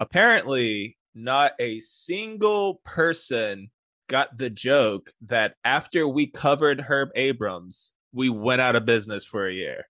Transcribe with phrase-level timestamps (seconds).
[0.00, 3.70] apparently not a single person
[4.08, 9.46] got the joke that after we covered Herb Abrams, we went out of business for
[9.46, 9.84] a year.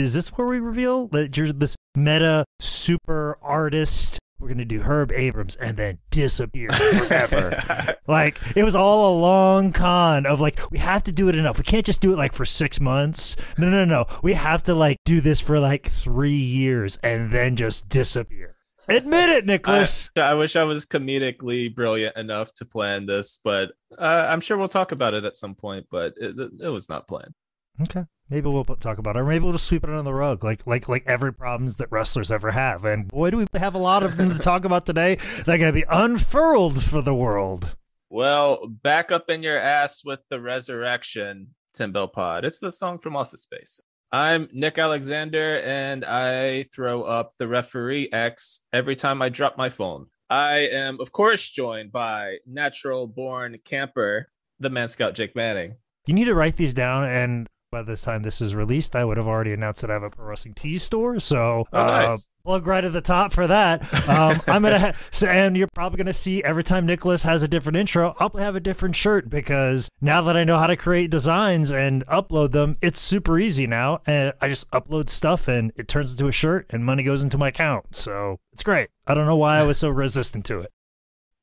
[0.00, 4.18] Is this where we reveal that you're this meta super artist?
[4.38, 7.96] We're gonna do Herb Abrams and then disappear forever.
[8.08, 11.58] like it was all a long con of like we have to do it enough.
[11.58, 13.36] We can't just do it like for six months.
[13.58, 14.06] No, no, no.
[14.22, 18.56] We have to like do this for like three years and then just disappear.
[18.88, 20.10] Admit it, Nicholas.
[20.16, 24.56] I, I, wish I was comedically brilliant enough to plan this, but uh, I'm sure
[24.56, 25.86] we'll talk about it at some point.
[25.90, 27.34] But it, it was not planned.
[27.82, 28.04] Okay.
[28.28, 30.66] Maybe we'll talk about it, or maybe we'll just sweep it under the rug, like
[30.66, 32.84] like like every problems that wrestlers ever have.
[32.84, 35.16] And boy, do we have a lot of them to talk about today.
[35.46, 37.74] They're going to be unfurled for the world.
[38.08, 42.44] Well, back up in your ass with the resurrection, Ten Bell Pod.
[42.44, 43.80] It's the song from Office Space.
[44.12, 49.68] I'm Nick Alexander, and I throw up the referee X every time I drop my
[49.68, 50.06] phone.
[50.28, 55.76] I am, of course, joined by natural born camper, the man scout Jake Manning.
[56.06, 59.16] You need to write these down and by this time this is released, I would
[59.16, 61.20] have already announced that I have a pro wrestling tee store.
[61.20, 62.10] So, oh, nice.
[62.10, 63.82] uh, plug right at the top for that.
[64.08, 67.48] Um, I'm gonna, ha- so, and you're probably gonna see every time Nicholas has a
[67.48, 71.10] different intro, I'll have a different shirt because now that I know how to create
[71.10, 74.00] designs and upload them, it's super easy now.
[74.06, 77.38] And I just upload stuff and it turns into a shirt, and money goes into
[77.38, 77.94] my account.
[77.94, 78.90] So it's great.
[79.06, 80.72] I don't know why I was so resistant to it.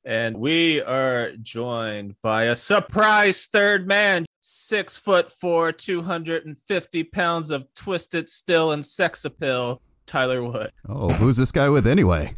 [0.03, 7.72] And we are joined by a surprise third man, six foot four, 250 pounds of
[7.73, 10.72] twisted still and sex appeal, Tyler Wood.
[10.88, 12.36] Oh, who's this guy with anyway?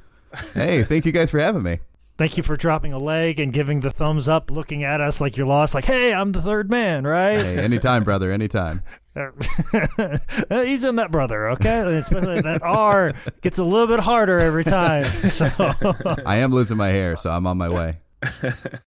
[0.53, 1.79] Hey, thank you guys for having me.
[2.17, 5.37] Thank you for dropping a leg and giving the thumbs up, looking at us like
[5.37, 7.39] you're lost, like, hey, I'm the third man, right?
[7.39, 8.81] Hey, anytime, brother, anytime.
[9.15, 11.95] He's in that brother, okay?
[11.95, 15.05] Especially that R gets a little bit harder every time.
[15.05, 15.47] So
[16.25, 17.99] I am losing my hair, so I'm on my way.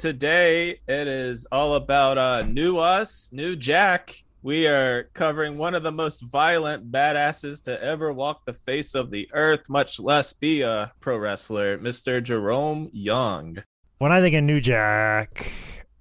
[0.00, 5.82] Today it is all about uh, new us, new Jack, we are covering one of
[5.82, 10.62] the most violent badasses to ever walk the face of the earth, much less be
[10.62, 12.22] a pro wrestler, Mr.
[12.22, 13.62] Jerome Young.
[13.98, 15.52] When I think of New Jack,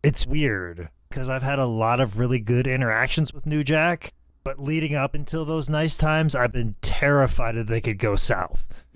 [0.02, 4.14] it's weird because I've had a lot of really good interactions with New Jack,
[4.46, 8.66] but leading up until those nice times, I've been terrified that they could go south.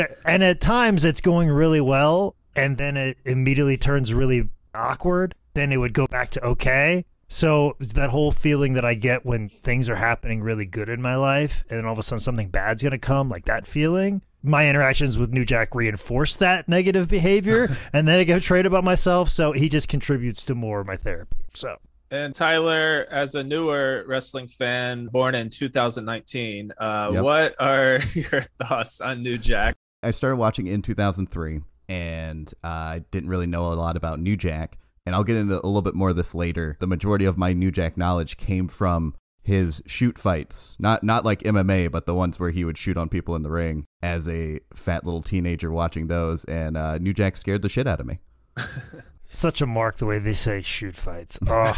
[0.00, 5.34] it, and at times it's going really well, and then it immediately turns really awkward.
[5.54, 9.48] Then it would go back to okay so that whole feeling that I get when
[9.48, 12.48] things are happening really good in my life, and then all of a sudden something
[12.48, 14.22] bad's gonna come, like that feeling.
[14.42, 18.84] My interactions with New Jack reinforce that negative behavior, and then I get betrayed about
[18.84, 19.30] myself.
[19.30, 21.36] So he just contributes to more of my therapy.
[21.54, 21.76] So.
[22.10, 27.24] And Tyler, as a newer wrestling fan born in 2019, uh, yep.
[27.24, 29.74] what are your thoughts on New Jack?
[30.04, 34.36] I started watching in 2003, and uh, I didn't really know a lot about New
[34.36, 36.76] Jack and I'll get into a little bit more of this later.
[36.80, 41.42] The majority of my New Jack knowledge came from his shoot fights, not not like
[41.42, 44.60] MMA, but the ones where he would shoot on people in the ring as a
[44.72, 46.44] fat little teenager watching those.
[46.44, 48.20] And uh, New Jack scared the shit out of me.
[49.28, 51.38] such a mark the way they say shoot fights.
[51.46, 51.76] Oh,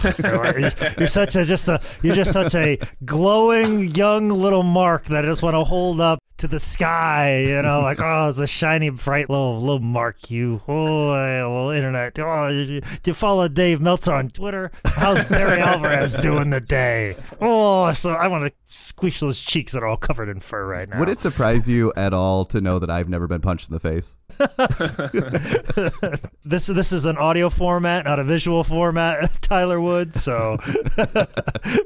[0.99, 5.29] you're such a just a you're just such a glowing young little mark that I
[5.29, 7.39] just want to hold up to the sky.
[7.41, 10.31] You know, like oh, it's a shiny, bright little little mark.
[10.31, 12.19] You oh, little internet.
[12.19, 14.71] Oh, you, you follow Dave Meltzer on Twitter?
[14.85, 17.17] How's Bryan Alvarez doing today?
[17.41, 20.89] Oh, so I want to squish those cheeks that are all covered in fur right
[20.89, 20.99] now.
[20.99, 23.81] Would it surprise you at all to know that I've never been punched in the
[23.81, 24.17] face?
[26.45, 30.17] this this is an audio format, not a visual format, Tyler Wood.
[30.17, 30.59] So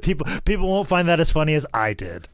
[0.02, 2.28] people people won't find that as funny as I did.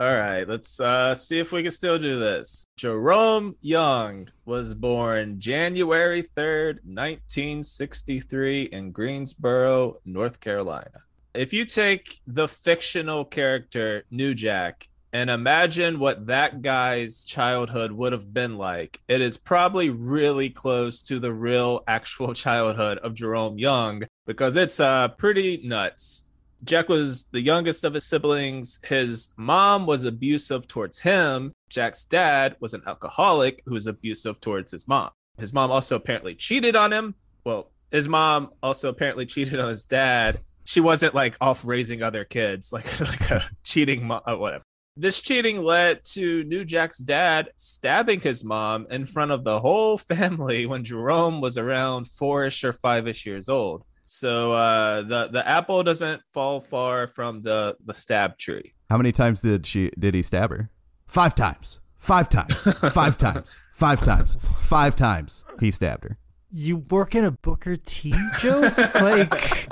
[0.00, 2.64] All right, let's uh, see if we can still do this.
[2.78, 11.04] Jerome Young was born January 3rd, 1963, in Greensboro, North Carolina.
[11.34, 18.12] If you take the fictional character New Jack and imagine what that guy's childhood would
[18.12, 19.00] have been like.
[19.06, 24.80] It is probably really close to the real actual childhood of Jerome Young because it's
[24.80, 26.24] uh pretty nuts.
[26.64, 28.78] Jack was the youngest of his siblings.
[28.84, 31.52] His mom was abusive towards him.
[31.68, 35.10] Jack's dad was an alcoholic who was abusive towards his mom.
[35.38, 37.14] His mom also apparently cheated on him.
[37.44, 40.40] well, his mom also apparently cheated on his dad.
[40.64, 44.64] She wasn't like off raising other kids, like like a cheating mom, uh, whatever.
[44.96, 49.96] This cheating led to New Jack's dad stabbing his mom in front of the whole
[49.96, 53.84] family when Jerome was around four-ish or five-ish years old.
[54.12, 58.72] So uh, the the apple doesn't fall far from the the stab tree.
[58.90, 60.68] How many times did she did he stab her?
[61.06, 61.78] Five times.
[61.96, 62.56] Five times.
[62.92, 63.56] Five times.
[63.72, 64.36] Five times.
[64.58, 66.18] Five times he stabbed her.
[66.50, 68.76] You work in a Booker T joke?
[68.96, 69.68] like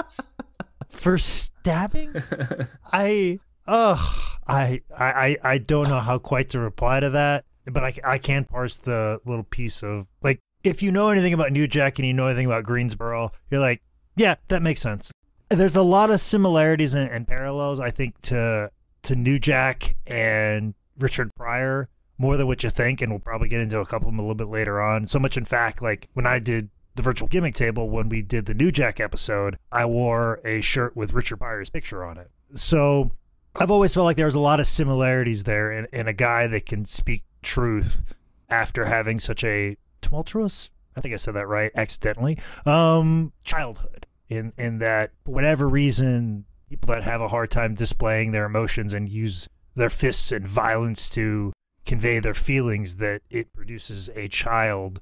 [0.88, 2.14] for stabbing?
[2.92, 7.92] I oh I I I don't know how quite to reply to that, but I
[8.04, 11.98] I can parse the little piece of like if you know anything about New Jack
[11.98, 13.82] and you know anything about Greensboro, you're like,
[14.18, 15.12] yeah, that makes sense.
[15.48, 18.70] There's a lot of similarities and, and parallels, I think, to
[19.04, 21.88] to New Jack and Richard Pryor
[22.18, 24.22] more than what you think, and we'll probably get into a couple of them a
[24.22, 25.06] little bit later on.
[25.06, 28.46] So much, in fact, like when I did the virtual gimmick table, when we did
[28.46, 32.28] the New Jack episode, I wore a shirt with Richard Pryor's picture on it.
[32.54, 33.12] So
[33.54, 36.66] I've always felt like there's a lot of similarities there in, in a guy that
[36.66, 38.02] can speak truth
[38.50, 44.06] after having such a tumultuous, I think I said that right, accidentally, um, childhood.
[44.28, 49.08] In in that whatever reason, people that have a hard time displaying their emotions and
[49.08, 51.52] use their fists and violence to
[51.86, 55.00] convey their feelings that it produces a child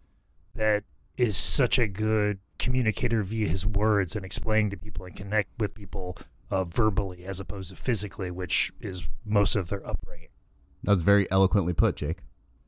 [0.55, 0.85] that
[1.17, 5.75] is such a good communicator via his words and explaining to people and connect with
[5.75, 6.17] people
[6.51, 10.29] uh, verbally as opposed to physically, which is most of their upbringing.
[10.85, 12.19] That was very eloquently put, Jake.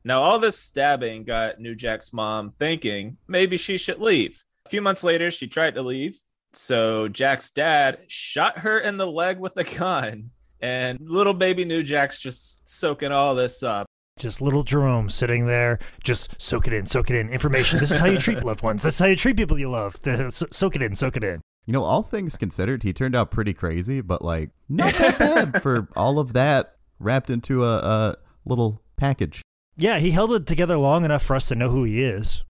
[0.03, 4.43] Now, all this stabbing got New Jack's mom thinking maybe she should leave.
[4.65, 6.21] A few months later, she tried to leave.
[6.53, 10.31] So Jack's dad shot her in the leg with a gun.
[10.61, 13.85] And little baby New Jack's just soaking all this up.
[14.17, 17.29] Just little Jerome sitting there, just soak it in, soak it in.
[17.29, 17.79] Information.
[17.79, 18.83] This is how you treat loved ones.
[18.83, 19.95] This is how you treat people you love.
[20.29, 21.39] Soak it in, soak it in.
[21.65, 25.61] You know, all things considered, he turned out pretty crazy, but like not that bad
[25.61, 29.41] for all of that wrapped into a, a little package.
[29.77, 32.43] Yeah, he held it together long enough for us to know who he is.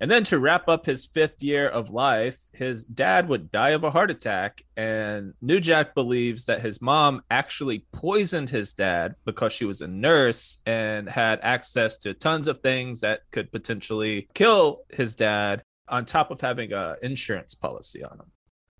[0.00, 3.84] And then to wrap up his fifth year of life, his dad would die of
[3.84, 4.62] a heart attack.
[4.76, 9.88] And New Jack believes that his mom actually poisoned his dad because she was a
[9.88, 16.04] nurse and had access to tons of things that could potentially kill his dad, on
[16.04, 18.32] top of having an insurance policy on him.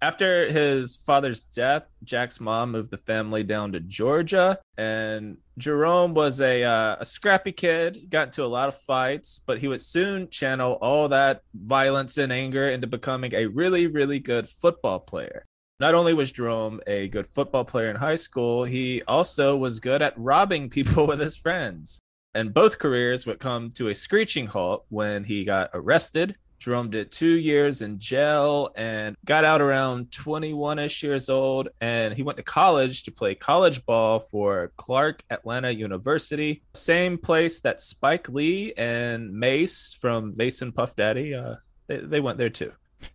[0.03, 6.39] After his father's death, Jack's mom moved the family down to Georgia, and Jerome was
[6.41, 8.11] a uh, a scrappy kid.
[8.11, 12.31] Got into a lot of fights, but he would soon channel all that violence and
[12.31, 15.47] anger into becoming a really, really good football player.
[15.81, 20.03] Not only was Jerome a good football player in high school, he also was good
[20.03, 22.01] at robbing people with his friends.
[22.35, 27.11] And both careers would come to a screeching halt when he got arrested Jerome did
[27.11, 31.69] two years in jail and got out around 21 ish years old.
[31.81, 37.61] And he went to college to play college ball for Clark Atlanta University, same place
[37.61, 41.57] that Spike Lee and Mase from Mase and Puff Daddy, uh,
[41.87, 42.73] they, they went there too.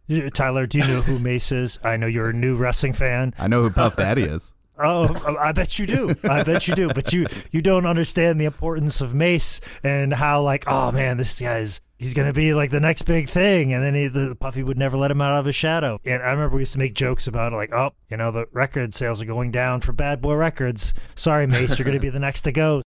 [0.33, 1.79] Tyler, do you know who Mase is?
[1.83, 3.33] I know you're a new wrestling fan.
[3.37, 4.53] I know who Puff Daddy is.
[4.83, 6.15] Oh, I bet you do.
[6.23, 6.87] I bet you do.
[6.87, 11.39] But you you don't understand the importance of Mase and how like, oh man, this
[11.39, 14.77] guy's he's gonna be like the next big thing, and then he, the Puffy would
[14.77, 15.99] never let him out of his shadow.
[16.03, 18.47] And I remember we used to make jokes about it, like, oh, you know, the
[18.51, 20.93] record sales are going down for Bad Boy Records.
[21.15, 22.81] Sorry, Mase, you're gonna be the next to go.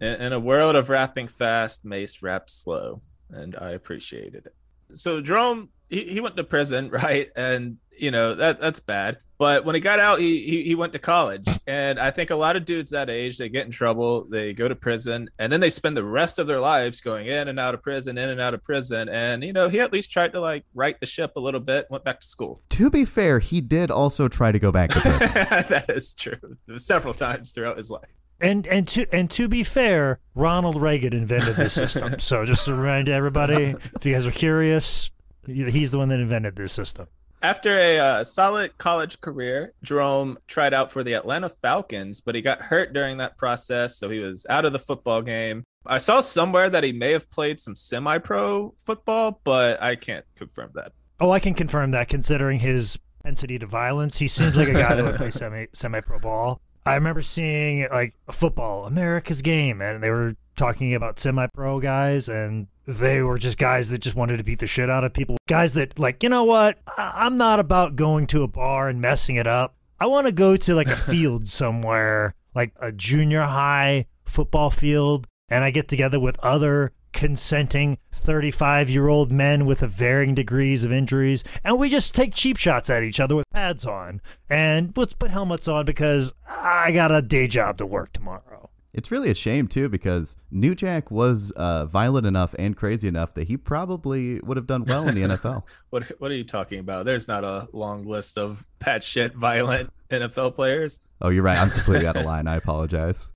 [0.00, 4.54] In, in a world of rapping fast, Mase raps slow, and I appreciated it.
[4.92, 7.28] So Jerome, he, he went to prison, right?
[7.34, 9.18] And you know that that's bad.
[9.40, 12.36] But when he got out, he, he he went to college, and I think a
[12.36, 15.60] lot of dudes that age they get in trouble, they go to prison, and then
[15.60, 18.38] they spend the rest of their lives going in and out of prison, in and
[18.38, 19.08] out of prison.
[19.08, 21.86] And you know, he at least tried to like right the ship a little bit,
[21.88, 22.60] went back to school.
[22.68, 25.30] To be fair, he did also try to go back to prison.
[25.70, 28.10] that is true, several times throughout his life.
[28.42, 32.18] And and to and to be fair, Ronald Reagan invented this system.
[32.18, 35.10] so just to remind everybody, if you guys are curious,
[35.46, 37.06] he's the one that invented this system.
[37.42, 42.42] After a uh, solid college career, Jerome tried out for the Atlanta Falcons, but he
[42.42, 45.64] got hurt during that process, so he was out of the football game.
[45.86, 50.26] I saw somewhere that he may have played some semi pro football, but I can't
[50.36, 50.92] confirm that.
[51.18, 54.18] Oh, I can confirm that considering his propensity to violence.
[54.18, 56.60] He seems like a guy that would play semi semi pro ball.
[56.84, 61.80] I remember seeing like a football, America's game, and they were talking about semi pro
[61.80, 62.66] guys, and
[62.98, 65.36] they were just guys that just wanted to beat the shit out of people.
[65.48, 66.78] Guys that, like, you know what?
[66.96, 69.76] I- am not about going to a bar and messing it up.
[69.98, 75.26] I want to go to like a field somewhere, like a junior high football field,
[75.48, 80.92] and I get together with other consenting 35 year old men with varying degrees of
[80.92, 84.20] injuries, and we just take cheap shots at each other with pads on.
[84.48, 88.49] And let's put helmets on because I got a day job to work tomorrow.
[88.92, 93.34] It's really a shame too because New Jack was uh, violent enough and crazy enough
[93.34, 95.62] that he probably would have done well in the NFL.
[95.90, 97.04] what What are you talking about?
[97.04, 101.00] There's not a long list of pat shit violent NFL players.
[101.20, 101.58] Oh, you're right.
[101.58, 102.48] I'm completely out of line.
[102.48, 103.30] I apologize.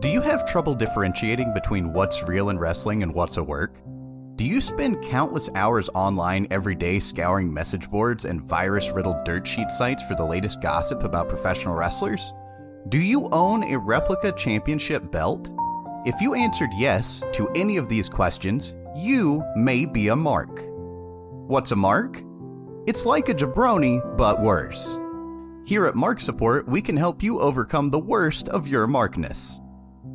[0.00, 3.78] Do you have trouble differentiating between what's real in wrestling and what's a work?
[4.36, 9.46] Do you spend countless hours online every day scouring message boards and virus riddled dirt
[9.46, 12.32] sheet sites for the latest gossip about professional wrestlers?
[12.90, 15.50] Do you own a replica championship belt?
[16.04, 20.66] If you answered yes to any of these questions, you may be a mark.
[21.48, 22.22] What's a mark?
[22.86, 25.00] It's like a jabroni, but worse.
[25.64, 29.60] Here at Mark Support, we can help you overcome the worst of your markness.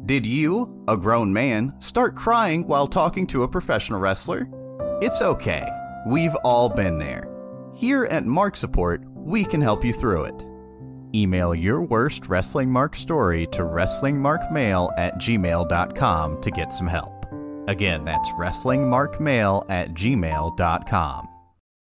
[0.06, 4.48] Did you, a grown man, start crying while talking to a professional wrestler?
[5.02, 5.68] It's okay.
[6.06, 7.24] We've all been there.
[7.74, 10.46] Here at Mark Support, we can help you through it.
[11.16, 17.26] Email your worst Wrestling Mark story to WrestlingMarkMail at gmail.com to get some help.
[17.68, 21.28] Again, that's WrestlingMarkMail at gmail.com.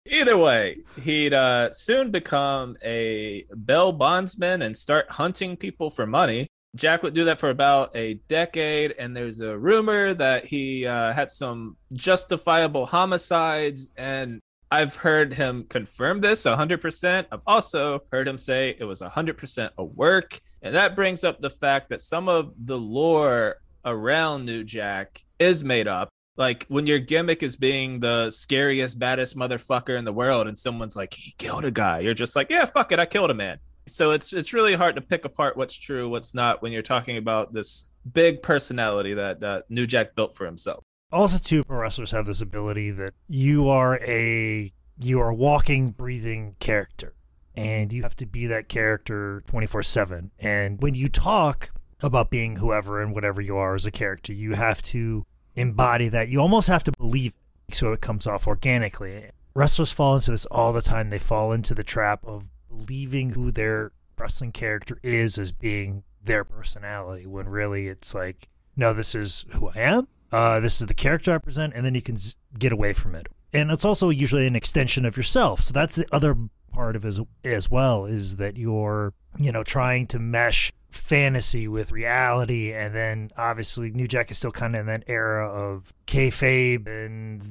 [0.05, 6.47] Either way, he'd uh, soon become a bail bondsman and start hunting people for money.
[6.75, 11.13] Jack would do that for about a decade, and there's a rumor that he uh,
[11.13, 14.39] had some justifiable homicides and
[14.71, 17.25] I've heard him confirm this 100%.
[17.31, 20.39] I've also heard him say it was 100% a work.
[20.61, 25.63] And that brings up the fact that some of the lore around New Jack is
[25.63, 26.09] made up.
[26.37, 30.95] Like when your gimmick is being the scariest, baddest motherfucker in the world, and someone's
[30.95, 33.57] like, he killed a guy, you're just like, yeah, fuck it, I killed a man.
[33.87, 37.17] So it's it's really hard to pick apart what's true, what's not when you're talking
[37.17, 42.11] about this big personality that uh, New Jack built for himself also too pro wrestlers
[42.11, 47.13] have this ability that you are a you are a walking breathing character
[47.55, 53.01] and you have to be that character 24/7 and when you talk about being whoever
[53.01, 55.25] and whatever you are as a character you have to
[55.59, 56.29] embody that.
[56.29, 57.33] You almost have to believe
[57.67, 59.29] it so it comes off organically.
[59.53, 61.09] Wrestlers fall into this all the time.
[61.09, 66.43] They fall into the trap of believing who their wrestling character is as being their
[66.43, 70.93] personality when really it's like no this is who I am uh, this is the
[70.93, 73.27] character I present, and then you can z- get away from it.
[73.53, 75.61] And it's also usually an extension of yourself.
[75.61, 76.35] So that's the other
[76.71, 81.91] part of as, as well is that you're, you know, trying to mesh fantasy with
[81.91, 82.73] reality.
[82.73, 87.43] And then obviously New Jack is still kind of in that era of kayfabe and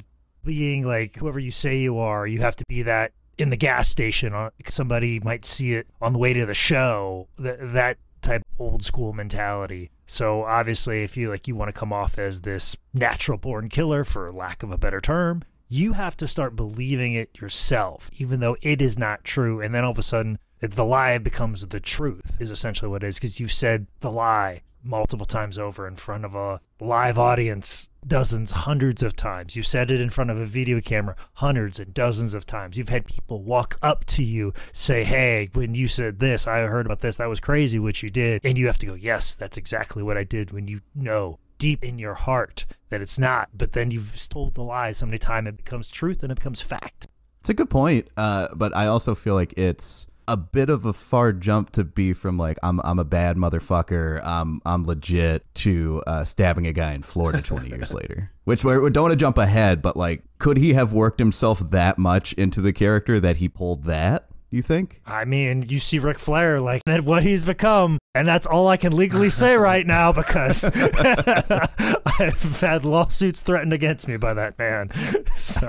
[0.45, 2.27] being like whoever you say you are.
[2.27, 4.51] You have to be that in the gas station.
[4.67, 7.29] Somebody might see it on the way to the show.
[7.39, 9.91] That that type of old school mentality.
[10.11, 14.05] So obviously, if you like, you want to come off as this natural born killer,
[14.05, 18.57] for lack of a better term, you have to start believing it yourself, even though
[18.63, 19.61] it is not true.
[19.61, 23.09] And then all of a sudden, the lie becomes the truth, is essentially what it
[23.09, 27.89] is, because you said the lie multiple times over in front of a live audience
[28.07, 29.57] dozens, hundreds of times.
[29.57, 32.77] You said it in front of a video camera hundreds and dozens of times.
[32.77, 36.87] You've had people walk up to you, say, Hey, when you said this, I heard
[36.87, 37.17] about this.
[37.17, 38.41] That was crazy what you did.
[38.45, 41.85] And you have to go, Yes, that's exactly what I did when you know deep
[41.85, 43.51] in your heart that it's not.
[43.53, 46.61] But then you've told the lie so many times it becomes truth and it becomes
[46.61, 47.09] fact.
[47.41, 48.09] It's a good point.
[48.17, 52.13] Uh, but I also feel like it's a bit of a far jump to be
[52.13, 56.93] from like I'm I'm a bad motherfucker, I'm I'm legit to uh, stabbing a guy
[56.93, 58.31] in Florida 20 years later.
[58.45, 61.99] Which we don't want to jump ahead, but like, could he have worked himself that
[61.99, 64.29] much into the character that he pulled that?
[64.51, 65.03] You think?
[65.05, 68.79] I mean, you see Ric Flair like that what he's become, and that's all I
[68.79, 74.91] can legally say right now because I've had lawsuits threatened against me by that man.
[75.37, 75.69] So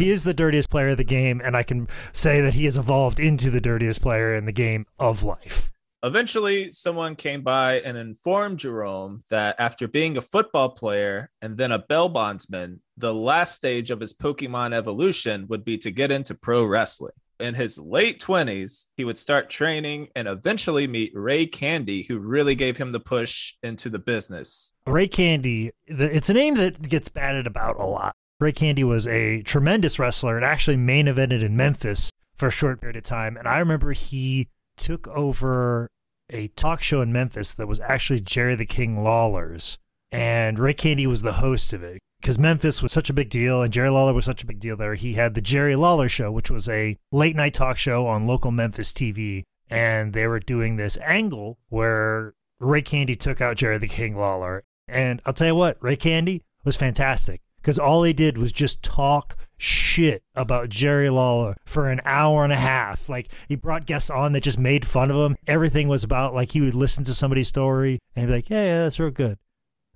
[0.00, 2.78] he is the dirtiest player of the game, and I can say that he has
[2.78, 5.70] evolved into the dirtiest player in the game of life.
[6.02, 11.72] Eventually, someone came by and informed Jerome that after being a football player and then
[11.72, 16.34] a bail bondsman, the last stage of his Pokemon evolution would be to get into
[16.34, 17.12] pro wrestling.
[17.38, 22.54] In his late 20s, he would start training and eventually meet Ray Candy, who really
[22.54, 24.72] gave him the push into the business.
[24.86, 28.16] Ray Candy, it's a name that gets batted about a lot.
[28.40, 32.80] Ray Candy was a tremendous wrestler and actually main evented in Memphis for a short
[32.80, 33.36] period of time.
[33.36, 35.90] And I remember he took over
[36.30, 39.78] a talk show in Memphis that was actually Jerry the King Lawler's.
[40.10, 43.60] And Ray Candy was the host of it because Memphis was such a big deal
[43.60, 44.94] and Jerry Lawler was such a big deal there.
[44.94, 48.50] He had the Jerry Lawler Show, which was a late night talk show on local
[48.50, 49.42] Memphis TV.
[49.68, 54.64] And they were doing this angle where Ray Candy took out Jerry the King Lawler
[54.88, 58.82] And I'll tell you what, Ray Candy was fantastic because all he did was just
[58.82, 63.08] talk shit about Jerry Lawler for an hour and a half.
[63.08, 65.36] Like he brought guests on that just made fun of him.
[65.46, 68.82] Everything was about like he would listen to somebody's story and be like, yeah, yeah,
[68.82, 69.38] that's real good.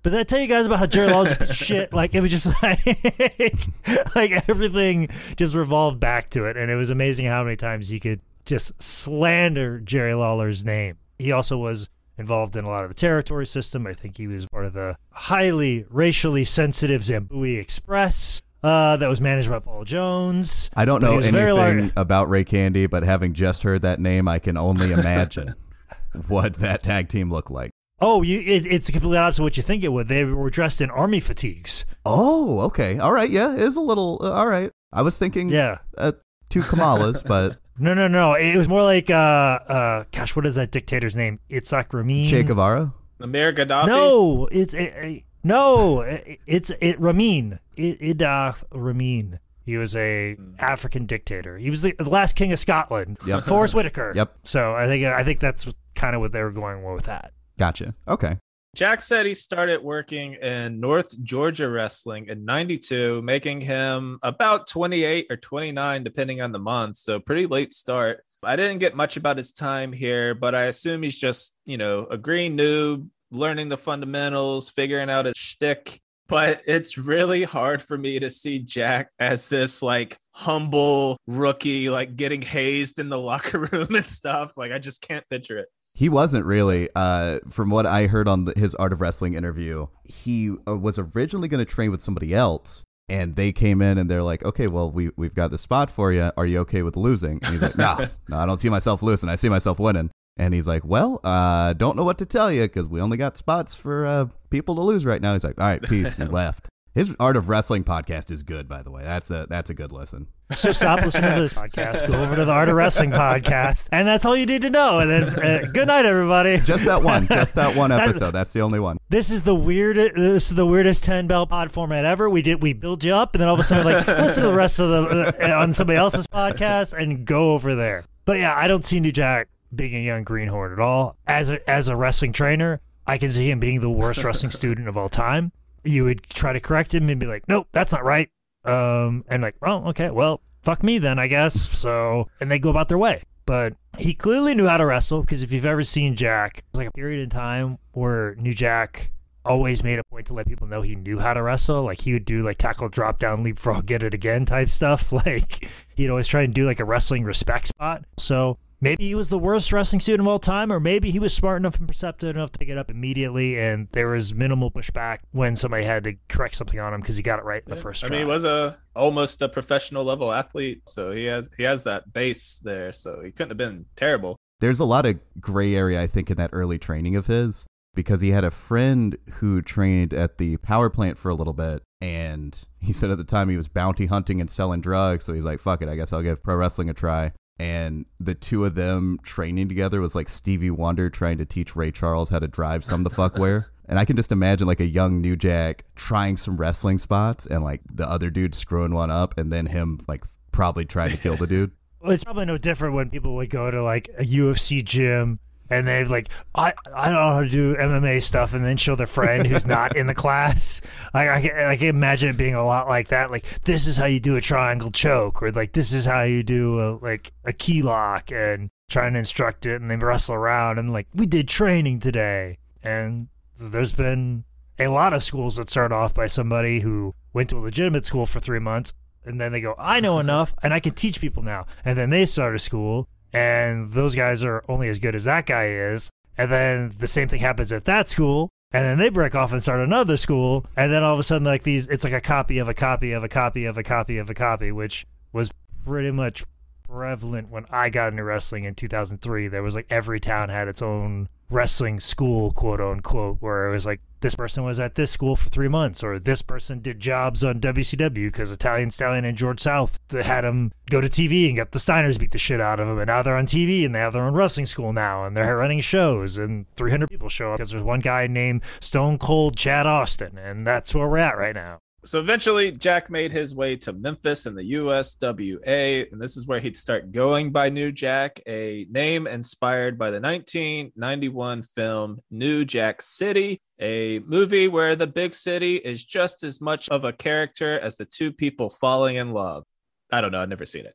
[0.03, 1.91] But did I tell you guys about how Jerry Lawler's shit?
[1.91, 6.91] Like it was just like, like everything just revolved back to it, and it was
[6.91, 10.97] amazing how many times he could just slander Jerry Lawler's name.
[11.17, 13.85] He also was involved in a lot of the territory system.
[13.87, 18.41] I think he was part of the highly racially sensitive Zambuie Express.
[18.63, 20.71] Uh, that was managed by Paul Jones.
[20.75, 24.57] I don't know anything about Ray Candy, but having just heard that name, I can
[24.57, 25.53] only imagine
[26.27, 27.69] what that tag team looked like.
[28.01, 30.07] Oh, you, it, it's the complete opposite of what you think it would.
[30.07, 31.85] They were dressed in army fatigues.
[32.07, 32.97] Oh, okay.
[32.97, 33.29] All right.
[33.29, 34.19] Yeah, it is a little.
[34.21, 34.71] Uh, all right.
[34.91, 35.77] I was thinking Yeah.
[35.97, 36.13] uh,
[36.49, 38.33] two Kamalas, but No, no, no.
[38.33, 41.39] It was more like, uh, uh, gosh, what is that dictator's name?
[41.49, 42.27] Itzhak Ramin.
[42.27, 42.93] Che Guevara.
[43.19, 43.87] Amir Gaddafi.
[43.87, 47.59] No, it's it, it- no, it, it's it Ramin.
[47.75, 49.39] It, Idaf Ramin.
[49.63, 51.57] He was a African dictator.
[51.57, 53.17] He was the, the last king of Scotland.
[53.27, 53.43] Yep.
[53.43, 54.11] Forest Whitaker.
[54.15, 54.35] Yep.
[54.43, 57.31] So I think I think that's kind of what they were going with that.
[57.59, 57.93] Gotcha.
[58.07, 58.37] Okay.
[58.75, 65.27] Jack said he started working in North Georgia Wrestling in 92, making him about 28
[65.29, 66.97] or 29, depending on the month.
[66.97, 68.25] So, pretty late start.
[68.43, 72.05] I didn't get much about his time here, but I assume he's just, you know,
[72.11, 76.01] a green noob, learning the fundamentals, figuring out his shtick.
[76.27, 82.17] But it's really hard for me to see Jack as this like humble rookie, like
[82.17, 84.57] getting hazed in the locker room and stuff.
[84.57, 85.69] Like, I just can't picture it.
[85.97, 86.89] He wasn't really.
[86.93, 90.99] Uh, from what I heard on the, his Art of Wrestling interview, he uh, was
[90.99, 94.67] originally going to train with somebody else, and they came in and they're like, "Okay,
[94.67, 96.31] well, we we've got the spot for you.
[96.35, 99.29] Are you okay with losing?" And he's like, "No, no, I don't see myself losing.
[99.29, 102.63] I see myself winning." And he's like, "Well, uh, don't know what to tell you
[102.63, 105.65] because we only got spots for uh, people to lose right now." He's like, "All
[105.65, 106.67] right, peace." He left.
[106.95, 109.03] His Art of Wrestling podcast is good, by the way.
[109.03, 110.27] That's a that's a good listen.
[110.55, 112.09] So stop listening to this podcast.
[112.09, 114.99] Go over to the Art of Wrestling podcast, and that's all you need to know.
[114.99, 116.57] And then, uh, good night, everybody.
[116.59, 118.31] Just that one, just that one episode.
[118.31, 118.97] That's the only one.
[119.09, 120.15] This is the weirdest.
[120.15, 122.29] This is the weirdest ten bell pod format ever.
[122.29, 124.49] We did we build you up, and then all of a sudden, like listen to
[124.49, 128.05] the rest of the uh, on somebody else's podcast and go over there.
[128.23, 131.17] But yeah, I don't see New Jack being a young greenhorn at all.
[131.27, 134.87] As a as a wrestling trainer, I can see him being the worst wrestling student
[134.87, 135.51] of all time.
[135.85, 138.29] You would try to correct him and be like, "Nope, that's not right."
[138.63, 142.69] Um, and like, "Oh, okay, well, fuck me then, I guess." So, and they go
[142.69, 143.23] about their way.
[143.45, 146.87] But he clearly knew how to wrestle because if you've ever seen Jack, there's like
[146.87, 149.11] a period in time where New Jack
[149.45, 151.83] always made a point to let people know he knew how to wrestle.
[151.83, 155.11] Like he would do like tackle, drop down, leapfrog, get it again type stuff.
[155.25, 158.03] Like he'd always try and do like a wrestling respect spot.
[158.17, 161.33] So maybe he was the worst wrestling student of all time, or maybe he was
[161.33, 165.19] smart enough and perceptive enough to pick it up immediately, and there was minimal pushback
[165.31, 167.79] when somebody had to correct something on him because he got it right in the
[167.79, 168.17] first I try.
[168.17, 172.13] mean, he was a almost a professional level athlete, so he has he has that
[172.13, 172.91] base there.
[172.93, 174.37] So he couldn't have been terrible.
[174.61, 178.21] there's a lot of gray area i think in that early training of his because
[178.21, 182.63] he had a friend who trained at the power plant for a little bit and
[182.79, 185.59] he said at the time he was bounty hunting and selling drugs so he's like
[185.59, 189.19] fuck it i guess i'll give pro wrestling a try and the two of them
[189.23, 193.03] training together was like stevie wonder trying to teach ray charles how to drive some
[193.03, 193.67] the fuck where.
[193.87, 197.63] And i can just imagine like a young new jack trying some wrestling spots and
[197.63, 201.35] like the other dude screwing one up and then him like probably trying to kill
[201.35, 201.71] the dude.
[202.01, 205.39] Well, it's probably no different when people would go to like a UFC gym
[205.69, 208.95] and they've like, I, I don't know how to do MMA stuff, and then show
[208.95, 210.81] their friend who's not in the class.
[211.13, 213.31] I, I, can, I can imagine it being a lot like that.
[213.31, 216.43] Like, this is how you do a triangle choke, or like, this is how you
[216.43, 220.77] do a, like a key lock, and trying to instruct it, and they wrestle around,
[220.79, 222.57] and like, we did training today.
[222.83, 224.43] And there's been
[224.77, 228.25] a lot of schools that start off by somebody who went to a legitimate school
[228.25, 228.93] for three months
[229.25, 231.65] and then they go, I know enough and I can teach people now.
[231.83, 235.45] And then they start a school and those guys are only as good as that
[235.45, 236.09] guy is.
[236.37, 238.49] And then the same thing happens at that school.
[238.71, 240.65] And then they break off and start another school.
[240.77, 243.11] And then all of a sudden, like these, it's like a copy of a copy
[243.11, 245.51] of a copy of a copy of a copy, which was
[245.85, 246.45] pretty much
[246.87, 249.49] prevalent when I got into wrestling in 2003.
[249.49, 253.85] There was like every town had its own wrestling school, quote unquote, where it was
[253.85, 257.43] like this person was at this school for three months, or this person did jobs
[257.43, 261.73] on WCW because Italian Stallion and George South had him go to TV and got
[261.73, 263.99] the Steiners beat the shit out of him, and now they're on TV and they
[263.99, 267.57] have their own wrestling school now, and they're running shows, and 300 people show up
[267.57, 271.53] because there's one guy named Stone Cold Chad Austin, and that's where we're at right
[271.53, 271.77] now.
[272.05, 276.59] So eventually, Jack made his way to Memphis in the USWA, and this is where
[276.59, 283.01] he'd start going by New Jack, a name inspired by the 1991 film New Jack
[283.01, 287.95] City, a movie where the big city is just as much of a character as
[287.95, 289.63] the two people falling in love.
[290.11, 290.93] I don't know, I've never seen it.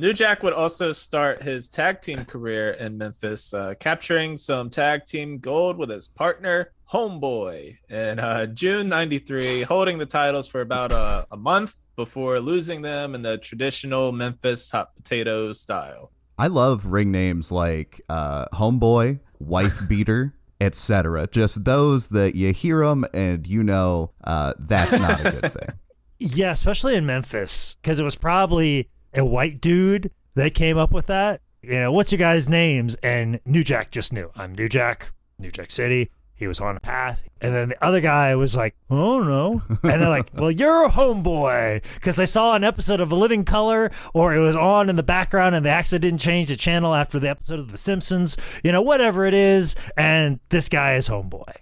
[0.00, 5.04] New Jack would also start his tag team career in Memphis, uh, capturing some tag
[5.04, 10.90] team gold with his partner, Homeboy, in uh, June 93, holding the titles for about
[10.90, 16.12] a, a month before losing them in the traditional Memphis hot potato style.
[16.38, 20.32] I love ring names like uh, Homeboy, Wife Beater,
[20.62, 21.26] etc.
[21.26, 25.68] Just those that you hear them and you know uh, that's not a good thing.
[26.22, 31.06] Yeah, especially in Memphis, because it was probably a white dude that came up with
[31.06, 31.40] that.
[31.62, 32.94] You know, what's your guys' names?
[33.02, 34.30] And New Jack just knew.
[34.34, 36.10] I'm New Jack, New Jack City.
[36.34, 37.22] He was on a path.
[37.42, 39.62] And then the other guy was like, oh no.
[39.82, 41.82] And they're like, well, you're a homeboy.
[41.94, 45.02] Because they saw an episode of A Living Color or it was on in the
[45.02, 48.72] background and they accidentally didn't change the channel after the episode of The Simpsons, you
[48.72, 49.76] know, whatever it is.
[49.98, 51.52] And this guy is homeboy.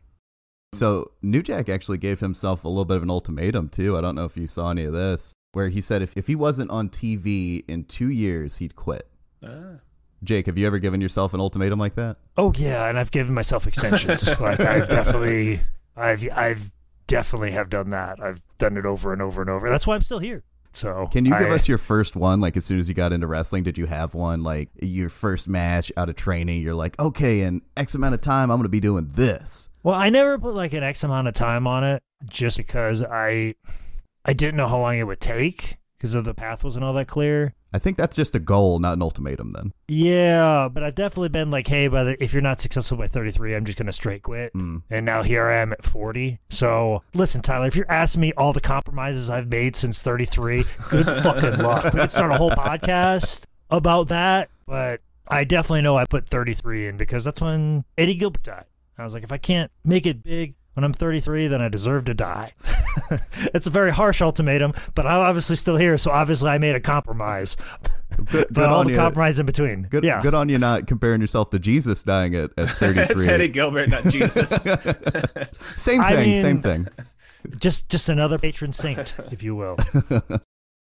[0.75, 3.97] So New Jack actually gave himself a little bit of an ultimatum too.
[3.97, 6.35] I don't know if you saw any of this, where he said if, if he
[6.35, 9.09] wasn't on TV in two years, he'd quit.
[9.49, 9.79] Ah.
[10.25, 12.17] Jake, have you ever given yourself an ultimatum like that?
[12.37, 14.27] Oh yeah, and I've given myself extensions.
[14.41, 15.61] like I've definitely,
[15.97, 16.73] I've, I've
[17.07, 18.21] definitely have done that.
[18.21, 19.71] I've done it over and over and over.
[19.71, 20.43] That's why I'm still here.
[20.75, 22.41] So Can you give I- us your first one?
[22.41, 24.43] Like as soon as you got into wrestling, did you have one?
[24.43, 28.51] Like your first match out of training, you're like, okay, in X amount of time,
[28.51, 29.69] I'm going to be doing this.
[29.85, 33.55] Well, I never put like an X amount of time on it, just because I,
[34.29, 37.09] I didn't know how long it would take because of the path wasn't all that
[37.09, 37.55] clear.
[37.73, 39.53] I think that's just a goal, not an ultimatum.
[39.53, 39.73] Then.
[39.89, 43.57] Yeah, but I've definitely been like, hey, by the if you're not successful by 33,
[43.57, 44.53] I'm just gonna straight quit.
[44.53, 44.83] Mm.
[44.91, 46.41] And now here I am at 40.
[46.51, 51.07] So listen, Tyler, if you're asking me all the compromises I've made since 33, good
[51.23, 51.85] fucking luck.
[51.85, 56.89] We could start a whole podcast about that, but I definitely know I put 33
[56.89, 58.67] in because that's when Eddie Gilbert died.
[58.99, 62.05] I was like, if I can't make it big when I'm 33, then I deserve
[62.05, 62.53] to die.
[63.53, 66.81] it's a very harsh ultimatum, but I'm obviously still here, so obviously I made a
[66.81, 67.57] compromise.
[68.27, 68.97] Good, but all on the you.
[68.97, 69.83] compromise in between.
[69.91, 70.23] Good, yeah.
[70.23, 73.27] good on you not comparing yourself to Jesus dying at, at 33.
[73.27, 74.63] Teddy Gilbert, not Jesus.
[75.77, 76.87] same I thing, mean- same thing.
[77.59, 79.79] Just just another patron saint, if you will.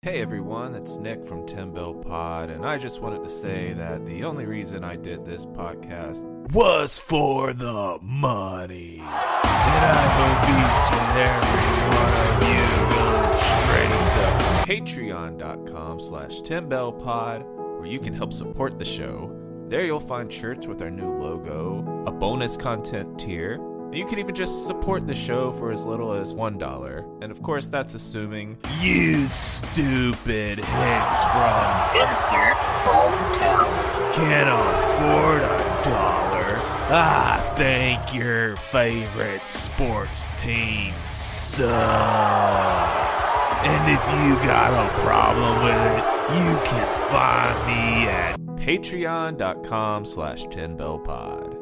[0.02, 4.06] Hey everyone, it's Nick from Ten Bell Pod, and I just wanted to say that
[4.06, 9.00] the only reason I did this podcast was for the money.
[9.00, 10.06] And I
[10.56, 12.66] each and every one of you
[13.76, 14.24] straight to
[14.72, 17.44] patreon.com slash 10bellpod,
[17.78, 19.36] where you can help support the show.
[19.68, 23.58] There you'll find shirts with our new logo, a bonus content tier,
[23.92, 27.24] You can even just support the show for as little as $1.
[27.24, 34.14] And of course, that's assuming you stupid hicks from Insert hometown.
[34.14, 36.60] can't afford a dollar.
[36.92, 41.70] Ah, think your favorite sports team sucks.
[43.66, 46.04] And if you got a problem with it,
[46.38, 51.59] you can find me at patreon.com slash 10bellpod.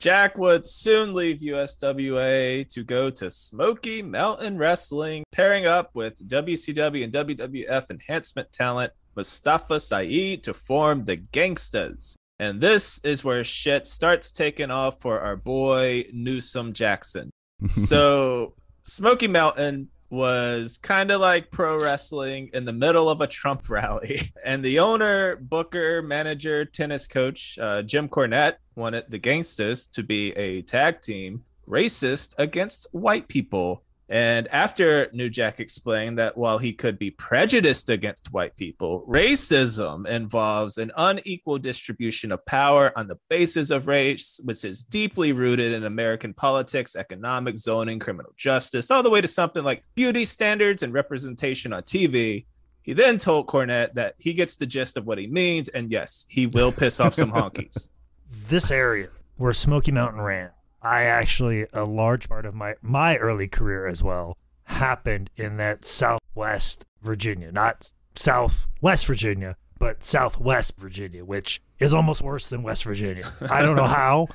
[0.00, 7.02] Jack would soon leave USWA to go to Smoky Mountain Wrestling, pairing up with WCW
[7.02, 12.14] and WWF enhancement talent Mustafa Saed to form the Gangstas.
[12.38, 17.30] And this is where shit starts taking off for our boy Newsom Jackson.
[17.68, 23.68] so, Smoky Mountain was kind of like pro wrestling in the middle of a Trump
[23.70, 24.32] rally.
[24.44, 30.32] And the owner, booker, manager, tennis coach, uh, Jim Cornette, wanted the Gangstas to be
[30.32, 33.84] a tag team racist against white people.
[34.10, 40.06] And after New Jack explained that while he could be prejudiced against white people, racism
[40.08, 45.72] involves an unequal distribution of power on the basis of race, which is deeply rooted
[45.72, 50.82] in American politics, economic zoning, criminal justice, all the way to something like beauty standards
[50.82, 52.46] and representation on TV.
[52.80, 56.24] He then told Cornette that he gets the gist of what he means, and yes,
[56.30, 57.90] he will piss off some honkies.
[58.48, 60.50] this area where Smoky Mountain ran,
[60.88, 65.84] I actually a large part of my my early career as well happened in that
[65.84, 73.30] Southwest Virginia, not Southwest Virginia, but Southwest Virginia, which is almost worse than West Virginia.
[73.50, 74.28] I don't know how.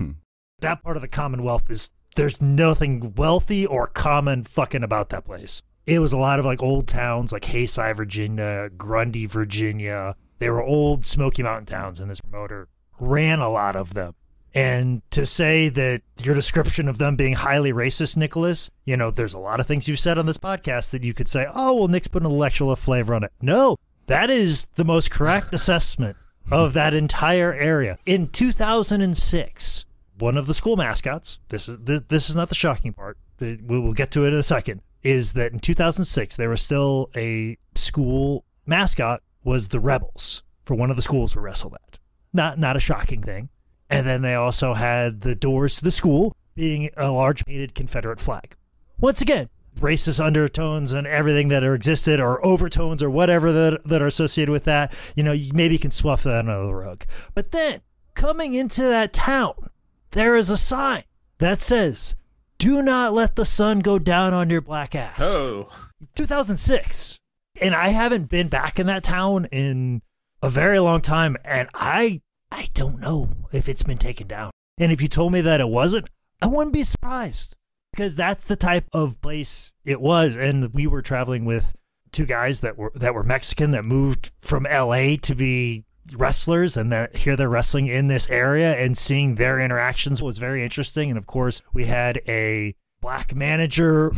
[0.60, 5.62] that part of the Commonwealth is there's nothing wealthy or common fucking about that place.
[5.86, 10.16] It was a lot of like old towns like Haysi, Virginia, Grundy, Virginia.
[10.38, 12.68] They were old Smoky Mountain towns, and this promoter
[12.98, 14.14] ran a lot of them.
[14.54, 19.34] And to say that your description of them being highly racist, Nicholas, you know, there's
[19.34, 21.88] a lot of things you've said on this podcast that you could say, oh, well,
[21.88, 23.32] Nick's put an intellectual flavor on it.
[23.42, 26.16] No, that is the most correct assessment
[26.50, 27.98] of that entire area.
[28.06, 29.84] In 2006,
[30.18, 33.92] one of the school mascots, this is, this is not the shocking part, we will
[33.92, 38.44] get to it in a second, is that in 2006, there was still a school
[38.66, 41.98] mascot was the Rebels for one of the schools we wrestled at.
[42.32, 43.50] Not, not a shocking thing.
[43.90, 48.20] And then they also had the doors to the school being a large painted Confederate
[48.20, 48.56] flag.
[49.00, 54.02] Once again, racist undertones and everything that are existed or overtones or whatever that, that
[54.02, 57.04] are associated with that, you know, you maybe can swuff that under the rug.
[57.34, 57.80] But then
[58.14, 59.70] coming into that town,
[60.10, 61.04] there is a sign
[61.38, 62.14] that says,
[62.58, 65.36] Do not let the sun go down on your black ass.
[65.36, 65.68] Oh.
[66.16, 67.18] 2006.
[67.60, 70.02] And I haven't been back in that town in
[70.42, 71.36] a very long time.
[71.44, 72.20] And I
[72.50, 74.50] I don't know if it's been taken down.
[74.78, 76.08] And if you told me that it wasn't,
[76.40, 77.56] I wouldn't be surprised
[77.92, 80.36] because that's the type of place it was.
[80.36, 81.72] And we were traveling with
[82.12, 85.84] two guys that were that were Mexican that moved from LA to be
[86.14, 90.62] wrestlers and that here they're wrestling in this area and seeing their interactions was very
[90.62, 91.10] interesting.
[91.10, 94.12] And of course, we had a black manager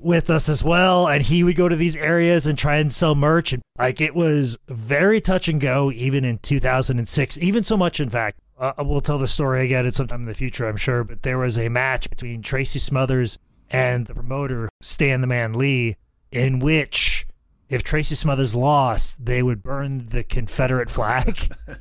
[0.00, 3.14] with us as well and he would go to these areas and try and sell
[3.14, 8.00] merch and like it was very touch and go even in 2006 even so much
[8.00, 10.76] in fact uh, we'll tell the story again at some time in the future i'm
[10.76, 13.38] sure but there was a match between tracy smothers
[13.70, 15.96] and the promoter stan the man lee
[16.30, 17.26] in which
[17.68, 21.36] if tracy smothers lost they would burn the confederate flag.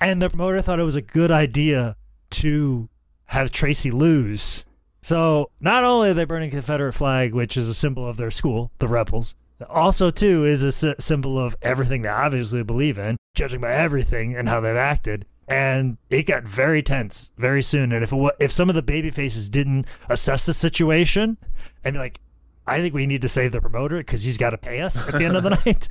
[0.00, 1.96] And the promoter thought it was a good idea
[2.30, 2.88] to
[3.26, 4.64] have tracy lose
[5.02, 8.70] so not only are they burning Confederate flag, which is a symbol of their school,
[8.78, 9.34] the rebels,
[9.68, 14.48] also too is a symbol of everything they obviously believe in, judging by everything and
[14.48, 15.26] how they've acted.
[15.48, 17.92] And it got very tense very soon.
[17.92, 21.38] And if it, if some of the baby faces didn't assess the situation
[21.82, 22.20] and be like,
[22.66, 25.14] I think we need to save the promoter because he's got to pay us at
[25.14, 25.88] the end of the night,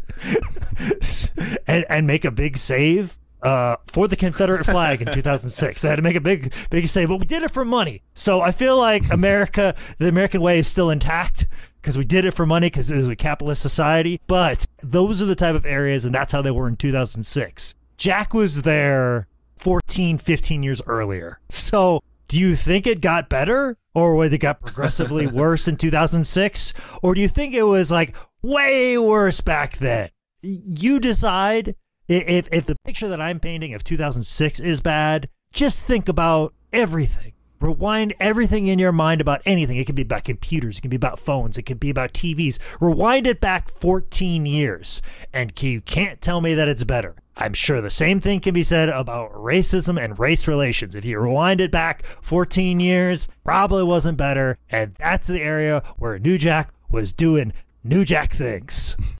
[1.67, 5.81] and and make a big save uh, for the Confederate flag in 2006.
[5.81, 8.01] They had to make a big, big say, but we did it for money.
[8.13, 11.47] So I feel like America, the American way is still intact
[11.81, 14.19] because we did it for money because it was a capitalist society.
[14.27, 17.75] But those are the type of areas, and that's how they were in 2006.
[17.97, 21.39] Jack was there 14, 15 years earlier.
[21.49, 26.73] So do you think it got better or whether it got progressively worse in 2006?
[27.01, 30.09] Or do you think it was like way worse back then?
[30.41, 31.75] You decide
[32.07, 37.33] if if the picture that I'm painting of 2006 is bad, just think about everything.
[37.59, 39.77] Rewind everything in your mind about anything.
[39.77, 42.59] It could be about computers, it can be about phones, it could be about TVs.
[42.79, 45.01] Rewind it back 14 years,
[45.33, 47.15] and you can't tell me that it's better.
[47.35, 50.95] I'm sure the same thing can be said about racism and race relations.
[50.95, 54.57] If you rewind it back 14 years, probably wasn't better.
[54.71, 58.95] And that's the area where New Jack was doing New Jack things.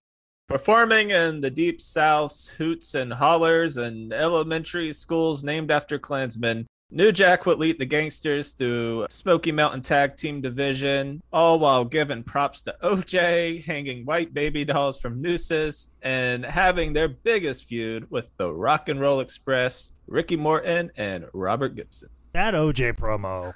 [0.47, 7.11] Performing in the Deep South's hoots and hollers and elementary schools named after Klansmen, New
[7.11, 12.61] Jack would lead the Gangstas through Smoky Mountain Tag Team Division, all while giving props
[12.61, 18.49] to OJ, hanging white baby dolls from nooses, and having their biggest feud with the
[18.49, 22.07] Rock and Roll Express, Ricky Morton, and Robert Gibson.
[22.31, 23.53] That OJ promo.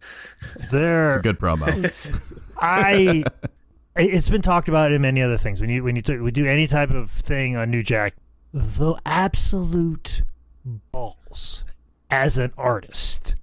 [0.70, 1.10] there.
[1.10, 2.42] It's a good promo.
[2.56, 3.24] I
[3.96, 5.60] it's been talked about in many other things.
[5.60, 8.14] When you when you we do any type of thing on New Jack,
[8.52, 10.22] the absolute
[10.90, 11.64] balls
[12.10, 13.34] as an artist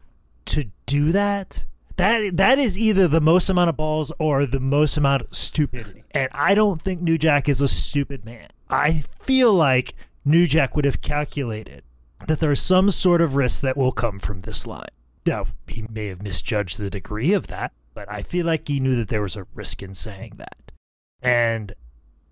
[0.45, 1.65] to do that.
[1.97, 6.03] That that is either the most amount of balls or the most amount of stupidity.
[6.11, 8.47] And I don't think New Jack is a stupid man.
[8.69, 11.83] I feel like New Jack would have calculated
[12.27, 14.87] that there's some sort of risk that will come from this line.
[15.25, 18.95] Now, he may have misjudged the degree of that, but I feel like he knew
[18.95, 20.71] that there was a risk in saying that.
[21.21, 21.73] And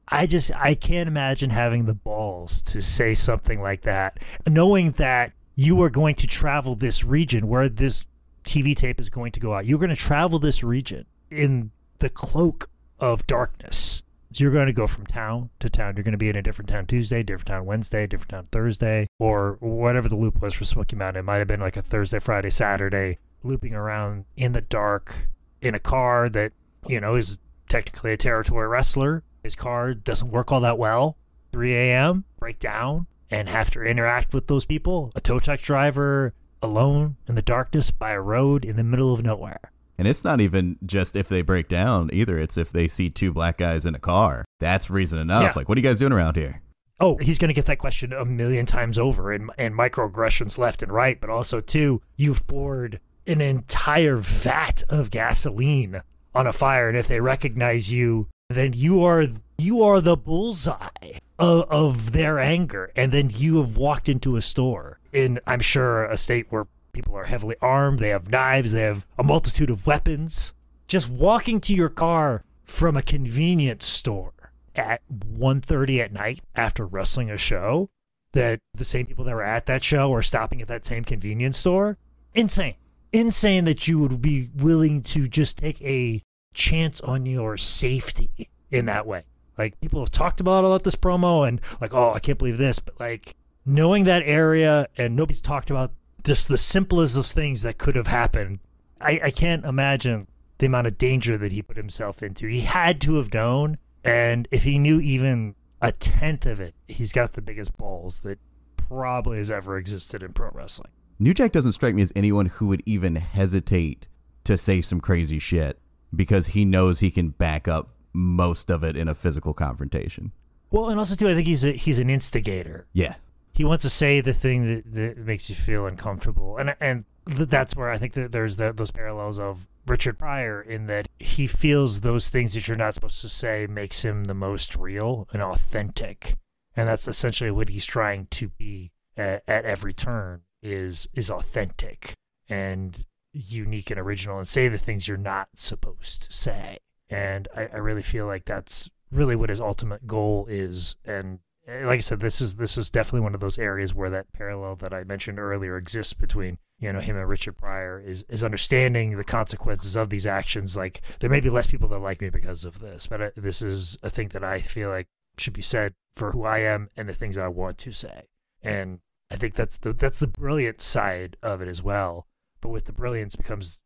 [0.07, 5.33] I just I can't imagine having the balls to say something like that, knowing that
[5.55, 8.05] you are going to travel this region where this
[8.45, 9.65] TV tape is going to go out.
[9.65, 12.69] You're going to travel this region in the cloak
[13.01, 14.03] of darkness.
[14.31, 15.97] So you're going to go from town to town.
[15.97, 19.07] You're going to be in a different town Tuesday, different town Wednesday, different town Thursday,
[19.19, 21.19] or whatever the loop was for Smoky Mountain.
[21.19, 25.27] It might have been like a Thursday, Friday, Saturday, looping around in the dark
[25.61, 26.53] in a car that,
[26.87, 27.39] you know, is
[27.69, 29.23] technically a territory wrestler.
[29.43, 31.17] His car doesn't work all that well.
[31.53, 35.11] 3 a.m., break down, and have to interact with those people.
[35.15, 39.23] A tow truck driver alone in the darkness by a road in the middle of
[39.23, 39.71] nowhere.
[39.97, 42.37] And it's not even just if they break down either.
[42.37, 44.45] It's if they see two black guys in a car.
[44.59, 45.41] That's reason enough.
[45.41, 45.53] Yeah.
[45.55, 46.61] Like, what are you guys doing around here?
[46.99, 50.81] oh, he's going to get that question a million times over and, and microaggressions left
[50.81, 51.19] and right.
[51.19, 56.01] But also, too, you've poured an entire vat of gasoline
[56.33, 56.87] on a fire.
[56.87, 59.25] And if they recognize you, then you are
[59.57, 62.91] you are the bullseye of, of their anger.
[62.95, 67.15] And then you have walked into a store in, I'm sure, a state where people
[67.15, 67.99] are heavily armed.
[67.99, 68.71] They have knives.
[68.71, 70.53] They have a multitude of weapons.
[70.87, 74.33] Just walking to your car from a convenience store
[74.75, 77.89] at 1.30 at night after wrestling a show
[78.33, 81.57] that the same people that were at that show are stopping at that same convenience
[81.57, 81.97] store
[82.35, 82.75] insane
[83.17, 86.21] insane that you would be willing to just take a
[86.53, 89.23] chance on your safety in that way
[89.57, 92.79] like people have talked about about this promo and like oh i can't believe this
[92.79, 95.91] but like knowing that area and nobody's talked about
[96.23, 98.59] just the simplest of things that could have happened
[98.99, 100.27] i, I can't imagine
[100.57, 104.47] the amount of danger that he put himself into he had to have known and
[104.51, 108.39] if he knew even a tenth of it, he's got the biggest balls that
[108.75, 110.91] probably has ever existed in pro wrestling.
[111.19, 114.07] New Jack doesn't strike me as anyone who would even hesitate
[114.43, 115.79] to say some crazy shit
[116.15, 120.31] because he knows he can back up most of it in a physical confrontation.
[120.69, 122.87] Well, and also too, I think he's a, he's an instigator.
[122.93, 123.15] Yeah.
[123.53, 127.75] He wants to say the thing that, that makes you feel uncomfortable, and and that's
[127.75, 132.01] where I think that there's the, those parallels of Richard Pryor in that he feels
[132.01, 136.35] those things that you're not supposed to say makes him the most real and authentic.
[136.75, 142.13] And that's essentially what he's trying to be at, at every turn is is authentic
[142.49, 146.77] and unique and original and say the things you're not supposed to say.
[147.09, 150.95] And I, I really feel like that's really what his ultimate goal is.
[151.05, 154.09] And eh, like I said, this is this is definitely one of those areas where
[154.09, 158.23] that parallel that I mentioned earlier exists between you know him and Richard Pryor is
[158.29, 160.75] is understanding the consequences of these actions.
[160.75, 163.61] Like there may be less people that like me because of this, but I, this
[163.61, 167.07] is a thing that I feel like should be said for who I am and
[167.07, 168.27] the things I want to say.
[168.63, 168.99] And
[169.31, 172.27] I think that's the that's the brilliant side of it as well.
[172.61, 173.79] But with the brilliance becomes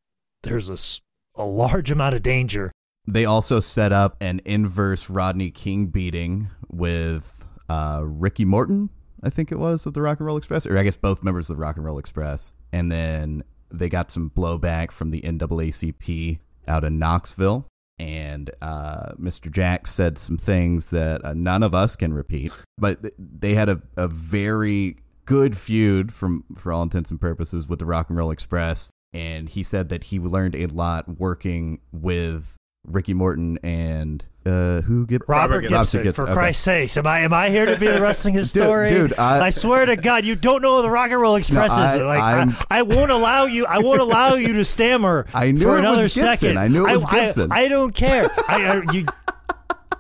[0.44, 2.72] there's a, a large amount of danger.
[3.08, 8.90] They also set up an inverse Rodney King beating with uh, Ricky Morton,
[9.24, 11.50] I think it was, of the Rock and Roll Express, or I guess both members
[11.50, 16.40] of the Rock and Roll Express and then they got some blowback from the NAACP
[16.68, 17.68] out in Knoxville.
[18.00, 19.52] And uh, Mr.
[19.52, 23.82] Jack said some things that uh, none of us can repeat, but they had a,
[23.96, 24.98] a very
[25.32, 28.90] good feud from for all intents and purposes with the Rock and Roll Express.
[29.14, 35.06] And he said that he learned a lot working with Ricky Morton and uh, who
[35.06, 36.14] get Robert, Robert Gibson, Gibson.
[36.14, 36.34] For okay.
[36.34, 38.94] Christ's sakes, am I am I here to be a wrestling historian?
[38.94, 41.70] dude, dude I, I, swear to God, you don't know the Rock and Roll Express
[41.70, 42.18] no, I.
[42.18, 43.66] Like I, I, won't allow you.
[43.66, 46.38] I won't allow you to stammer I knew for it another was Gibson.
[46.38, 46.58] second.
[46.58, 47.52] I knew it was Gibson.
[47.52, 48.30] I, don't care.
[48.48, 49.06] I, you.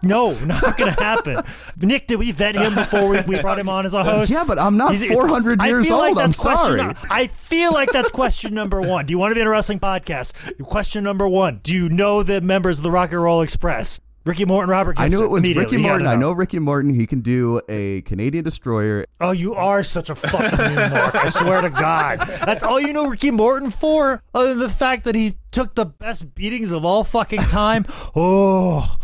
[0.11, 1.43] No, not going to happen.
[1.77, 4.31] Nick, did we vet him before we, we brought him on as a host?
[4.31, 6.15] Yeah, but I'm not He's, 400 years old.
[6.15, 6.81] Like I'm sorry.
[7.09, 9.05] I feel like that's question number one.
[9.05, 10.33] Do you want to be in a wrestling podcast?
[10.63, 13.99] Question number one Do you know the members of the Rock and Roll Express?
[14.23, 15.13] Ricky Morton, Robert Gibson.
[15.13, 16.03] I knew it was Ricky Morton.
[16.03, 16.11] Know.
[16.11, 16.93] I know Ricky Morton.
[16.93, 19.05] He can do a Canadian destroyer.
[19.19, 21.15] Oh, you are such a fucking mark.
[21.15, 22.19] I swear to God.
[22.45, 25.85] That's all you know Ricky Morton for, other than the fact that he took the
[25.85, 27.85] best beatings of all fucking time.
[28.15, 28.97] Oh,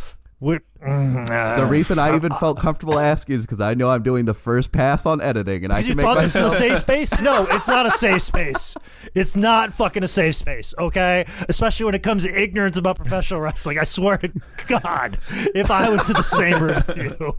[0.79, 4.71] the reason I even felt comfortable asking is because I know I'm doing the first
[4.71, 6.51] pass on editing, and I can you make thought myself.
[6.51, 7.21] this is a safe space?
[7.21, 8.75] No, it's not a safe space.
[9.15, 10.73] It's not fucking a safe space.
[10.77, 13.79] Okay, especially when it comes to ignorance about professional wrestling.
[13.79, 14.31] I swear to
[14.67, 15.19] God,
[15.55, 17.35] if I was in the same room with you,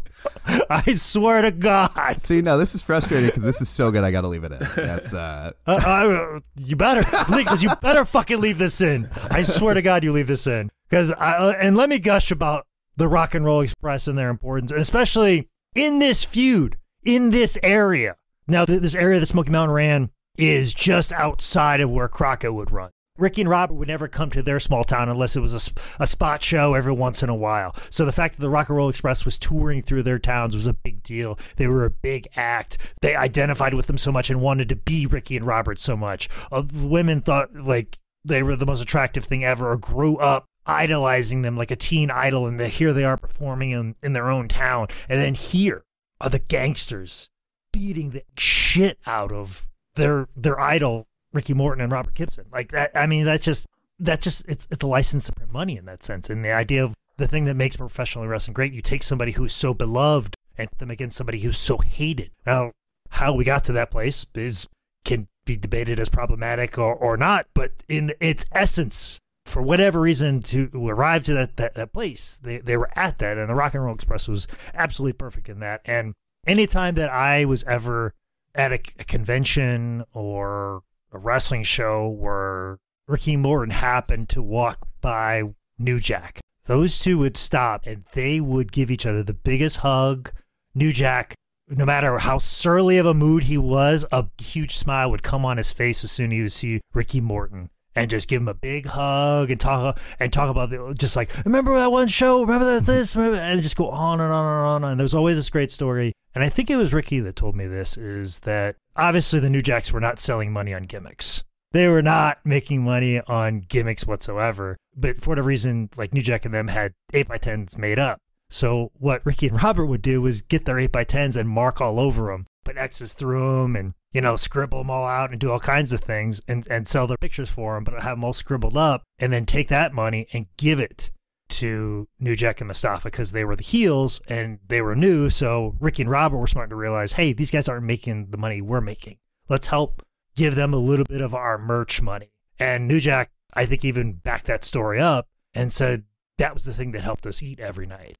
[0.70, 2.22] I swear to God.
[2.22, 4.04] See, now this is frustrating because this is so good.
[4.04, 4.58] I got to leave it in.
[4.76, 7.02] That's uh, uh, uh you better
[7.34, 9.08] because you better fucking leave this in.
[9.30, 12.66] I swear to God, you leave this in because uh, and let me gush about
[12.98, 18.16] the Rock and Roll Express and their importance, especially in this feud, in this area.
[18.48, 22.90] Now, this area that Smoky Mountain ran is just outside of where Crockett would run.
[23.16, 26.06] Ricky and Robert would never come to their small town unless it was a, a
[26.06, 27.74] spot show every once in a while.
[27.90, 30.66] So the fact that the Rock and Roll Express was touring through their towns was
[30.66, 31.38] a big deal.
[31.56, 32.78] They were a big act.
[33.00, 36.28] They identified with them so much and wanted to be Ricky and Robert so much.
[36.50, 41.42] Uh, women thought like they were the most attractive thing ever or grew up idolizing
[41.42, 44.88] them like a teen idol, and here they are performing in, in their own town.
[45.08, 45.82] And then here
[46.20, 47.28] are the gangstas
[47.72, 52.46] beating the shit out of their their idol, Ricky Morton and Robert Gibson.
[52.52, 52.92] Like that.
[52.94, 53.66] I mean, that's just
[53.98, 56.30] that's just it's it's a license to print money in that sense.
[56.30, 59.44] And the idea of the thing that makes professional wrestling great, you take somebody who
[59.44, 62.30] is so beloved and put them against somebody who's so hated.
[62.46, 62.72] Now,
[63.10, 64.68] how we got to that place is
[65.04, 69.18] can be debated as problematic or, or not, but in its essence,
[69.48, 73.38] for whatever reason to arrive to that, that, that place they, they were at that
[73.38, 75.80] and the rock and roll express was absolutely perfect in that.
[75.84, 76.14] And
[76.46, 78.14] anytime that I was ever
[78.54, 80.82] at a, a convention or
[81.12, 85.44] a wrestling show where Ricky Morton happened to walk by
[85.78, 90.30] New Jack, those two would stop and they would give each other the biggest hug.
[90.74, 91.34] New Jack,
[91.68, 95.56] no matter how surly of a mood he was, a huge smile would come on
[95.56, 98.54] his face as soon as he would see Ricky Morton and just give him a
[98.54, 102.64] big hug and talk and talk about the, just like remember that one show, remember
[102.74, 104.90] that this, remember, and just go on and on and on.
[104.92, 106.12] And there's always this great story.
[106.32, 109.60] And I think it was Ricky that told me this is that obviously the New
[109.60, 111.42] Jacks were not selling money on gimmicks.
[111.72, 114.76] They were not making money on gimmicks whatsoever.
[114.96, 118.20] But for whatever reason, like New Jack and them had 8x10s made up.
[118.48, 122.26] So what Ricky and Robert would do was get their 8x10s and mark all over
[122.26, 125.60] them, put X's through them and, you know, scribble them all out and do all
[125.60, 128.76] kinds of things and, and sell their pictures for them, but have them all scribbled
[128.76, 131.10] up and then take that money and give it
[131.48, 135.30] to New Jack and Mustafa because they were the heels and they were new.
[135.30, 138.60] So Ricky and Robert were smart to realize, hey, these guys aren't making the money
[138.60, 139.18] we're making.
[139.48, 140.02] Let's help
[140.36, 142.32] give them a little bit of our merch money.
[142.58, 146.04] And New Jack, I think, even backed that story up and said
[146.36, 148.14] that was the thing that helped us eat every night.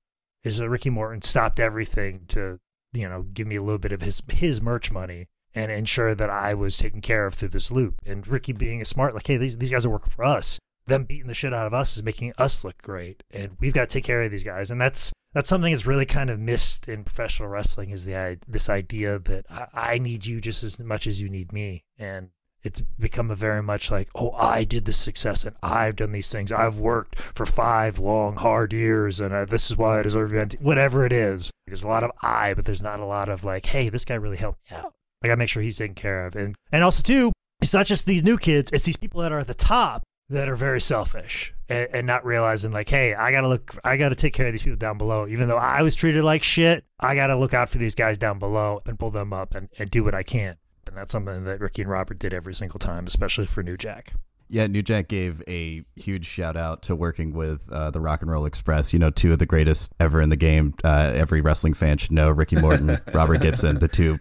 [0.45, 2.59] Is that Ricky Morton stopped everything to,
[2.99, 6.31] you know, give me a little bit of his his merch money and ensure that
[6.31, 8.01] I was taken care of through this loop.
[8.07, 10.59] And Ricky being a smart, like, hey, these these guys are working for us.
[10.87, 13.89] Them beating the shit out of us is making us look great, and we've got
[13.89, 14.71] to take care of these guys.
[14.71, 18.71] And that's that's something that's really kind of missed in professional wrestling is the this
[18.71, 22.31] idea that I, I need you just as much as you need me, and
[22.63, 26.31] it's become a very much like, oh, I did the success and I've done these
[26.31, 26.51] things.
[26.51, 30.33] I've worked for five long, hard years and uh, this is why I deserve.
[30.61, 33.67] Whatever it is, there's a lot of I, but there's not a lot of like,
[33.67, 34.95] hey, this guy really helped me out.
[35.23, 36.37] I gotta make sure he's taken care of.
[36.37, 39.41] And and also too, it's not just these new kids; it's these people that are
[39.41, 43.49] at the top that are very selfish and, and not realizing like, hey, I gotta
[43.49, 45.27] look, I gotta take care of these people down below.
[45.27, 48.39] Even though I was treated like shit, I gotta look out for these guys down
[48.39, 50.57] below and pull them up and, and do what I can.
[50.99, 54.15] That's something that Ricky and Robert did every single time, especially for New Jack.
[54.49, 58.31] Yeah, New Jack gave a huge shout out to working with uh, the Rock and
[58.31, 58.93] Roll Express.
[58.93, 60.75] You know, two of the greatest ever in the game.
[60.83, 64.19] Uh, every wrestling fan should know Ricky Morton, Robert Gibson, the two.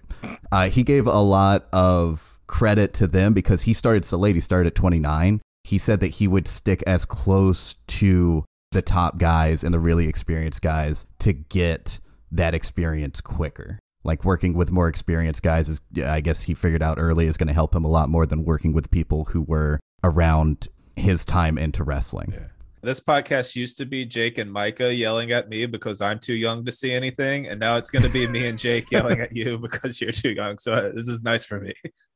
[0.51, 4.35] Uh, he gave a lot of credit to them because he started so late.
[4.35, 5.41] He started at 29.
[5.63, 10.07] He said that he would stick as close to the top guys and the really
[10.07, 11.99] experienced guys to get
[12.31, 16.97] that experience quicker like working with more experienced guys is I guess he figured out
[16.97, 19.79] early is going to help him a lot more than working with people who were
[20.03, 22.31] around his time into wrestling.
[22.33, 22.47] Yeah.
[22.81, 26.63] This podcast used to be Jake and Micah yelling at me because I'm too young
[26.65, 29.57] to see anything, and now it's going to be me and Jake yelling at you
[29.61, 30.57] because you're too young.
[30.57, 31.73] So uh, this is nice for me.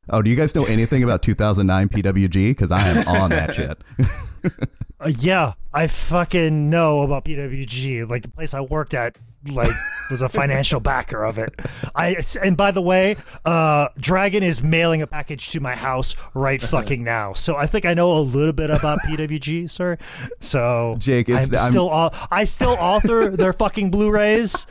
[0.09, 2.51] Oh, do you guys know anything about 2009 PWG?
[2.51, 3.83] Because I am on that shit.
[4.99, 8.09] uh, yeah, I fucking know about PWG.
[8.09, 9.17] Like the place I worked at
[9.47, 9.71] like
[10.09, 11.53] was a financial backer of it.
[11.95, 13.15] I and by the way,
[13.45, 17.33] uh, Dragon is mailing a package to my house right fucking now.
[17.33, 19.97] So I think I know a little bit about PWG, sir.
[20.39, 21.89] So Jake, I'm, I'm still
[22.29, 24.67] I still author their fucking Blu-rays.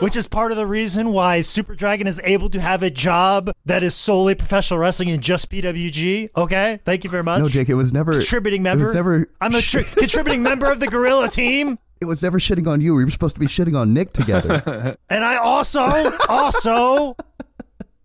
[0.00, 3.52] Which is part of the reason why Super Dragon is able to have a job
[3.66, 6.30] that is solely professional wrestling and just PWG.
[6.36, 7.38] Okay, thank you very much.
[7.38, 8.92] No, Jake, it was never contributing member.
[8.92, 9.28] Never.
[9.40, 12.94] I'm a tri- contributing member of the Gorilla team it was never shitting on you.
[12.94, 14.96] We were supposed to be shitting on Nick together.
[15.08, 17.16] and I also, also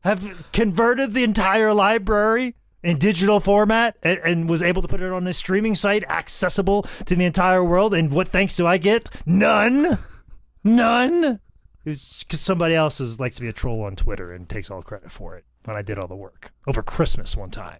[0.03, 5.11] have converted the entire library in digital format and, and, was able to put it
[5.11, 7.93] on a streaming site accessible to the entire world.
[7.93, 9.09] And what thanks do I get?
[9.25, 9.99] None.
[10.63, 11.39] None.
[11.83, 15.11] Because somebody else is, likes to be a troll on Twitter and takes all credit
[15.11, 17.79] for it when I did all the work over Christmas one time.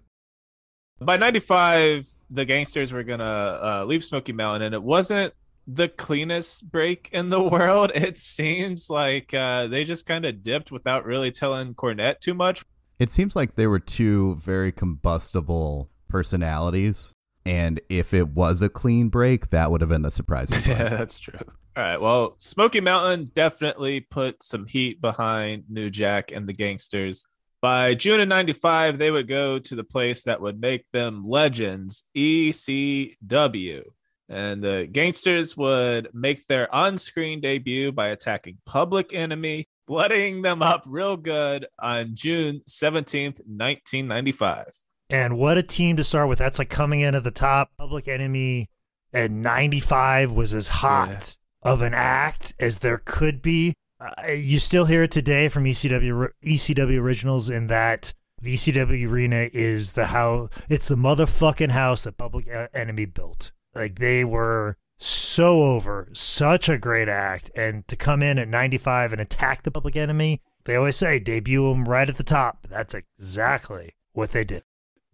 [1.00, 5.34] By 95, the gangstas were going to uh, leave Smoky Mountain, and it wasn't
[5.66, 7.92] the cleanest break in the world.
[7.94, 12.64] It seems like uh, they just kind of dipped without really telling Cornette too much.
[12.98, 17.12] It seems like they were two very combustible personalities.
[17.44, 20.78] And if it was a clean break, that would have been the surprising part.
[20.78, 21.40] yeah, that's true.
[21.76, 22.00] All right.
[22.00, 27.26] Well, Smoky Mountain definitely put some heat behind New Jack and the gangstas.
[27.62, 32.04] By June of 95, they would go to the place that would make them legends,
[32.16, 33.84] ECW.
[34.32, 40.62] And the gangstas would make their on screen debut by attacking Public Enemy, bloodying them
[40.62, 44.68] up real good on June 17th, 1995.
[45.10, 46.38] And what a team to start with.
[46.38, 47.72] That's like coming in at the top.
[47.76, 48.70] Public Enemy
[49.12, 51.70] at 95 was as hot yeah.
[51.70, 53.74] of an act as there could be.
[54.00, 59.50] Uh, you still hear it today from ECW ECW originals in that the ECW arena
[59.52, 63.52] is the how it's the motherfucking house that Public Enemy built.
[63.74, 69.12] Like they were so over, such a great act, and to come in at 95
[69.12, 72.66] and attack the Public Enemy, they always say debut them right at the top.
[72.68, 74.62] That's exactly what they did.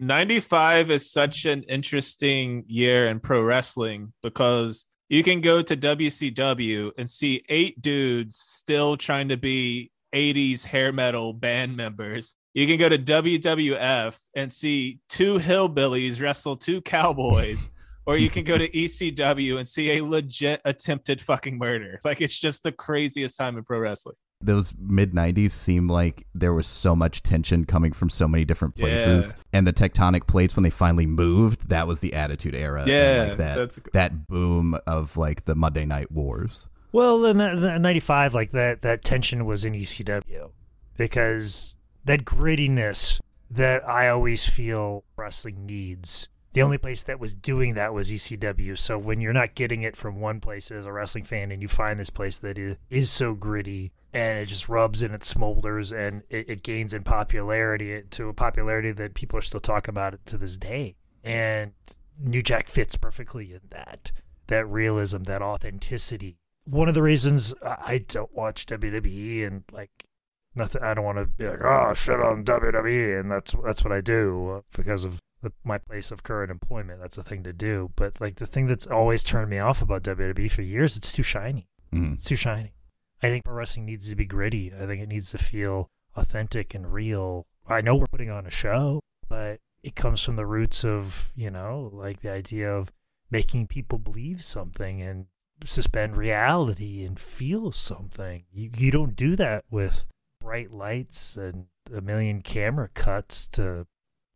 [0.01, 6.93] 95 is such an interesting year in pro wrestling because you can go to WCW
[6.99, 12.35] and see eight dudes still trying to be 80s hair metal band members.
[12.55, 17.71] You can go to WWF and see two hillbillies wrestle two cowboys.
[18.09, 22.01] Or you can go to ECW and see a legit attempted fucking murder.
[22.05, 24.17] Like it's just the craziest time in pro wrestling.
[24.41, 28.77] Those mid 90s seem like there was so much tension coming from so many different
[28.77, 29.35] places.
[29.37, 29.43] Yeah.
[29.53, 32.85] And the tectonic plates, when they finally moved, that was the Attitude Era.
[32.87, 36.67] Yeah, like, that, that's a- that boom of like the Monday Night Wars.
[36.93, 40.51] Well, in the, the 95, like that, that tension was in ECW
[40.97, 41.75] because
[42.07, 46.29] that grittiness that I always feel wrestling needs.
[46.59, 48.77] The only place that was doing that was ECW.
[48.77, 51.69] So when you're not getting it from one place as a wrestling fan and you
[51.69, 55.97] find this place that is, is so gritty and it just rubs and it smolders
[55.97, 60.15] and it, it gains in popularity to a popularity that people are still talking about
[60.15, 60.97] it to this day.
[61.23, 61.75] And
[62.21, 64.11] New Jack fits perfectly in that.
[64.49, 66.39] That realism, that authenticity.
[66.65, 70.07] One of the reasons I don't watch WWE and like
[70.57, 73.93] nothing, I don't want to be like, oh, shit on WWE, and that's that's what
[73.93, 77.01] I do because of the, my place of current employment.
[77.01, 77.91] That's a thing to do.
[77.97, 81.23] But like the thing that's always turned me off about WWE for years, it's too
[81.23, 81.69] shiny.
[81.93, 82.15] Mhm.
[82.17, 82.73] It's too shiny.
[83.23, 84.73] I think pro wrestling needs to be gritty.
[84.73, 87.47] I think it needs to feel authentic and real.
[87.67, 91.51] I know we're putting on a show, but it comes from the roots of, you
[91.51, 92.93] know, like the idea of
[93.31, 95.27] making people believe something and
[95.65, 98.45] suspend reality and feel something.
[98.53, 100.07] You you don't do that with
[100.41, 103.87] bright lights and a million camera cuts to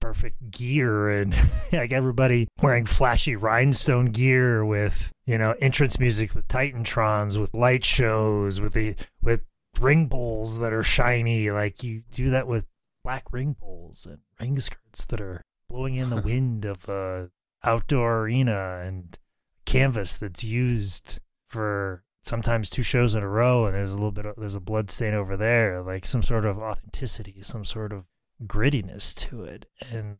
[0.02, 1.34] perfect gear and
[1.72, 7.84] like everybody wearing flashy rhinestone gear with you know entrance music with titantrons with light
[7.84, 9.42] shows with the with
[9.80, 11.50] ring bowls that are shiny.
[11.50, 12.66] Like you do that with
[13.04, 17.30] black ring bowls and ring skirts that are blowing in the wind of a
[17.64, 19.16] outdoor arena and
[19.64, 24.26] canvas that's used for sometimes two shows in a row and there's a little bit
[24.26, 25.82] of there's a blood stain over there.
[25.82, 28.04] Like some sort of authenticity some sort of
[28.46, 29.66] grittiness to it.
[29.90, 30.18] And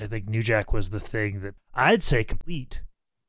[0.00, 2.80] i think new jack was the thing that i'd say complete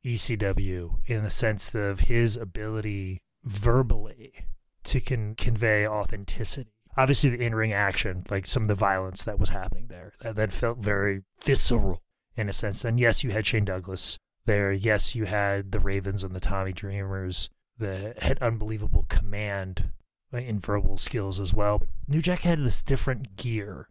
[0.05, 4.45] ecw in the sense of his ability verbally
[4.83, 6.71] to con- convey authenticity.
[6.97, 10.51] Obviously the in-ring action like some of the violence that was happening there that, that
[10.51, 12.01] felt very visceral
[12.35, 12.83] in a sense.
[12.83, 14.71] And yes you had shane douglas there.
[14.71, 19.91] Yes you had the ravens and the tommy dreamers that had unbelievable command
[20.33, 21.79] in verbal skills as well.
[21.79, 23.87] But New Jack had this different gear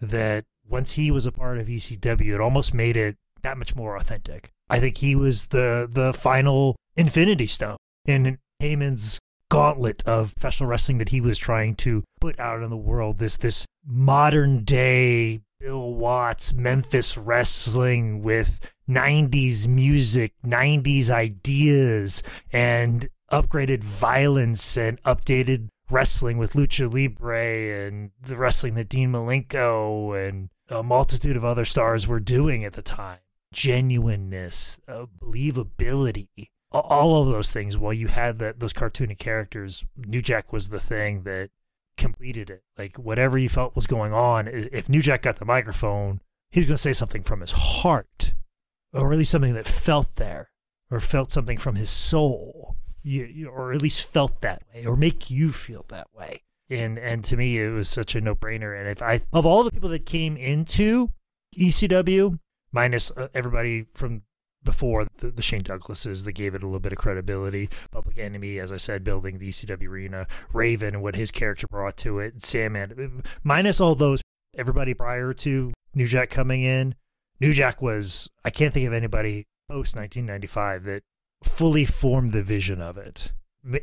[0.00, 3.96] that once he was a part of ECW, it almost made it that much more
[3.96, 4.52] authentic.
[4.68, 9.18] I think he was the the final Infinity Stone in Heyman's
[9.48, 13.18] gauntlet of professional wrestling that he was trying to put out in the world.
[13.18, 22.22] This this modern day Bill Watts Memphis wrestling with 90s music, 90s ideas,
[22.52, 30.28] and upgraded violence and updated wrestling with Lucha Libre and the wrestling that Dean Malenko
[30.28, 33.18] and a multitude of other stars were doing at the time.
[33.52, 36.28] Genuineness, uh, believability,
[36.72, 37.78] all of those things.
[37.78, 41.50] While you had that those cartoony characters, New Jack was the thing that
[41.96, 42.64] completed it.
[42.76, 46.20] Like whatever you felt was going on, if New Jack got the microphone,
[46.50, 48.32] he was going to say something from his heart,
[48.92, 50.50] or at least something that felt there,
[50.90, 52.76] or felt something from his soul,
[53.06, 56.42] you, or at least felt that way, or make you feel that way.
[56.68, 58.78] And and to me, it was such a no brainer.
[58.78, 61.12] And if I of all the people that came into
[61.56, 62.38] ECW,
[62.72, 64.22] minus uh, everybody from
[64.64, 67.70] before the, the Shane Douglases that gave it a little bit of credibility.
[67.92, 70.26] Public Enemy, as I said, building the ECW arena.
[70.52, 72.42] Raven and what his character brought to it.
[72.42, 74.20] Sandman, minus all those,
[74.56, 76.96] everybody prior to New Jack coming in.
[77.40, 81.02] New Jack was, I can't think of anybody post 1995 that
[81.46, 83.32] fully formed the vision of it,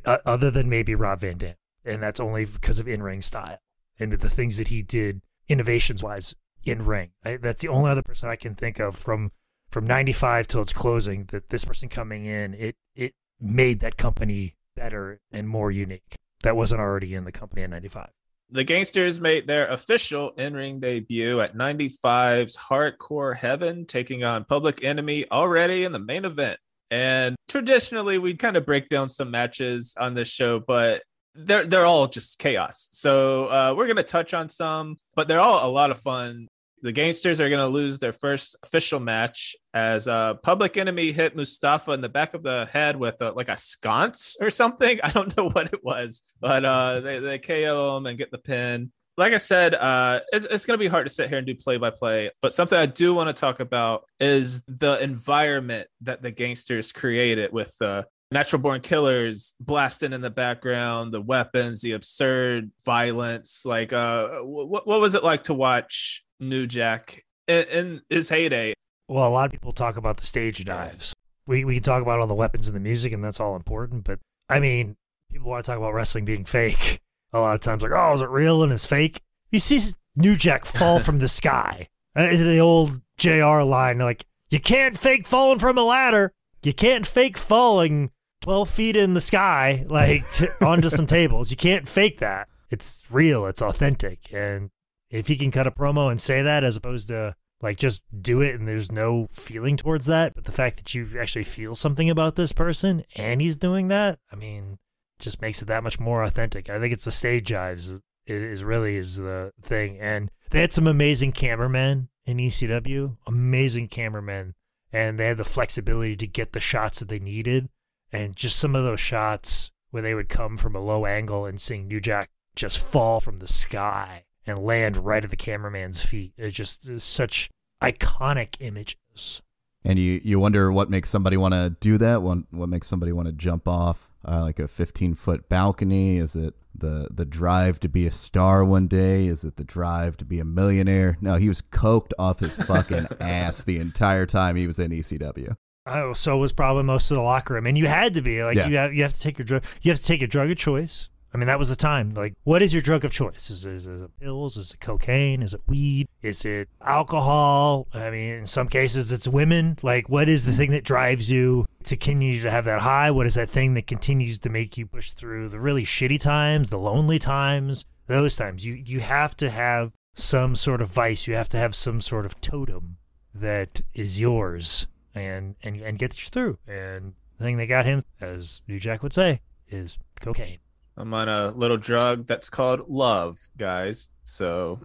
[0.05, 1.55] uh, other than maybe Rob Van Dam.
[1.86, 3.59] And that's only because of in ring style
[3.99, 7.11] and the things that he did innovations wise in ring.
[7.24, 9.32] That's the only other person I can think of from
[9.70, 14.55] from 95 till its closing that this person coming in it it made that company
[14.76, 18.09] better and more unique that wasn't already in the company in 95
[18.51, 24.84] The Gangstas made their official in ring debut at 95's Hardcore Heaven, taking on Public
[24.84, 26.59] Enemy already in the main event.
[26.94, 31.02] And traditionally, we kind of break down some matches on this show, but
[31.34, 32.88] they're they're all just chaos.
[32.91, 36.48] So uh, we're gonna touch on some, but they're all a lot of fun.
[36.84, 41.94] the Gangstas are to lose their first official match as uh, Public Enemy hit Mustafa
[41.94, 45.00] in the back of the head with a, like a sconce or something.
[45.04, 48.38] I don't know what it was, but uh, they, they KO him and get the
[48.38, 48.91] pin.
[49.16, 51.53] Like I said, uh, it's, it's going to be hard to sit here and do
[51.53, 56.24] play by play, but something I do want to talk about is the environment that
[56.24, 61.91] the Gangstas created with the natural born killers blasting in the background, the weapons, the
[61.91, 63.66] absurd violence.
[63.66, 68.74] Like, uh, what, what was it like to watch New Jack in, in his heyday?
[69.07, 71.14] Well, a lot of people talk about the stage dives.
[71.45, 74.05] We we can talk about all the weapons and the music, and that's all important.
[74.05, 74.95] But I mean,
[75.32, 76.99] people want to talk about wrestling being fake.
[77.34, 79.22] A lot of times, like, oh, is it real and it's fake?
[79.52, 79.80] You see
[80.16, 81.90] New Jack fall from the sky.
[82.16, 86.32] Uh, the old JR line, like, you can't fake falling from a ladder.
[86.62, 88.12] You can't fake falling
[88.42, 91.50] 12 feet in the sky, like t- onto some tables.
[91.50, 92.50] You can't fake that.
[92.70, 94.32] It's real, it's authentic.
[94.32, 94.70] And
[95.10, 98.42] if he can cut a promo and say that as opposed to like just do
[98.42, 102.10] it and there's no feeling towards that, but the fact that you actually feel something
[102.10, 104.78] about this person and he's doing that, I mean,
[105.20, 106.70] just makes it that much more authentic.
[106.70, 109.99] I think it's the stage dives is, is really is the thing.
[109.99, 114.53] And they had some amazing cameramen in ECW, amazing cameramen,
[114.91, 117.70] and they had the flexibility to get the shots that they needed.
[118.11, 121.59] And just some of those shots where they would come from a low angle and
[121.59, 126.34] seeing New Jack just fall from the sky and land right at the cameraman's feet.
[126.38, 127.49] It just such
[127.82, 129.41] iconic images.
[129.84, 132.22] And you, you wonder what makes somebody want to do that?
[132.22, 136.17] What, what makes somebody want to jump off uh, like a 15 foot balcony?
[136.17, 139.28] Is it the, the drive to be a star one day?
[139.28, 141.17] Is it the drive to be a millionaire?
[141.21, 145.55] No, he was coked off his fucking ass the entire time he was in ECW.
[145.86, 148.55] Oh, so was probably most of the locker room, and you had to be like
[148.55, 148.67] Yeah.
[148.67, 149.63] you have you have to take your drug.
[149.82, 151.09] You have to take a drug of choice.
[151.34, 152.14] I mean, that was the time.
[152.14, 153.50] Like, what is your drug of choice?
[153.50, 154.56] Is, is, is it pills?
[154.56, 155.42] Is it cocaine?
[155.42, 156.08] Is it weed?
[156.22, 157.88] Is it alcohol?
[157.92, 159.78] I mean, in some cases, it's women.
[159.82, 163.10] Like, what is the thing that drives you to continue to have that high?
[163.10, 166.70] What is that thing that continues to make you push through the really shitty times,
[166.70, 168.64] the lonely times, those times?
[168.64, 171.26] You you have to have some sort of vice.
[171.26, 172.98] You have to have some sort of totem
[173.34, 176.60] that is yours and and and gets you through.
[176.68, 180.60] And the thing that got him, as New Jack would say, is cocaine.
[180.96, 184.10] I'm on a little drug that's called love, guys.
[184.24, 184.80] So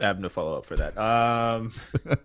[0.00, 0.96] I have no follow up for that.
[0.96, 1.72] Um,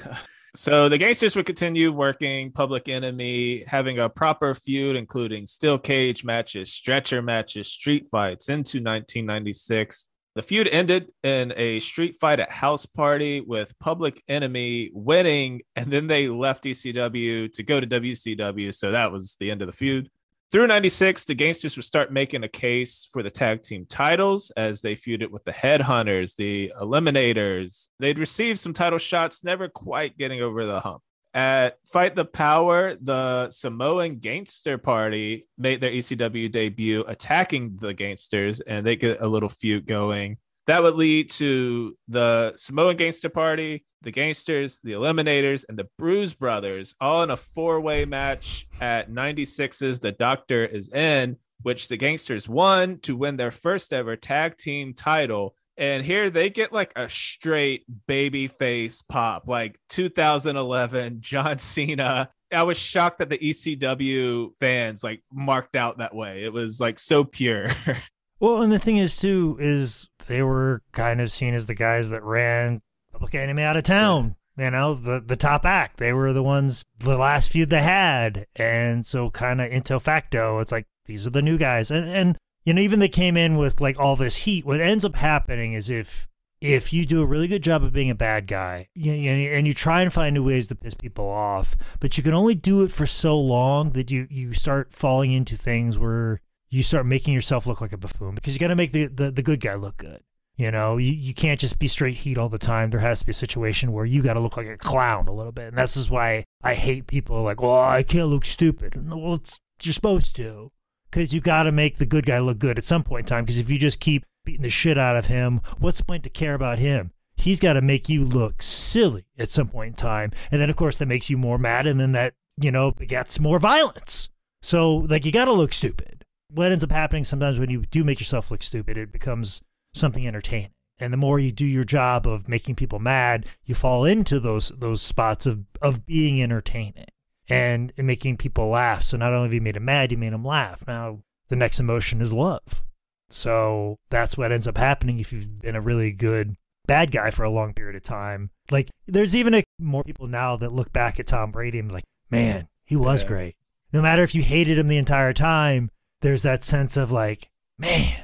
[0.54, 6.24] so the gangstas would continue working Public Enemy, having a proper feud, including steel cage
[6.24, 10.08] matches, stretcher matches, street fights into 1996.
[10.36, 15.92] The feud ended in a street fight at House Party with Public Enemy winning, and
[15.92, 18.74] then they left ECW to go to WCW.
[18.74, 20.10] So that was the end of the feud.
[20.54, 24.82] Through 96, the Gangstas would start making a case for the tag team titles as
[24.82, 27.88] they feuded with the Headhunters, the Eliminators.
[27.98, 31.02] They'd received some title shots, never quite getting over the hump.
[31.34, 38.62] At Fight the Power, the Samoan Gangster Party made their ECW debut attacking the Gangstas,
[38.64, 40.36] and they get a little feud going.
[40.68, 46.34] That would lead to the Samoan Gangster Party, the Gangstas, the Eliminators, and the Bruise
[46.34, 51.98] Brothers all in a four way match at 96's The Doctor is In, which the
[51.98, 55.56] Gangstas won to win their first ever tag team title.
[55.76, 62.30] And here they get like a straight baby face pop, like 2011 John Cena.
[62.52, 66.44] I was shocked that the ECW fans like marked out that way.
[66.44, 67.68] It was like so pure.
[68.40, 72.10] Well, and the thing is too is they were kind of seen as the guys
[72.10, 72.82] that ran
[73.14, 74.36] Public Enemy out of town.
[74.56, 75.96] You know, the the top act.
[75.96, 80.58] They were the ones the last feud they had, and so kind of into facto,
[80.60, 81.90] it's like these are the new guys.
[81.90, 84.64] And and you know, even they came in with like all this heat.
[84.64, 86.28] What ends up happening is if
[86.60, 89.66] if you do a really good job of being a bad guy you, you, and
[89.66, 92.82] you try and find new ways to piss people off, but you can only do
[92.82, 96.40] it for so long that you you start falling into things where
[96.70, 99.30] you start making yourself look like a buffoon because you got to make the, the,
[99.30, 100.22] the good guy look good.
[100.56, 102.90] You know, you, you can't just be straight heat all the time.
[102.90, 105.32] There has to be a situation where you got to look like a clown a
[105.32, 105.68] little bit.
[105.68, 109.10] And this is why I hate people like, well, I can't look stupid.
[109.10, 109.42] Well,
[109.82, 110.70] you're supposed to
[111.10, 113.44] because you got to make the good guy look good at some point in time.
[113.44, 116.30] Because if you just keep beating the shit out of him, what's the point to
[116.30, 117.10] care about him?
[117.36, 120.30] He's got to make you look silly at some point in time.
[120.52, 121.86] And then, of course, that makes you more mad.
[121.88, 124.30] And then that, you know, begets more violence.
[124.62, 126.24] So, like, you got to look stupid
[126.54, 129.60] what ends up happening sometimes when you do make yourself look stupid, it becomes
[129.94, 130.70] something entertaining.
[130.98, 134.68] And the more you do your job of making people mad, you fall into those
[134.76, 137.06] those spots of of being entertaining
[137.48, 139.02] and making people laugh.
[139.02, 140.84] So not only have you made them mad, you made them laugh.
[140.86, 142.82] Now the next emotion is love.
[143.30, 147.42] So that's what ends up happening if you've been a really good bad guy for
[147.42, 148.50] a long period of time.
[148.70, 151.94] Like, there's even a, more people now that look back at Tom Brady and be
[151.94, 153.28] like, man, he was Yeah.
[153.28, 153.56] great.
[153.92, 155.90] No matter if you hated him the entire time,
[156.20, 158.23] there's that sense of like, man,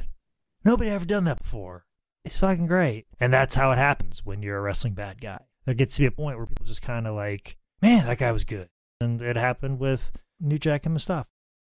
[0.64, 1.86] nobody ever done that before.
[2.24, 3.06] It's fucking great.
[3.18, 5.40] And that's how it happens when you're a wrestling bad guy.
[5.64, 8.32] There gets to be a point where people just kind of like, man, that guy
[8.32, 8.68] was good.
[9.00, 11.26] And it happened with New Jack and Mustafa.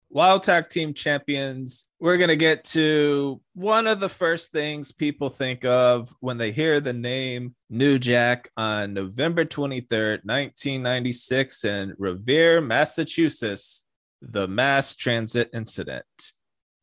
[0.10, 5.28] Wild Tag Team Champions, we're going to get to one of the first things people
[5.28, 12.62] think of when they hear the name New Jack on November 23rd, 1996, in Revere,
[12.62, 13.84] Massachusetts,
[14.22, 16.06] the mass transit incident.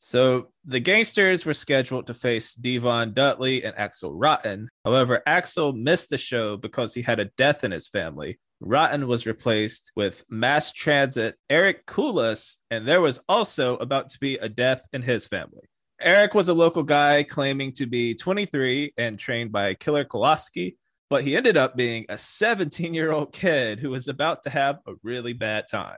[0.07, 4.69] So the gangsters were scheduled to face Devon Dudley and Axel Rotten.
[4.85, 8.39] However, Axel missed the show because he had a death in his family.
[8.61, 14.37] Rotten was replaced with mass transit Eric Kulas, and there was also about to be
[14.37, 15.71] a death in his family.
[15.99, 20.77] Eric was a local guy claiming to be 23 and trained by Killer Kowalski,
[21.09, 24.81] but he ended up being a 17 year old kid who was about to have
[24.87, 25.97] a really bad time.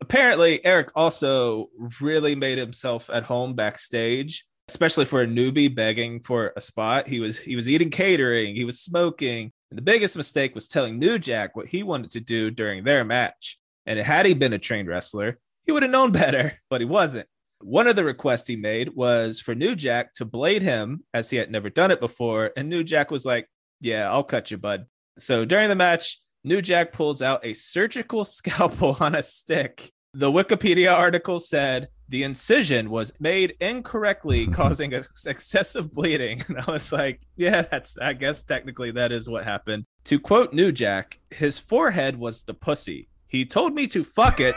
[0.00, 1.68] Apparently, Eric also
[2.00, 7.06] really made himself at home backstage, especially for a newbie begging for a spot.
[7.06, 10.98] He was he was eating catering, he was smoking, and the biggest mistake was telling
[10.98, 13.58] New Jack what he wanted to do during their match.
[13.86, 17.28] And had he been a trained wrestler, he would have known better, but he wasn't.
[17.62, 21.36] One of the requests he made was for New Jack to blade him as he
[21.36, 22.52] had never done it before.
[22.56, 23.48] And New Jack was like,
[23.80, 24.86] Yeah, I'll cut you, bud.
[25.18, 29.90] So during the match, New Jack pulls out a surgical scalpel on a stick.
[30.14, 36.42] The Wikipedia article said the incision was made incorrectly, causing excessive bleeding.
[36.48, 39.84] And I was like, yeah, that's, I guess technically that is what happened.
[40.04, 43.08] To quote New Jack, his forehead was the pussy.
[43.28, 44.56] He told me to fuck it,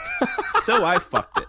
[0.61, 1.47] so I fucked it.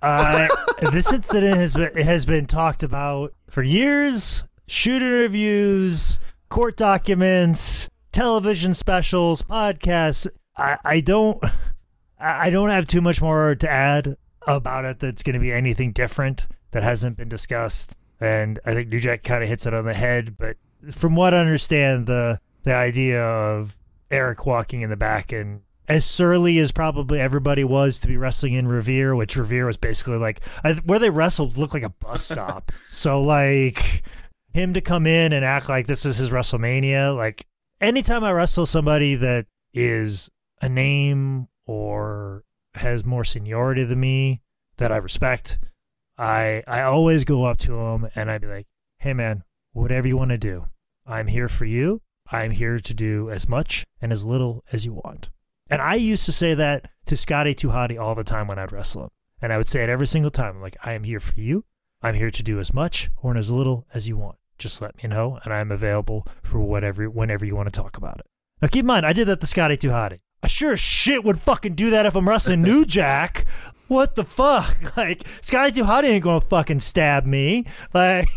[0.00, 0.48] Uh,
[0.90, 4.44] this incident has been has been talked about for years.
[4.68, 6.18] Shoot interviews,
[6.48, 10.26] court documents, television specials, podcasts.
[10.56, 11.42] I, I don't
[12.18, 15.92] I don't have too much more to add about it that's going to be anything
[15.92, 17.94] different that hasn't been discussed.
[18.20, 20.36] And I think New Jack kind of hits it on the head.
[20.36, 20.56] But
[20.90, 23.76] from what I understand, the the idea of
[24.10, 28.52] Eric walking in the back and as surly as probably everybody was to be wrestling
[28.52, 32.24] in Revere, which Revere was basically like I, where they wrestled looked like a bus
[32.32, 32.72] stop.
[32.90, 34.02] so like
[34.52, 37.46] him to come in and act like this is his WrestleMania, like
[37.80, 40.30] anytime I wrestle somebody that is
[40.60, 42.44] a name or
[42.74, 44.42] has more seniority than me
[44.76, 45.58] that I respect,
[46.16, 48.66] I I always go up to him and I'd be like,
[48.98, 50.66] "Hey man, whatever you want to do,
[51.06, 52.02] I'm here for you.
[52.30, 55.30] I'm here to do as much and as little as you want."
[55.70, 59.04] And I used to say that to Scotty Tuhati all the time when I'd wrestle
[59.04, 59.10] him.
[59.40, 60.56] And I would say it every single time.
[60.56, 61.64] I'm like, I am here for you.
[62.02, 64.36] I'm here to do as much or as little as you want.
[64.58, 68.18] Just let me know, and I'm available for whatever, whenever you want to talk about
[68.18, 68.26] it.
[68.60, 70.18] Now, keep in mind, I did that to Scotty Tuhati.
[70.42, 73.44] I sure as shit would fucking do that if I'm wrestling New Jack.
[73.88, 74.76] What the fuck?
[74.96, 77.66] Like, Scotty Tuhati ain't gonna fucking stab me.
[77.94, 78.28] Like,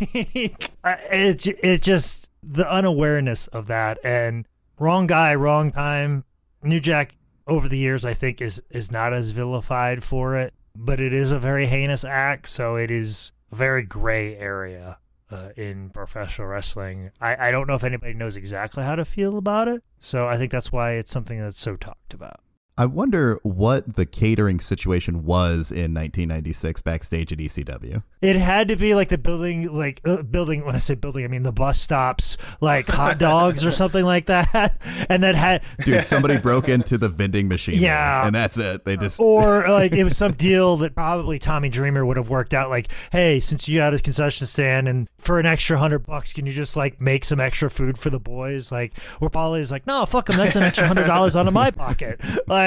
[0.83, 3.97] I- it, it's just the unawareness of that.
[4.03, 4.47] And
[4.79, 6.23] wrong guy, wrong time.
[6.63, 7.15] New Jack
[7.47, 11.31] over the years I think is is not as vilified for it, but it is
[11.31, 14.97] a very heinous act, so it is a very gray area
[15.29, 17.11] uh, in professional wrestling.
[17.19, 20.37] I, I don't know if anybody knows exactly how to feel about it, so I
[20.37, 22.41] think that's why it's something that's so talked about.
[22.77, 28.01] I wonder what the catering situation was in 1996 backstage at ECW.
[28.21, 30.65] It had to be like the building, like uh, building.
[30.65, 34.27] When I say building, I mean the bus stops, like hot dogs or something like
[34.27, 34.77] that,
[35.09, 37.79] and that had Dude, somebody broke into the vending machine.
[37.79, 38.25] Yeah.
[38.25, 38.85] and that's it.
[38.85, 42.53] They just or like it was some deal that probably Tommy Dreamer would have worked
[42.53, 42.69] out.
[42.69, 46.45] Like, hey, since you got a concession stand and for an extra hundred bucks, can
[46.45, 48.71] you just like make some extra food for the boys?
[48.71, 50.37] Like, or Polly's like, no, fuck them.
[50.37, 52.21] That's an extra hundred dollars out of my pocket.
[52.47, 52.60] Like,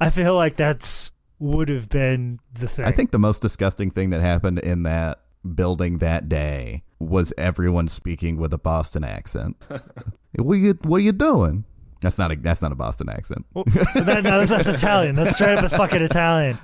[0.00, 2.84] I feel like that's would have been the thing.
[2.84, 5.20] I think the most disgusting thing that happened in that
[5.54, 9.68] building that day was everyone speaking with a Boston accent.
[10.36, 11.64] what are you What are you doing?
[12.00, 13.46] That's not a That's not a Boston accent.
[13.54, 15.16] that, no, that's, that's Italian.
[15.16, 16.58] That's straight up a fucking Italian.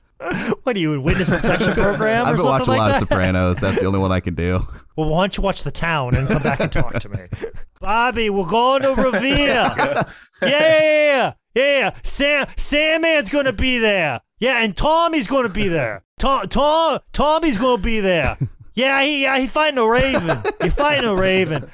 [0.65, 3.03] What are you, in witness protection program I've been something watching like a lot that?
[3.03, 3.59] of Sopranos.
[3.59, 4.67] That's the only one I can do.
[4.95, 7.27] Well, why don't you watch The Town and come back and talk to me?
[7.81, 9.39] Bobby, we're going to Revere.
[10.43, 11.33] yeah, yeah.
[11.55, 14.21] Sam, Sandman's to be there.
[14.39, 16.05] Yeah, and Tommy's to be there.
[16.19, 18.39] Tom, Tom, Tommy's to be there.
[18.75, 20.39] Yeah, he, yeah, he fighting a raven.
[20.63, 21.71] He fighting a raven.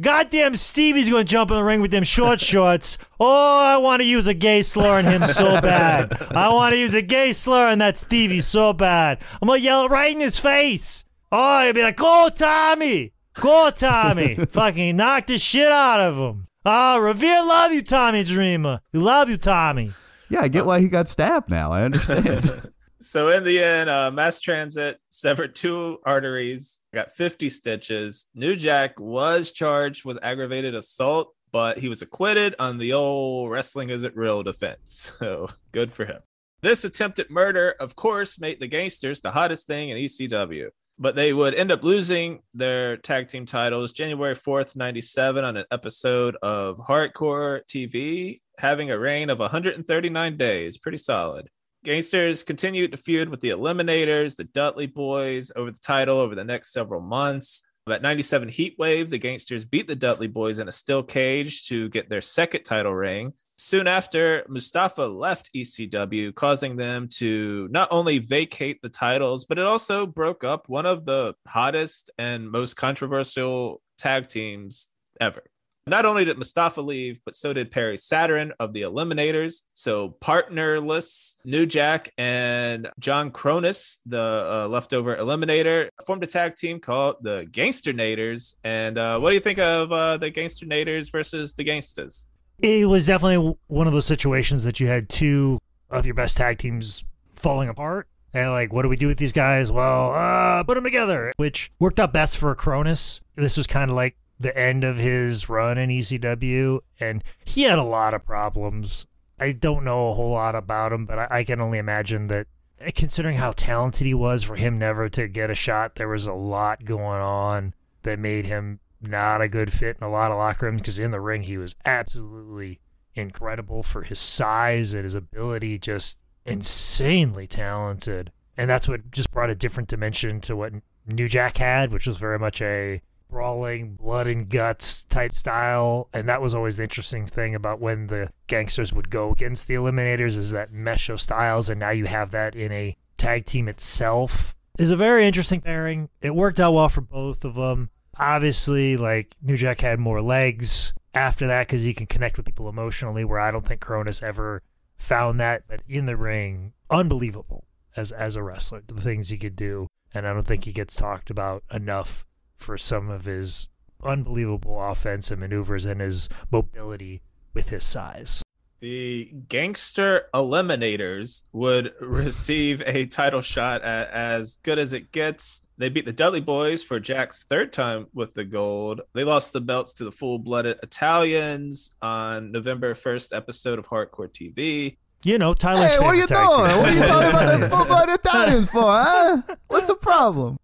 [0.00, 2.98] Goddamn Stevie's gonna jump in the ring with them short shorts.
[3.18, 6.16] Oh, I want to use a gay slur on him so bad.
[6.30, 9.18] I want to use a gay slur on that Stevie so bad.
[9.42, 11.04] I'm gonna yell it right in his face.
[11.32, 13.12] Oh, he'll be like, "Go, Tommy!
[13.40, 14.34] Go, Tommy.
[14.50, 16.47] Fucking knock the shit out of him.
[16.70, 18.82] Oh, Revere love you, Tommy Dreamer.
[18.92, 19.92] We love you, Tommy.
[20.28, 21.72] Yeah, I get why he got stabbed now.
[21.72, 22.72] I understand.
[23.00, 28.26] So in the end, uh, mass transit severed two arteries, got 50 stitches.
[28.34, 33.90] New Jack was charged with aggravated assault, but he was acquitted on the old wrestling
[33.90, 35.12] isn't real defense.
[35.20, 36.22] So good for him.
[36.60, 40.70] This attempted murder, of course, made the gangstas the hottest thing in ECW.
[40.98, 45.64] But they would end up losing their tag team titles January 4th, 97, on an
[45.70, 50.76] episode of Hardcore TV, having a reign of 139 days.
[50.76, 51.48] Pretty solid.
[51.86, 56.44] Gangstas continued to feud with the Eliminators, the Dudley Boys, over the title over the
[56.44, 57.62] next several months.
[57.88, 61.88] At 97 Heat Wave, the Gangstas beat the Dudley Boys in a steel cage to
[61.88, 63.32] get their second title ring.
[63.60, 69.64] Soon after, Mustafa left ECW, causing them to not only vacate the titles, but it
[69.64, 74.86] also broke up one of the hottest and most controversial tag teams
[75.20, 75.42] ever.
[75.88, 79.62] Not only did Mustafa leave, but so did Perry Saturn of the Eliminators.
[79.74, 86.78] So partnerless New Jack and John Kronus, the uh, leftover Eliminator, formed a tag team
[86.78, 88.54] called the Gangster Gangstanators.
[88.62, 92.26] And uh, what do you think of uh, the Gangstanators versus the Gangstas?
[92.60, 96.58] It was definitely one of those situations that you had two of your best tag
[96.58, 97.04] teams
[97.34, 98.08] falling apart.
[98.34, 99.72] And like, what do we do with these guys?
[99.72, 103.20] Well, uh, put them together, which worked out best for Kronus.
[103.36, 107.78] This was kind of like the end of his run in ECW, and he had
[107.78, 109.06] a lot of problems.
[109.40, 112.46] I don't know a whole lot about him, but I, I can only imagine that,
[112.94, 116.34] considering how talented he was, for him never to get a shot, there was a
[116.34, 120.66] lot going on that made him not a good fit in a lot of locker
[120.66, 120.80] rooms.
[120.80, 122.80] Because in the ring, he was absolutely
[123.14, 128.32] incredible for his size and his ability, just insanely talented.
[128.56, 130.72] And that's what just brought a different dimension to what
[131.06, 136.08] New Jack had, which was very much a brawling, blood and guts type style.
[136.12, 139.74] And that was always the interesting thing about when the gangstas would go against the
[139.74, 141.68] Eliminators is that mesh of styles.
[141.68, 144.54] And now you have that in a tag team itself.
[144.78, 146.08] Is a very interesting pairing.
[146.22, 147.90] It worked out well for both of them.
[148.18, 152.68] Obviously, like New Jack had more legs after that because he can connect with people
[152.68, 154.62] emotionally, where I don't think Kronus ever
[154.96, 155.64] found that.
[155.68, 157.64] But in the ring, unbelievable
[157.96, 160.94] as as a wrestler, the things he could do, and I don't think he gets
[160.94, 163.68] talked about enough for some of his
[164.02, 167.22] unbelievable offense and maneuvers and his mobility
[167.54, 168.42] with his size.
[168.80, 175.62] The Gangster Eliminators would receive a title shot at as good as it gets.
[175.78, 179.00] They beat the Dudley Boys for Jack's third time with the gold.
[179.14, 184.28] They lost the belts to the full blooded Italians on November 1st episode of Hardcore
[184.28, 184.96] TV.
[185.22, 186.40] You know, Tyler's hey, what are you doing?
[186.40, 189.42] What are you talking about the full-blooded Italians for, huh?
[189.68, 190.58] What's the problem?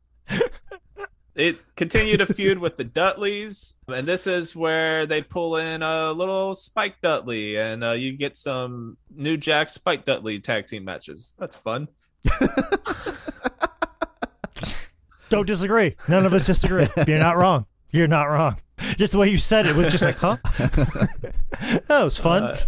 [1.37, 6.13] It continued to feud with the Dudleys, and this is where they pull in a
[6.13, 11.35] little Spike Dudley, and uh, you get some New Jack Spike Dudley tag team matches.
[11.39, 11.89] That's fun.
[15.31, 15.97] Don't disagree.
[16.09, 16.87] None of us disagree.
[17.07, 17.67] You're not wrong.
[17.91, 18.57] You're not wrong.
[18.97, 20.37] Just the way you said it was just like, huh?
[20.59, 22.43] that was fun.
[22.43, 22.61] Uh,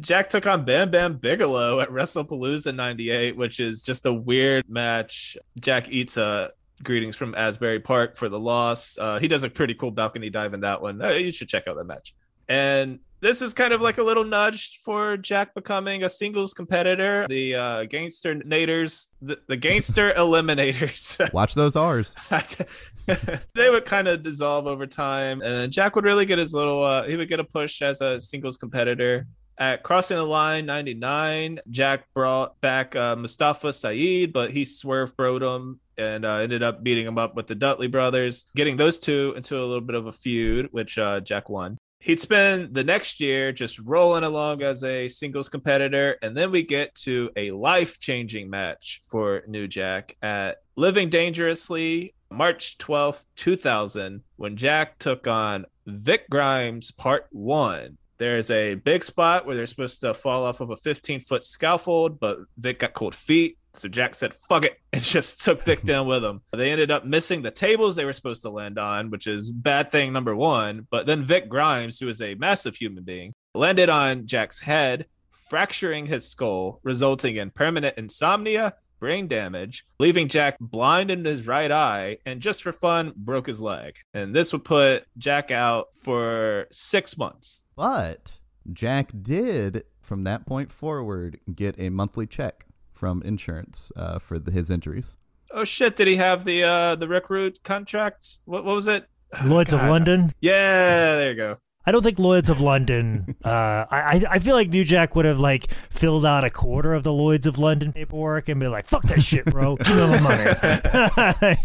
[0.00, 5.36] Jack took on Bam Bam Bigelow at WrestlePalooza 98, which is just a weird match.
[5.60, 6.50] Jack eats a
[6.82, 8.98] greetings from Asbury Park for the loss.
[8.98, 11.00] Uh, he does a pretty cool balcony dive in that one.
[11.00, 12.14] Uh, you should check out that match.
[12.48, 17.26] And this is kind of like a little nudge for Jack becoming a singles competitor.
[17.26, 21.32] The uh, Gangster Naders, the, the Gangster Eliminators.
[21.32, 22.14] Watch those R's.
[23.54, 26.84] they would kind of dissolve over time, and Jack would really get his little.
[26.84, 29.26] Uh, he would get a push as a singles competitor.
[29.56, 35.78] At Crossing the Line 99, Jack brought back uh, Mustafa Saed, but he swerved Brodom
[35.96, 39.56] and uh, ended up beating him up with the Dudley brothers, getting those two into
[39.56, 41.78] a little bit of a feud, which uh, Jack won.
[42.04, 46.62] He'd spend the next year just rolling along as a singles competitor, and then we
[46.62, 54.20] get to a life changing match for New Jack at Living Dangerously, March 12th, 2000,
[54.36, 57.96] when Jack took on Vic Grimes Part 1.
[58.18, 62.20] There's a big spot where they're supposed to fall off of a 15 foot scaffold,
[62.20, 63.56] but Vic got cold feet.
[63.76, 66.40] So Jack said, fuck it, and just took Vic down with him.
[66.52, 69.92] They ended up missing the tables they were supposed to land on, which is bad
[69.92, 70.86] thing number one.
[70.90, 76.06] But then Vic Grimes, who is a massive human being, landed on Jack's head, fracturing
[76.06, 82.18] his skull, resulting in permanent insomnia, brain damage, leaving Jack blind in his right eye,
[82.24, 83.96] and just for fun, broke his leg.
[84.14, 87.62] And this would put Jack out for six months.
[87.76, 88.32] But
[88.72, 94.50] Jack did, from that point forward, get a monthly check from insurance uh, for the,
[94.50, 95.16] his injuries.
[95.50, 95.96] Oh shit!
[95.96, 98.38] Did he have the uh the Rick Rude contract?
[98.46, 99.06] What what was it?
[99.44, 100.32] Lloyd's of London.
[100.40, 101.58] Yeah, there you go.
[101.86, 103.36] I don't think Lloyd's of London.
[103.44, 107.02] Uh, I I- feel like New Jack would have like filled out a quarter of
[107.02, 109.76] the Lloyd's of London paperwork and be like, "Fuck that shit, bro.
[109.84, 111.56] Give me my money."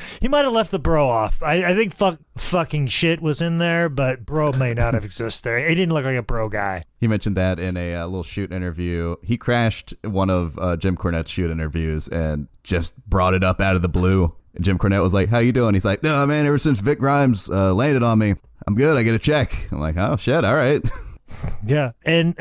[0.20, 1.42] he might have left the bro off.
[1.42, 5.68] I, I think fuck fucking shit was in there, but bro may not have existed.
[5.68, 6.84] He didn't look like a bro guy.
[6.98, 9.16] He mentioned that in a uh, little shoot interview.
[9.22, 13.74] He crashed one of uh, Jim Cornette's shoot interviews and just brought it up out
[13.74, 14.34] of the blue.
[14.54, 16.46] And Jim Cornette was like, "How you doing?" He's like, "No, man.
[16.46, 18.34] Ever since Vic Grimes uh, landed on me,
[18.66, 18.96] I'm good.
[18.96, 20.82] I get a check." I'm like, "Oh shit, all right."
[21.64, 22.36] Yeah, and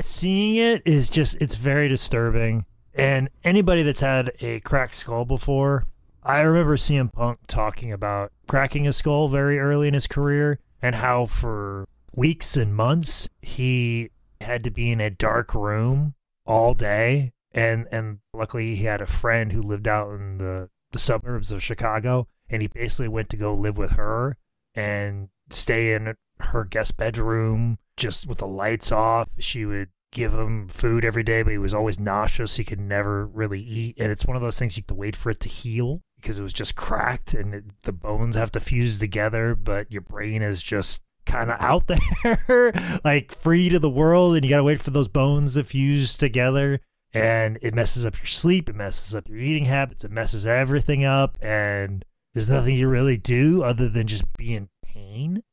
[0.00, 2.66] seeing it is just it's very disturbing.
[2.92, 5.86] And anybody that's had a cracked skull before,
[6.22, 10.96] I remember CM Punk talking about cracking his skull very early in his career and
[10.96, 16.14] how for weeks and months he had to be in a dark room
[16.46, 20.98] all day and and luckily he had a friend who lived out in the the
[21.00, 24.36] suburbs of Chicago and he basically went to go live with her
[24.76, 29.28] and stay in her guest bedroom just with the lights off.
[29.40, 32.56] She would give him food every day, but he was always nauseous.
[32.56, 33.96] He could never really eat.
[33.98, 36.38] And it's one of those things you have to wait for it to heal because
[36.38, 40.42] it was just cracked and it, the bones have to fuse together, but your brain
[40.42, 41.90] is just kind of out
[42.46, 42.72] there,
[43.04, 44.36] like free to the world.
[44.36, 46.80] And you got to wait for those bones to fuse together.
[47.14, 51.04] And it messes up your sleep, it messes up your eating habits, it messes everything
[51.04, 51.38] up.
[51.40, 52.04] And
[52.34, 55.44] there's nothing you really do other than just be in pain.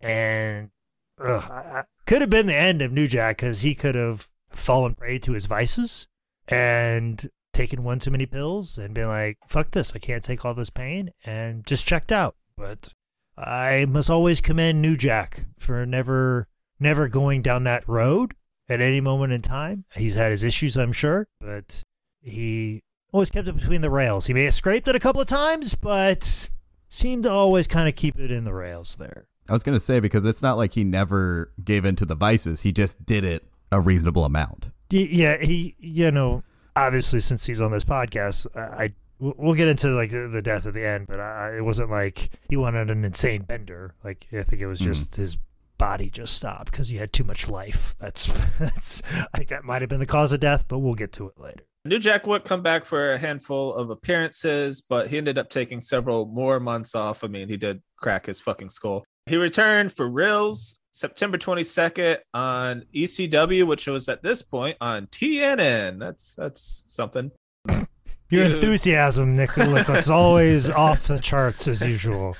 [0.00, 0.70] And
[1.20, 4.94] ugh, I, could have been the end of New Jack because he could have fallen
[4.94, 6.08] prey to his vices
[6.48, 10.54] and taken one too many pills and been like, fuck this, I can't take all
[10.54, 12.36] this pain, and just checked out.
[12.56, 12.94] But
[13.36, 16.48] I must always commend New Jack for never,
[16.80, 18.34] never going down that road
[18.72, 19.84] at any moment in time.
[19.94, 21.82] He's had his issues, I'm sure, but
[22.20, 24.26] he always kept it between the rails.
[24.26, 26.50] He may have scraped it a couple of times, but
[26.88, 29.28] seemed to always kind of keep it in the rails there.
[29.48, 32.62] I was gonna say because it's not like he never gave in to the vices.
[32.62, 34.68] He just did it a reasonable amount.
[34.90, 36.42] Yeah, he, you know,
[36.76, 40.86] obviously since he's on this podcast, I, we'll get into like the, death at the
[40.86, 43.94] end, but I, it wasn't like he wanted an insane bender.
[44.04, 44.90] Like I think it was mm-hmm.
[44.92, 45.36] just his
[45.82, 47.96] body just stopped because he had too much life.
[47.98, 48.30] That's
[48.60, 49.02] that's
[49.34, 51.40] I think that might have been the cause of death, but we'll get to it
[51.40, 51.64] later.
[51.84, 55.80] New Jack would come back for a handful of appearances, but he ended up taking
[55.80, 57.24] several more months off.
[57.24, 59.02] I mean, he did crack his fucking skull.
[59.26, 65.98] He returned for reals September 22nd on ECW, which was at this point on TNN.
[65.98, 67.32] That's that's something.
[68.30, 68.52] Your Dude.
[68.52, 72.36] enthusiasm, Nicholas, is always off the charts as usual.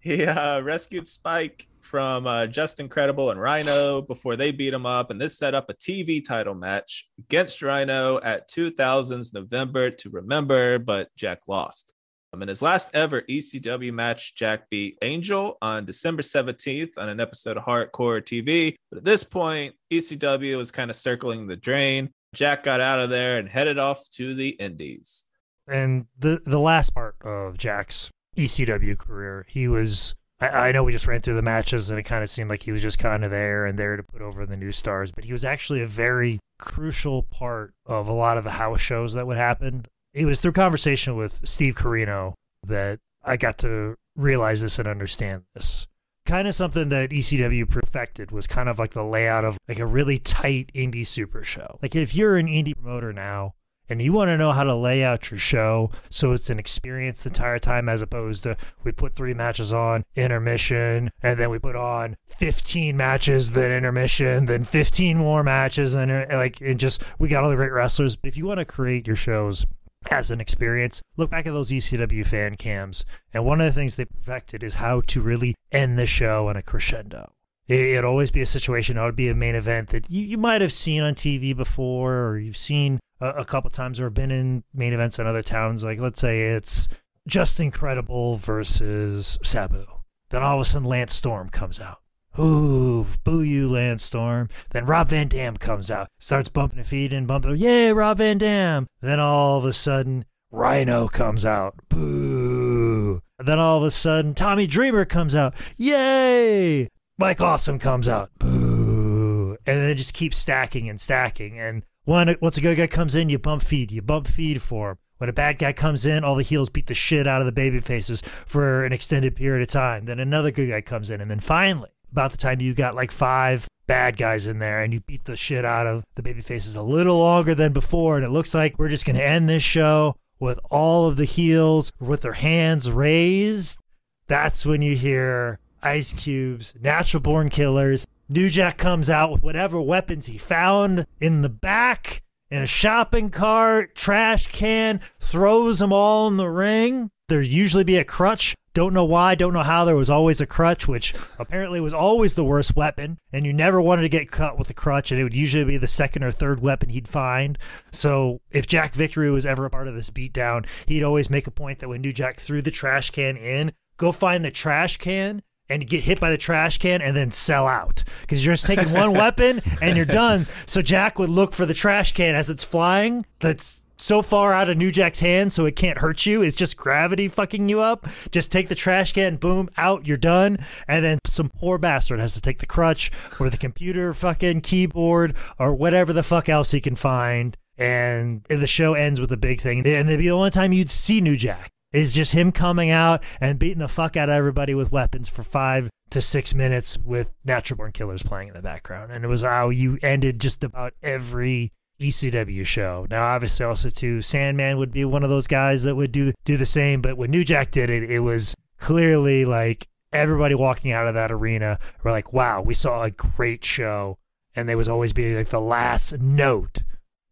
[0.00, 5.10] He uh, rescued Spike from uh, Justin Credible and Rhino before they beat him up,
[5.10, 10.78] and this set up a TV title match against Rhino at 2000's November to Remember,
[10.78, 11.94] but Jack lost.
[12.34, 17.20] Um, in his last ever ECW match, Jack beat Angel on December 17th on an
[17.20, 18.76] episode of Hardcore TV.
[18.90, 22.10] But at this point, ECW was kind of circling the drain.
[22.34, 25.24] Jack got out of there and headed off to the Indies.
[25.66, 30.14] and the the last part of Jack's ECW career, he was.
[30.40, 32.62] I, I know we just ran through the matches, and it kind of seemed like
[32.62, 35.24] he was just kind of there and there to put over the new stars, but
[35.24, 39.26] he was actually a very crucial part of a lot of the house shows that
[39.26, 39.86] would happen.
[40.14, 42.34] It was through conversation with Steve Corino
[42.66, 45.86] that I got to realize this and understand this.
[46.26, 49.86] Kind of something that ECW perfected was kind of like the layout of like a
[49.86, 51.78] really tight indie super show.
[51.80, 53.54] Like if you're an indie promoter now,
[53.88, 57.22] and you want to know how to lay out your show so it's an experience
[57.22, 61.58] the entire time as opposed to we put three matches on intermission and then we
[61.58, 67.02] put on 15 matches then intermission then 15 more matches and uh, like and just
[67.18, 68.16] we got all the great wrestlers.
[68.16, 69.66] But if you want to create your shows
[70.10, 73.04] as an experience look back at those ECW fan cams.
[73.32, 76.56] And one of the things they perfected is how to really end the show on
[76.56, 77.32] a crescendo
[77.68, 78.96] It'd always be a situation.
[78.96, 82.14] It would be a main event that you, you might have seen on TV before,
[82.14, 85.84] or you've seen a, a couple times, or been in main events in other towns.
[85.84, 86.88] Like let's say it's
[87.26, 89.84] Justin Credible versus Sabu.
[90.30, 91.98] Then all of a sudden, Lance Storm comes out.
[92.38, 94.48] Ooh, boo you, Lance Storm.
[94.70, 97.56] Then Rob Van Dam comes out, starts bumping feet and bumping.
[97.56, 98.86] Yay, Rob Van Dam.
[99.00, 101.74] Then all of a sudden, Rhino comes out.
[101.88, 103.20] Boo.
[103.38, 105.54] Then all of a sudden, Tommy Dreamer comes out.
[105.76, 106.88] Yay!
[107.20, 108.30] Mike Awesome comes out.
[108.38, 109.56] Boo.
[109.66, 111.58] And then it just keeps stacking and stacking.
[111.58, 113.90] And one, once a good guy comes in, you bump feed.
[113.90, 114.98] You bump feed for him.
[115.16, 117.52] When a bad guy comes in, all the heels beat the shit out of the
[117.52, 120.04] baby faces for an extended period of time.
[120.04, 121.20] Then another good guy comes in.
[121.20, 124.92] And then finally, about the time you got like five bad guys in there and
[124.92, 128.14] you beat the shit out of the baby faces a little longer than before.
[128.14, 131.24] And it looks like we're just going to end this show with all of the
[131.24, 133.80] heels with their hands raised
[134.28, 138.06] that's when you hear Ice Cubes, Natural Born Killers.
[138.28, 143.30] New Jack comes out with whatever weapons he found in the back, in a shopping
[143.30, 147.10] cart, trash can, throws them all in the ring.
[147.28, 148.54] There usually be a crutch.
[148.74, 152.34] Don't know why, don't know how there was always a crutch, which apparently was always
[152.34, 153.18] the worst weapon.
[153.32, 155.76] And you never wanted to get cut with a crutch, and it would usually be
[155.76, 157.58] the second or third weapon he'd find.
[157.92, 161.50] So if Jack Victory was ever a part of this beatdown, he'd always make a
[161.50, 165.42] point that when New Jack threw the trash can in, go find the trash can
[165.68, 168.90] and get hit by the trash can and then sell out because you're just taking
[168.92, 170.46] one weapon and you're done.
[170.66, 173.24] So Jack would look for the trash can as it's flying.
[173.40, 176.42] That's so far out of New Jack's hand so it can't hurt you.
[176.42, 178.06] It's just gravity fucking you up.
[178.30, 180.58] Just take the trash can, boom, out, you're done.
[180.86, 185.36] And then some poor bastard has to take the crutch or the computer fucking keyboard
[185.58, 187.56] or whatever the fuck else he can find.
[187.76, 189.78] And the show ends with a big thing.
[189.78, 193.22] And it'd be the only time you'd see New Jack is just him coming out
[193.40, 197.30] and beating the fuck out of everybody with weapons for five to six minutes with
[197.44, 199.12] Natural Born Killers playing in the background.
[199.12, 203.06] And it was how you ended just about every ECW show.
[203.10, 206.56] Now, obviously, also too, Sandman would be one of those guys that would do do
[206.56, 207.02] the same.
[207.02, 211.32] But when New Jack did it, it was clearly like everybody walking out of that
[211.32, 214.18] arena were like, "Wow, we saw a great show,"
[214.54, 216.82] and they was always be like the last note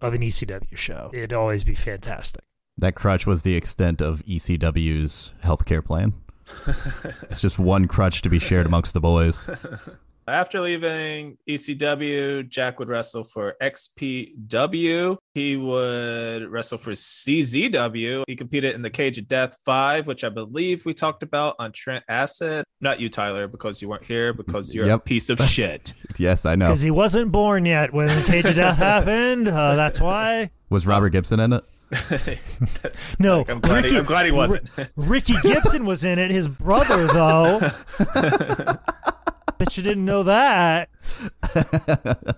[0.00, 1.10] of an ECW show.
[1.14, 2.42] It'd always be fantastic.
[2.78, 6.12] That crutch was the extent of ECW's healthcare plan.
[7.22, 9.48] it's just one crutch to be shared amongst the boys.
[10.28, 15.16] After leaving ECW, Jack would wrestle for XPW.
[15.34, 18.24] He would wrestle for CZW.
[18.26, 21.70] He competed in the Cage of Death 5, which I believe we talked about on
[21.70, 22.64] Trent Acid.
[22.80, 25.94] Not you, Tyler, because you weren't here, because you're a piece of shit.
[26.18, 26.66] Yes, I know.
[26.66, 29.46] Because he wasn't born yet when the Cage of Death happened.
[29.46, 30.50] Uh, that's why.
[30.70, 31.64] Was Robert Gibson in it?
[33.18, 34.68] No, I'm glad, he, I'm glad he wasn't.
[34.96, 36.30] Ricky Gibson was in it.
[36.30, 37.70] His brother, though.
[39.58, 40.90] Bet you didn't know that.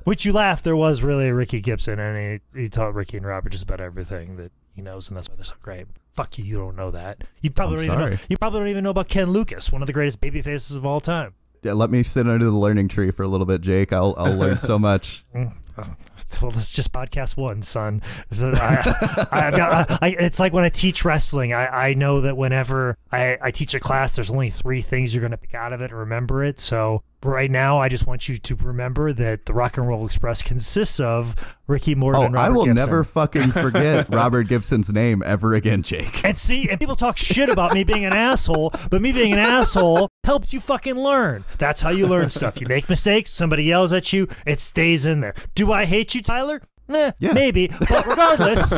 [0.05, 0.63] Which you laugh.
[0.63, 3.81] There was really a Ricky Gibson, and he, he taught Ricky and Robert just about
[3.81, 5.87] everything that he knows, and that's why they're so great.
[6.15, 7.25] Fuck you, you don't know that.
[7.41, 8.19] You probably I'm don't even know.
[8.29, 10.87] You probably don't even know about Ken Lucas, one of the greatest baby faces of
[10.87, 11.35] all time.
[11.63, 13.93] Yeah, let me sit under the learning tree for a little bit, Jake.
[13.93, 15.25] I'll I'll learn so much.
[15.35, 15.53] Mm.
[16.43, 18.01] Well, this is just podcast one, son.
[18.31, 21.53] I, I've got, I, it's like when I teach wrestling.
[21.53, 25.21] I, I know that whenever I, I teach a class, there's only three things you're
[25.23, 26.61] going to pick out of it and remember it.
[26.61, 30.43] So right now, I just want you to remember that the Rock and Roll Express
[30.43, 31.35] consists of
[31.67, 32.77] Ricky Morton Oh, and Robert I will Gibson.
[32.87, 36.25] never fucking forget Robert Gibson's name ever again, Jake.
[36.25, 39.39] And see, and people talk shit about me being an asshole, but me being an
[39.41, 41.43] asshole helps you fucking learn.
[41.57, 42.61] That's how you learn stuff.
[42.61, 45.35] You make mistakes, somebody yells at you, it stays in there.
[45.55, 46.61] Do I hate you, Tyler?
[46.91, 47.33] Eh, Yeah.
[47.33, 47.69] maybe.
[47.69, 48.73] But regardless,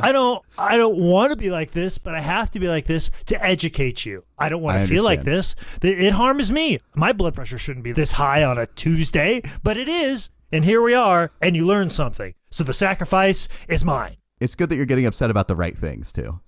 [0.00, 2.84] I don't I don't want to be like this, but I have to be like
[2.86, 4.24] this to educate you.
[4.38, 5.54] I don't want to feel like this.
[5.82, 6.80] It harms me.
[6.94, 10.30] My blood pressure shouldn't be this high on a Tuesday, but it is.
[10.52, 12.32] And here we are, and you learn something.
[12.50, 14.16] So the sacrifice is mine.
[14.40, 16.40] It's good that you're getting upset about the right things too.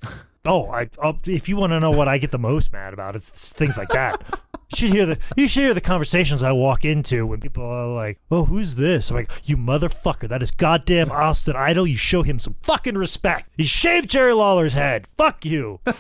[0.45, 3.17] Oh, I I'll, if you want to know what I get the most mad about,
[3.17, 4.23] it's, it's things like that.
[4.71, 7.89] You should hear the you should hear the conversations I walk into when people are
[7.89, 10.29] like, "Oh, who's this?" I'm like, "You motherfucker!
[10.29, 11.87] That is goddamn Austin Idol.
[11.87, 13.51] You show him some fucking respect.
[13.57, 15.07] He shaved Jerry Lawler's head.
[15.17, 15.81] Fuck you."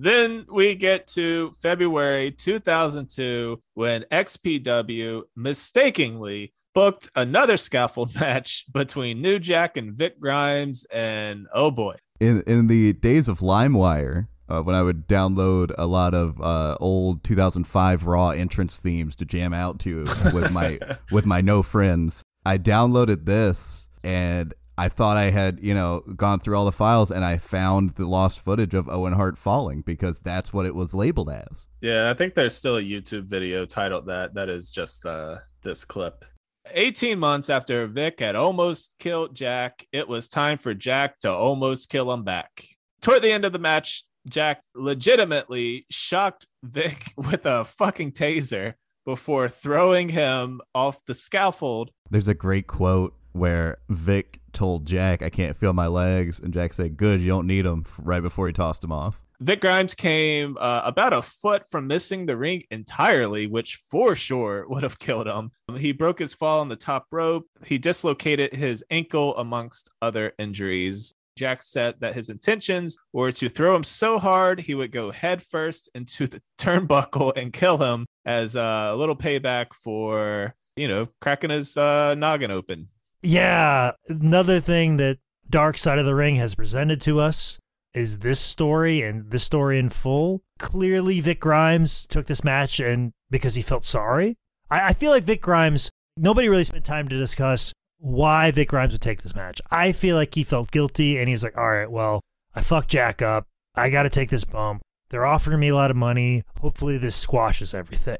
[0.00, 9.38] Then we get to February 2002 when XPW mistakenly booked another scaffold match between New
[9.38, 11.96] Jack and Vic Grimes, and oh boy.
[12.20, 16.76] In in the days of LimeWire, uh, when I would download a lot of uh,
[16.80, 20.00] old 2005 Raw entrance themes to jam out to
[20.32, 20.78] with my
[21.10, 26.40] with my no friends, I downloaded this and I thought I had you know gone
[26.40, 30.20] through all the files and I found the lost footage of Owen Hart falling because
[30.20, 31.66] that's what it was labeled as.
[31.80, 34.34] Yeah, I think there's still a YouTube video titled that.
[34.34, 36.24] That is just uh, this clip.
[36.72, 41.88] 18 months after Vic had almost killed Jack, it was time for Jack to almost
[41.88, 42.66] kill him back.
[43.00, 48.74] Toward the end of the match, Jack legitimately shocked Vic with a fucking taser
[49.04, 51.90] before throwing him off the scaffold.
[52.10, 56.72] There's a great quote where Vic told Jack, "I can't feel my legs," and Jack
[56.72, 59.22] said, "Good, you don't need them." Right before he tossed him off.
[59.40, 64.66] Vic Grimes came uh, about a foot from missing the ring entirely, which for sure
[64.68, 65.52] would have killed him.
[65.76, 67.46] He broke his fall on the top rope.
[67.64, 71.14] He dislocated his ankle, amongst other injuries.
[71.36, 75.88] Jack said that his intentions were to throw him so hard he would go headfirst
[75.94, 81.76] into the turnbuckle and kill him as a little payback for, you know, cracking his
[81.76, 82.88] uh, noggin open.
[83.22, 87.58] Yeah, another thing that Dark Side of the Ring has presented to us
[87.94, 90.42] is this story and this story in full.
[90.58, 94.36] Clearly, Vic Grimes took this match and because he felt sorry.
[94.70, 98.92] I, I feel like Vic Grimes, nobody really spent time to discuss why Vic Grimes
[98.92, 99.60] would take this match.
[99.70, 102.20] I feel like he felt guilty and he's like, all right, well,
[102.54, 103.46] I fucked Jack up.
[103.74, 104.82] I got to take this bump.
[105.10, 106.44] They're offering me a lot of money.
[106.60, 108.18] Hopefully, this squashes everything.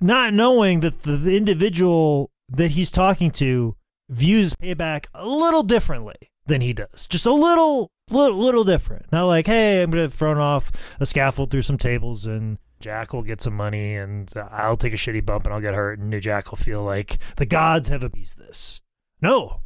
[0.00, 3.74] Not knowing that the, the individual that he's talking to
[4.08, 6.14] views payback a little differently
[6.46, 7.06] than he does.
[7.08, 9.10] Just a little, little, little different.
[9.12, 10.70] Not like, hey, I'm to throw off
[11.00, 14.96] a scaffold through some tables and Jack will get some money and I'll take a
[14.96, 18.02] shitty bump and I'll get hurt and New Jack will feel like the gods have
[18.02, 18.80] appeased this.
[19.20, 19.62] No.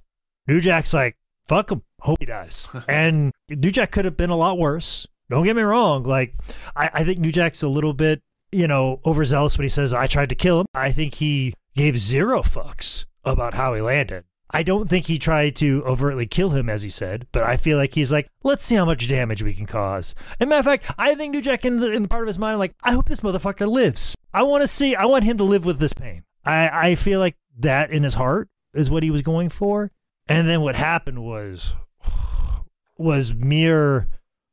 [0.47, 1.17] New Jack's like,
[1.47, 1.83] fuck him.
[2.01, 2.69] Hope he dies.
[2.89, 5.07] and New Jack could have been a lot worse.
[5.29, 6.03] Don't get me wrong.
[6.03, 6.35] Like,
[6.75, 8.21] I, I think New Jack's a little bit,
[8.51, 10.67] you know, overzealous when he says, I tried to kill him.
[10.75, 14.25] I think he gave zero fucks about how he landed.
[14.53, 17.79] I don't think he tried to overtly kill him, as he said, but I feel
[17.79, 20.15] like he's like, let's see how much damage we can cause.
[20.39, 22.39] And matter of fact, I think New Jack in the, in the part of his
[22.39, 24.15] mind, like, I hope this motherfucker lives.
[24.35, 26.25] I want to see, I want him to live with this pain.
[26.45, 29.93] I, I feel like that in his heart is what he was going for.
[30.29, 31.75] And then what happened was,
[32.99, 34.09] was mere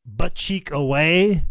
[0.06, 1.44] butt cheek away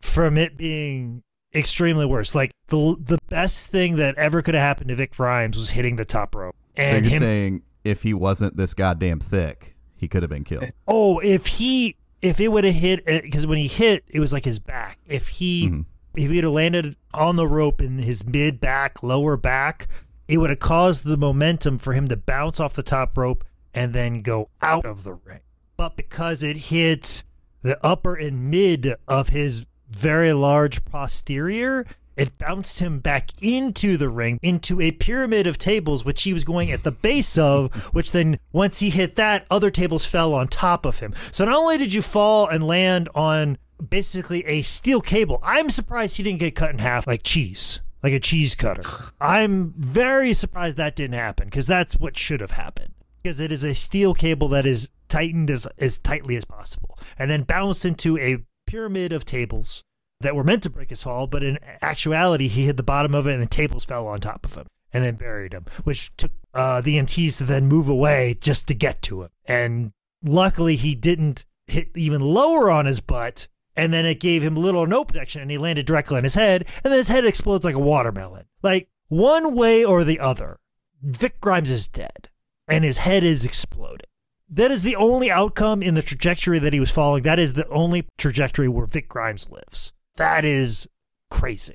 [0.00, 1.22] from it being
[1.54, 2.34] extremely worse.
[2.34, 5.96] Like the the best thing that ever could have happened to Vic Grimes was hitting
[5.96, 6.56] the top rope.
[6.76, 10.44] And so you're him, saying if he wasn't this goddamn thick, he could have been
[10.44, 10.70] killed.
[10.86, 14.44] oh, if he if it would have hit because when he hit, it was like
[14.44, 14.98] his back.
[15.06, 15.84] If he Mhm.
[16.16, 19.86] if he'd have landed on the rope in his mid back, lower back,
[20.26, 23.92] it would have caused the momentum for him to bounce off the top rope and
[23.92, 25.40] then go out of the ring.
[25.76, 27.22] But because it hit
[27.62, 31.86] the upper and mid of his very large posterior,
[32.18, 36.44] it bounced him back into the ring, into a pyramid of tables, which he was
[36.44, 40.48] going at the base of, which then, once he hit that, other tables fell on
[40.48, 41.14] top of him.
[41.30, 43.56] So not only did you fall and land on
[43.88, 48.12] basically a steel cable, I'm surprised he didn't get cut in half like cheese, like
[48.12, 48.82] a cheese cutter.
[49.20, 52.94] I'm very surprised that didn't happen because that's what should have happened.
[53.22, 57.30] Because it is a steel cable that is tightened as, as tightly as possible and
[57.30, 59.82] then bounced into a pyramid of tables
[60.20, 63.26] that were meant to break his fall, but in actuality, he hit the bottom of
[63.26, 66.32] it and the tables fell on top of him and then buried him, which took
[66.54, 69.28] uh, the EMTs to then move away just to get to him.
[69.44, 69.92] And
[70.24, 74.80] luckily, he didn't hit even lower on his butt, and then it gave him little
[74.80, 77.64] or no protection, and he landed directly on his head, and then his head explodes
[77.64, 78.46] like a watermelon.
[78.62, 80.58] Like, one way or the other,
[81.02, 82.28] Vic Grimes is dead,
[82.66, 84.06] and his head is exploding.
[84.50, 87.22] That is the only outcome in the trajectory that he was following.
[87.22, 89.92] That is the only trajectory where Vic Grimes lives.
[90.18, 90.88] That is
[91.30, 91.74] crazy.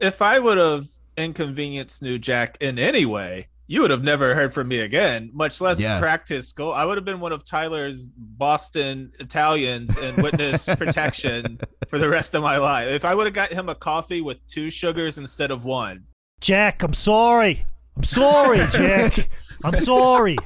[0.00, 0.86] If I would have
[1.16, 5.60] inconvenienced New Jack in any way, you would have never heard from me again, much
[5.60, 5.98] less Yeah.
[5.98, 6.72] cracked his skull.
[6.72, 11.58] I would have been one of Tyler's Boston Italians in witness protection
[11.88, 12.88] for the rest of my life.
[12.88, 16.04] If I would have got him a coffee with two sugars instead of one,
[16.40, 17.64] Jack, I'm sorry.
[17.96, 19.30] I'm sorry, Jack.
[19.64, 20.36] I'm sorry.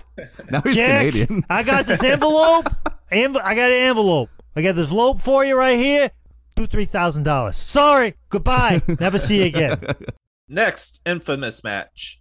[0.51, 1.45] Now he's Jack, Canadian.
[1.51, 2.67] I got this envelope.
[3.13, 4.31] Env- I got an envelope.
[4.55, 6.11] I got this envelope for you right here.
[6.61, 7.57] Two, three thousand dollars.
[7.57, 8.17] Sorry.
[8.29, 8.83] Goodbye.
[9.01, 9.81] Never see you again.
[10.47, 12.21] Next infamous match.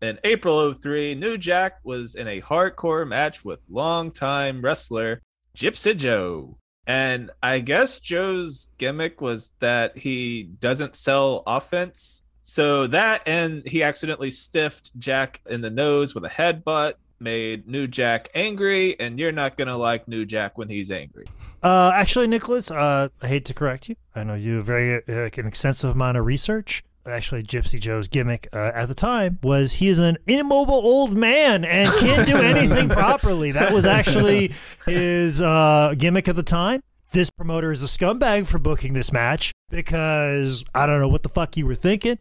[0.00, 5.22] In April 03, New Jack was in a hardcore match with longtime wrestler
[5.56, 6.56] Gypsy Joe.
[6.86, 12.22] And I guess Joe's gimmick was that he doesn't sell offense.
[12.42, 17.86] So that and he accidentally stiffed Jack in the nose with a headbutt, made New
[17.86, 21.26] Jack angry, and you're not going to like New Jack when he's angry.
[21.62, 23.96] Uh, actually, Nicholas, uh, I hate to correct you.
[24.14, 26.84] I know you have very uh, an extensive amount of research.
[27.06, 31.64] Actually, Gypsy Joe's gimmick uh, at the time was he is an immobile old man
[31.64, 33.52] and can't do anything properly.
[33.52, 34.52] That was actually
[34.86, 36.82] his uh, gimmick at the time.
[37.16, 41.30] This promoter is a scumbag for booking this match because I don't know what the
[41.30, 42.18] fuck you were thinking.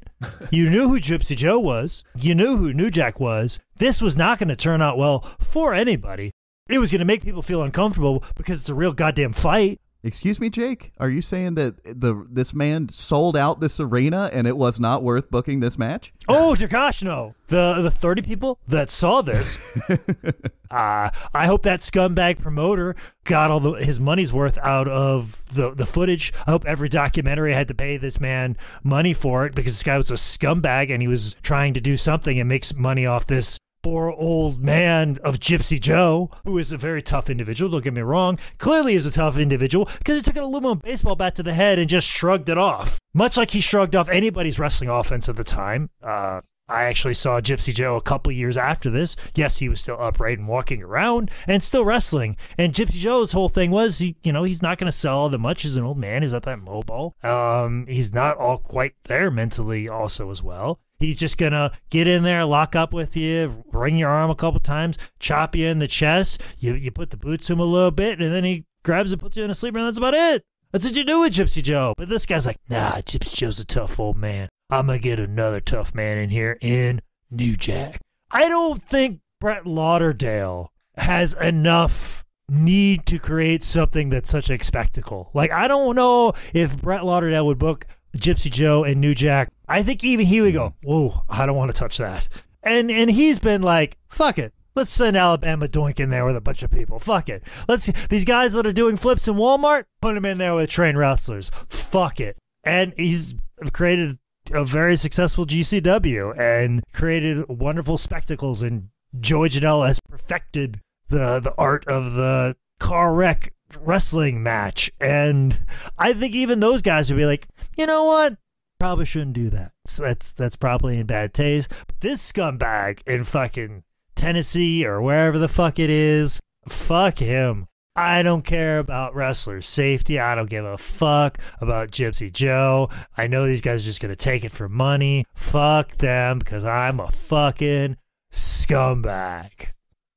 [0.51, 2.05] You knew who Gypsy Joe was.
[2.15, 3.59] You knew who New Jack was.
[3.75, 6.31] This was not going to turn out well for anybody.
[6.69, 9.81] It was going to make people feel uncomfortable because it's a real goddamn fight.
[10.05, 10.91] Excuse me, Jake.
[10.99, 15.01] Are you saying that the this man sold out this arena and it was not
[15.01, 16.13] worth booking this match?
[16.27, 17.35] Oh, dear gosh, no.
[17.47, 19.59] The the 30 people that saw this,
[20.71, 22.95] uh, I hope that scumbag promoter
[23.25, 26.33] got all the, his money's worth out of the, the footage.
[26.47, 29.97] I hope every documentary had to pay this man money for it because this guy
[29.97, 33.59] was a scumbag and he was trying to do something and makes money off this
[33.85, 37.69] poor old man of Gypsy Joe, who is a very tough individual.
[37.69, 38.39] Don't get me wrong.
[38.57, 41.77] Clearly is a tough individual because he took an aluminum baseball bat to the head
[41.77, 42.97] and just shrugged it off.
[43.13, 45.91] Much like he shrugged off anybody's wrestling offense at the time.
[46.01, 49.15] Uh, I actually saw Gypsy Joe a couple years after this.
[49.35, 52.37] Yes, he was still upright and walking around and still wrestling.
[52.57, 55.37] And Gypsy Joe's whole thing was, he, you know, he's not going to sell that
[55.37, 55.61] much.
[55.61, 56.23] He's an old man.
[56.23, 57.15] He's not that mobile.
[57.21, 60.79] Um, he's not all quite there mentally, also as well.
[60.97, 64.59] He's just gonna get in there, lock up with you, wring your arm a couple
[64.59, 66.41] times, chop you in the chest.
[66.57, 69.21] You you put the boots to him a little bit, and then he grabs and
[69.21, 70.43] puts you in a sleeper, and that's about it.
[70.71, 71.93] That's what you do with Gypsy Joe.
[71.97, 74.49] But this guy's like, nah, Gypsy Joe's a tough old man.
[74.69, 77.99] I'm gonna get another tough man in here in New Jack.
[78.31, 85.29] I don't think Brett Lauderdale has enough need to create something that's such a spectacle.
[85.33, 87.85] Like I don't know if Brett Lauderdale would book
[88.15, 89.51] Gypsy Joe and New Jack.
[89.67, 90.73] I think even he would go, mm.
[90.83, 92.27] "Whoa, I don't want to touch that."
[92.63, 96.41] And and he's been like, "Fuck it." Let's send Alabama Doink in there with a
[96.41, 96.99] bunch of people.
[96.99, 97.43] Fuck it.
[97.67, 100.97] Let's these guys that are doing flips in Walmart, put them in there with trained
[100.97, 101.49] wrestlers.
[101.69, 102.37] Fuck it.
[102.63, 103.35] And he's
[103.71, 104.17] created
[104.51, 108.61] a very successful GCW and created wonderful spectacles.
[108.61, 114.91] And Joey Janela has perfected the the art of the car wreck wrestling match.
[114.99, 115.57] And
[115.97, 117.47] I think even those guys would be like,
[117.77, 118.37] you know what?
[118.79, 119.71] Probably shouldn't do that.
[119.85, 121.69] So that's that's probably in bad taste.
[121.87, 123.83] But this scumbag in fucking
[124.15, 127.67] Tennessee or wherever the fuck it is, fuck him.
[127.97, 130.19] I don't care about wrestlers' safety.
[130.19, 132.89] I don't give a fuck about Gypsy Joe.
[133.15, 135.25] I know these guys are just going to take it for money.
[135.33, 137.95] Fuck them because I'm a fucking
[138.33, 139.67] scumbag.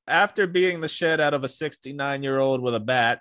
[0.09, 3.21] After beating the shit out of a 69 year old with a bat,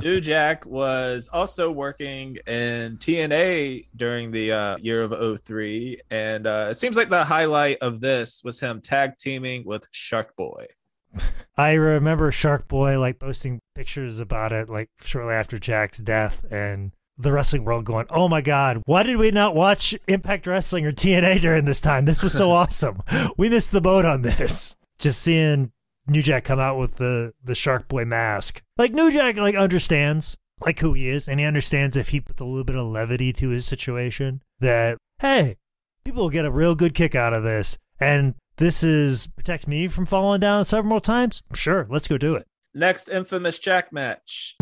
[0.00, 6.00] New Jack was also working in TNA during the uh, year of 03.
[6.10, 10.36] And uh, it seems like the highlight of this was him tag teaming with Shark
[10.36, 10.66] Boy.
[11.56, 16.92] I remember Shark Boy like posting pictures about it like shortly after Jack's death and
[17.18, 20.92] the wrestling world going, "Oh my god, why did we not watch Impact Wrestling or
[20.92, 22.06] TNA during this time?
[22.06, 23.02] This was so awesome.
[23.36, 25.72] We missed the boat on this." Just seeing
[26.10, 28.62] New Jack come out with the the Shark Boy mask.
[28.76, 32.40] Like New Jack like understands like who he is and he understands if he puts
[32.40, 35.56] a little bit of levity to his situation that hey,
[36.04, 37.78] people will get a real good kick out of this.
[38.00, 41.42] And this is protects me from falling down several times.
[41.54, 42.46] Sure, let's go do it.
[42.74, 44.56] Next infamous Jack match.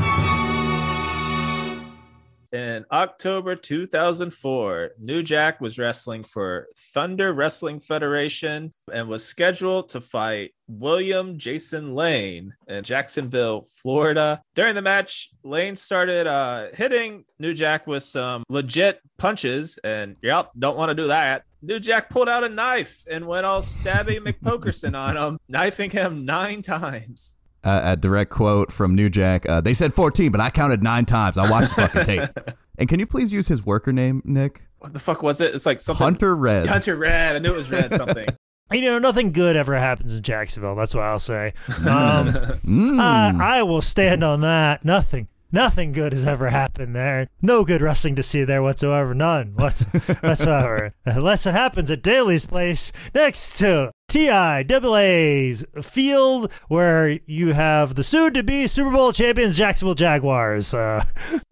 [2.50, 10.00] In October 2004, New Jack was wrestling for Thunder Wrestling Federation and was scheduled to
[10.00, 14.40] fight William Jason Lane in Jacksonville, Florida.
[14.54, 20.50] During the match, Lane started uh, hitting New Jack with some legit punches, and yep,
[20.58, 21.44] don't want to do that.
[21.60, 26.24] New Jack pulled out a knife and went all stabby McPokerson on him, knifing him
[26.24, 27.37] nine times.
[27.64, 29.48] Uh, a direct quote from New Jack.
[29.48, 31.36] Uh, they said 14, but I counted nine times.
[31.36, 32.30] I watched the fucking tape.
[32.78, 34.62] And can you please use his worker name, Nick?
[34.78, 35.54] What the fuck was it?
[35.54, 36.02] It's like something.
[36.04, 36.68] Hunter Red.
[36.68, 37.34] Hunter Red.
[37.34, 38.26] I knew it was Red something.
[38.70, 40.74] You know, nothing good ever happens in Jacksonville.
[40.76, 41.54] That's what I'll say.
[41.78, 42.28] Um,
[42.66, 43.00] Mm.
[43.00, 44.84] I, I will stand on that.
[44.84, 45.26] Nothing.
[45.50, 47.28] Nothing good has ever happened there.
[47.40, 49.14] No good wrestling to see there whatsoever.
[49.14, 50.92] None whatsoever.
[51.06, 58.34] Unless it happens at Daily's place next to TIAA's field where you have the soon
[58.34, 60.74] to be Super Bowl champions Jacksonville Jaguars.
[60.74, 61.04] Uh,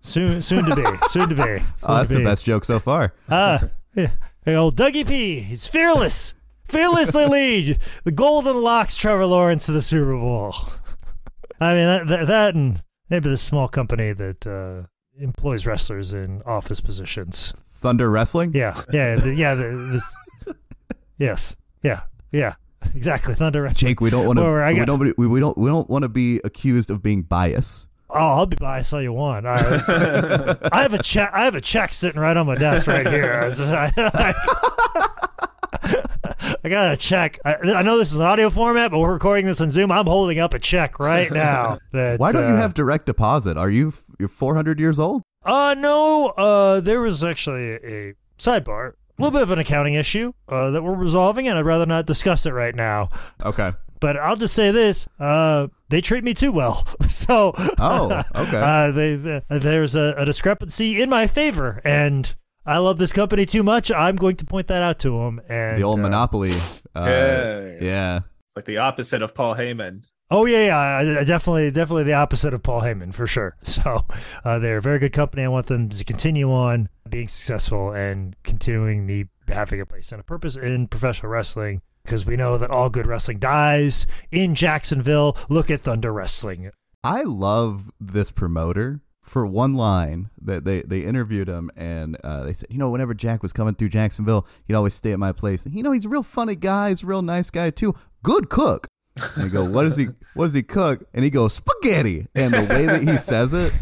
[0.03, 0.85] soon soon to be.
[1.09, 1.65] Soon to be.
[1.83, 2.25] oh, that's the be.
[2.25, 3.15] best joke so far.
[3.95, 4.11] Yeah.
[4.45, 5.41] Hey, old Dougie P.
[5.41, 6.35] He's fearless.
[6.67, 10.55] Fearlessly lead the Golden Locks Trevor Lawrence to the Super Bowl.
[11.59, 14.87] I mean, that, that, that and maybe this small company that uh,
[15.19, 17.53] employs wrestlers in office positions.
[17.81, 18.53] Thunder Wrestling?
[18.55, 19.55] Yeah, yeah, the, yeah.
[19.55, 20.17] The, this,
[21.19, 22.03] yes, yeah,
[22.33, 22.55] yeah.
[22.95, 23.35] Exactly.
[23.35, 23.91] Thunder Wrestling.
[23.91, 24.45] Jake, we don't want to.
[24.45, 25.19] We don't.
[25.19, 25.59] We, we don't.
[25.59, 27.87] We don't want to be accused of being biased.
[28.09, 29.47] Oh, I'll be biased all you want.
[29.47, 31.31] I, I have a check.
[31.33, 33.51] I have a check sitting right on my desk right here.
[33.59, 35.26] I,
[36.69, 37.39] got a check.
[37.45, 39.91] I, I know this is an audio format, but we're recording this on Zoom.
[39.93, 41.79] I'm holding up a check right now.
[41.93, 43.57] That, Why don't you uh, have direct deposit?
[43.57, 45.23] Are you you're 400 years old?
[45.45, 46.29] Uh, no.
[46.31, 47.77] Uh, there was actually a,
[48.11, 51.65] a sidebar, a little bit of an accounting issue uh, that we're resolving, and I'd
[51.65, 53.09] rather not discuss it right now.
[53.45, 53.73] Okay.
[54.01, 56.87] But I'll just say this: uh, they treat me too well.
[57.09, 58.59] so, Oh, okay.
[58.61, 62.35] uh, they, the there's a, a discrepancy in my favor, and
[62.67, 63.91] I love this company too much.
[63.93, 65.41] I'm going to point that out to them.
[65.49, 66.53] And the old uh, monopoly.
[66.95, 67.73] Uh, Yeah.
[67.81, 68.17] yeah.
[68.47, 70.03] It's like the opposite of Paul Heyman.
[70.29, 73.57] Oh yeah, yeah, I- I definitely, definitely the opposite of Paul Heyman for sure.
[73.63, 74.05] So
[74.45, 75.45] uh, they're a very good company.
[75.45, 80.21] I want them to continue on being successful and continuing me having a place and
[80.21, 85.37] a purpose in professional wrestling because we know that all good wrestling dies in Jacksonville.
[85.49, 86.71] Look at Thunder Wrestling.
[87.05, 92.53] I love this promoter for one line that they, they interviewed him and uh, they
[92.53, 95.67] said, you know, whenever Jack was coming through Jacksonville, he'd always stay at my place.
[95.67, 96.91] And, you know, he's a real funny guy.
[96.91, 97.95] He's a real nice guy too.
[98.23, 98.87] Good cook.
[99.17, 101.07] And they go, what does he what does he cook?
[101.15, 102.29] And he goes, spaghetti.
[102.35, 103.73] And the way that he says it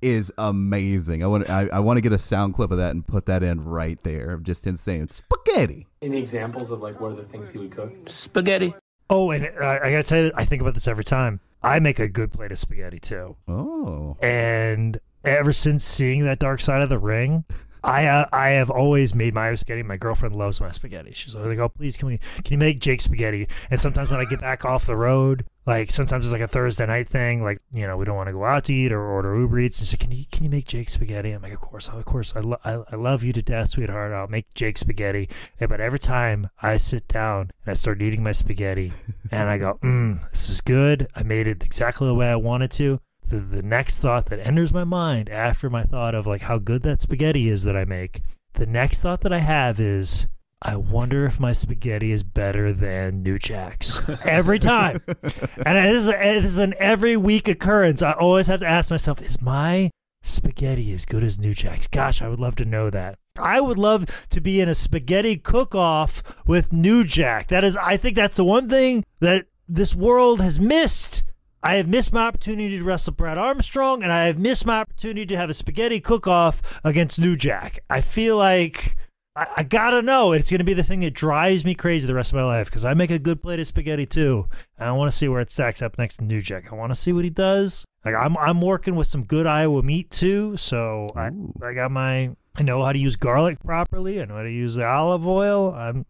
[0.00, 1.24] is amazing.
[1.24, 3.42] I want I, I want to get a sound clip of that and put that
[3.42, 5.86] in right there of just him saying spaghetti.
[6.02, 7.92] Any examples of like what are the things he would cook?
[8.06, 8.74] Spaghetti.
[9.08, 11.40] Oh, and I, I gotta tell you, I think about this every time.
[11.62, 14.16] I make a good plate of spaghetti too, Oh.
[14.22, 17.44] and ever since seeing that Dark Side of the Ring,
[17.82, 19.82] I uh, I have always made my spaghetti.
[19.82, 21.12] My girlfriend loves my spaghetti.
[21.12, 24.20] She's always like, "Oh, please, can we can you make Jake spaghetti?" And sometimes when
[24.20, 27.60] I get back off the road, like sometimes it's like a Thursday night thing, like
[27.72, 29.80] you know we don't want to go out to eat or order Uber Eats.
[29.80, 32.04] And she's like, "Can you can you make Jake spaghetti?" I'm like, "Of course, of
[32.04, 32.34] course.
[32.36, 34.12] I, lo- I I love you to death, sweetheart.
[34.12, 35.28] I'll make Jake spaghetti."
[35.60, 38.92] Yeah, but every time I sit down and I start eating my spaghetti,
[39.30, 41.08] and I go, "Mmm, this is good.
[41.16, 44.72] I made it exactly the way I wanted to." The, the next thought that enters
[44.72, 48.22] my mind after my thought of like how good that spaghetti is that I make,
[48.54, 50.28] the next thought that I have is,
[50.62, 55.02] I wonder if my spaghetti is better than New Jack's every time.
[55.06, 58.02] and it is, it is an every week occurrence.
[58.02, 59.90] I always have to ask myself, is my
[60.22, 61.88] spaghetti as good as New Jack's?
[61.88, 63.18] Gosh, I would love to know that.
[63.38, 67.48] I would love to be in a spaghetti cook off with New Jack.
[67.48, 71.22] That is, I think that's the one thing that this world has missed.
[71.62, 75.26] I have missed my opportunity to wrestle Brad Armstrong, and I have missed my opportunity
[75.26, 77.78] to have a spaghetti cook off against New Jack.
[77.90, 78.96] I feel like
[79.36, 80.32] I, I gotta know.
[80.32, 82.84] It's gonna be the thing that drives me crazy the rest of my life because
[82.84, 84.48] I make a good plate of spaghetti too.
[84.78, 86.72] And I want to see where it stacks up next to New Jack.
[86.72, 87.84] I want to see what he does.
[88.04, 91.30] Like I'm, I'm working with some good Iowa meat too, so I,
[91.62, 94.22] I got my, I know how to use garlic properly.
[94.22, 95.74] I know how to use the olive oil.
[95.74, 96.06] I'm,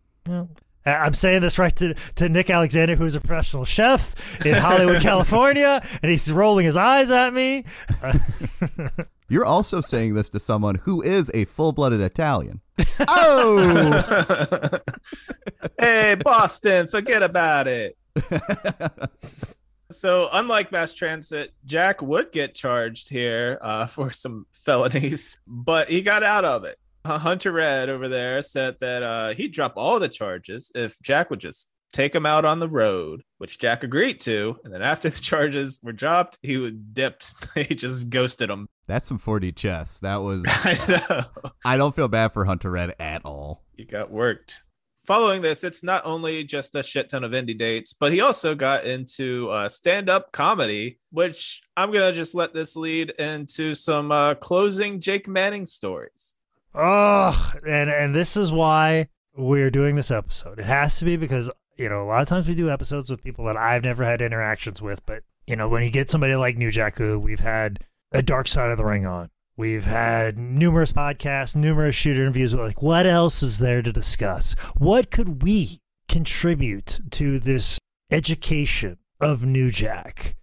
[0.85, 4.15] I'm saying this right to, to Nick Alexander, who's a professional chef
[4.47, 7.65] in Hollywood, California, and he's rolling his eyes at me.
[9.29, 12.61] You're also saying this to someone who is a full-blooded Italian.
[13.09, 14.81] oh.
[15.79, 17.97] hey, Boston, forget about it.
[19.89, 26.03] So, unlike Mass Transit, Jack would get charged here uh, for some felonies, but he
[26.03, 26.77] got out of it.
[27.07, 31.39] Hunter Red over there said that uh, he'd drop all the charges if Jack would
[31.39, 34.57] just take him out on the road, which Jack agreed to.
[34.65, 37.35] And then after the charges were dropped, he would dipped.
[37.55, 38.69] he just ghosted him.
[38.87, 39.99] That's some 4D chess.
[39.99, 41.45] That was I know.
[41.65, 43.63] I don't feel bad for Hunter Red at all.
[43.77, 44.63] he got worked.
[45.05, 48.57] Following this, it's not only just a shit ton of indie dates, but he also
[48.57, 53.75] got into uh, stand up comedy, which I'm going to just let this lead into
[53.75, 56.35] some uh, closing Jake Manning stories.
[56.75, 60.59] Oh, and and this is why we're doing this episode.
[60.59, 63.23] It has to be because you know a lot of times we do episodes with
[63.23, 66.59] people that I've never had interactions with, but you know when you get somebody like
[66.59, 67.79] New Jack, who we've had
[68.13, 72.55] a Dark Side of the Ring on, we've had numerous podcasts, numerous shoot interviews.
[72.55, 74.55] Like, what else is there to discuss?
[74.77, 77.79] What could we contribute to this
[78.11, 80.37] education of New Jack?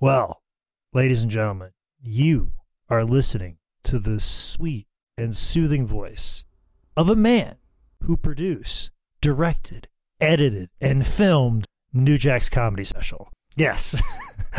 [0.00, 0.42] Well,
[0.92, 1.70] ladies and gentlemen,
[2.00, 2.52] you
[2.88, 4.86] are listening to the sweet
[5.16, 6.44] and soothing voice
[6.96, 7.56] of a man
[8.02, 8.90] who produced,
[9.20, 9.88] directed,
[10.20, 13.30] edited, and filmed New Jack's comedy special.
[13.56, 14.00] Yes.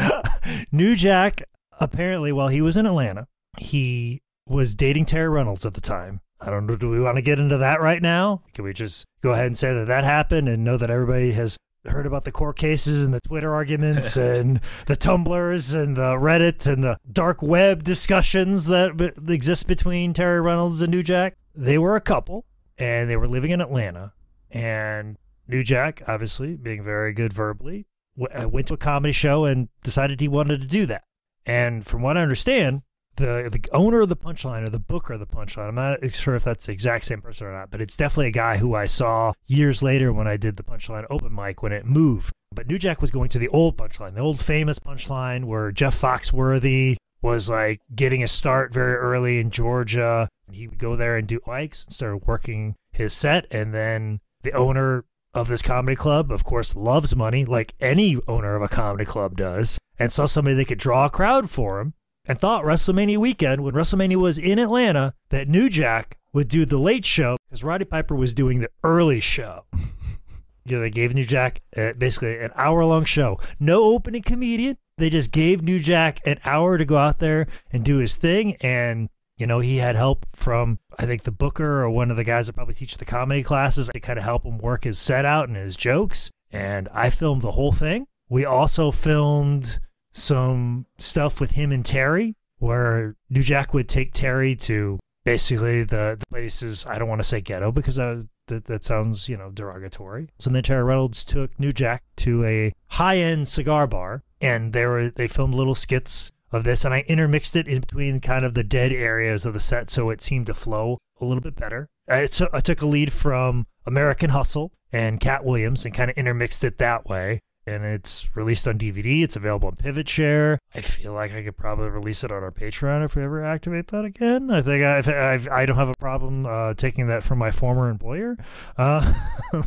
[0.72, 1.44] New Jack,
[1.80, 3.28] apparently, while he was in Atlanta,
[3.58, 6.22] he was dating Terry Reynolds at the time.
[6.40, 6.76] I don't know.
[6.76, 8.44] Do we want to get into that right now?
[8.54, 11.58] Can we just go ahead and say that that happened and know that everybody has
[11.86, 16.72] heard about the court cases and the Twitter arguments and the Tumblrs and the Reddit
[16.72, 21.36] and the dark web discussions that b- exist between Terry Reynolds and New Jack?
[21.56, 22.46] They were a couple
[22.78, 24.14] and they were living in Atlanta.
[24.52, 25.18] And
[25.48, 27.88] New Jack, obviously being very good verbally,
[28.18, 31.04] w- uh, went to a comedy show and decided he wanted to do that.
[31.48, 32.82] And from what I understand,
[33.16, 36.36] the the owner of the punchline or the booker of the punchline, I'm not sure
[36.36, 38.86] if that's the exact same person or not, but it's definitely a guy who I
[38.86, 42.32] saw years later when I did the punchline open mic when it moved.
[42.54, 46.00] But New Jack was going to the old punchline, the old famous punchline where Jeff
[46.00, 50.28] Foxworthy was like getting a start very early in Georgia.
[50.52, 53.48] He would go there and do mics and started working his set.
[53.52, 58.56] And then the owner of this comedy club, of course, loves money like any owner
[58.56, 61.94] of a comedy club does, and saw somebody that could draw a crowd for him
[62.28, 66.78] and thought WrestleMania weekend, when WrestleMania was in Atlanta, that New Jack would do the
[66.78, 69.66] late show because Roddy Piper was doing the early show.
[70.66, 73.40] you know, they gave New Jack uh, basically an hour long show.
[73.60, 74.78] No opening comedian.
[74.98, 78.56] They just gave New Jack an hour to go out there and do his thing.
[78.58, 82.24] And, you know, he had help from, I think, the booker or one of the
[82.24, 85.24] guys that probably teach the comedy classes to kind of help him work his set
[85.24, 86.30] out and his jokes.
[86.52, 88.08] And I filmed the whole thing.
[88.30, 89.80] We also filmed
[90.18, 96.18] some stuff with him and Terry where New Jack would take Terry to basically the,
[96.20, 100.30] the places I don't want to say ghetto because that that sounds you know derogatory.
[100.40, 104.86] So then Terry Reynolds took New Jack to a high end cigar bar, and they
[104.86, 108.54] were they filmed little skits of this, and I intermixed it in between kind of
[108.54, 111.90] the dead areas of the set, so it seemed to flow a little bit better.
[112.08, 116.18] I, so I took a lead from American Hustle and Katt Williams and kind of
[116.18, 119.24] intermixed it that way and it's released on DVD.
[119.24, 120.58] It's available on Pivot Share.
[120.74, 123.88] I feel like I could probably release it on our Patreon if we ever activate
[123.88, 124.50] that again.
[124.50, 127.52] I think I I've, I do not have a problem uh, taking that from my
[127.52, 128.38] former employer,
[128.78, 129.14] uh,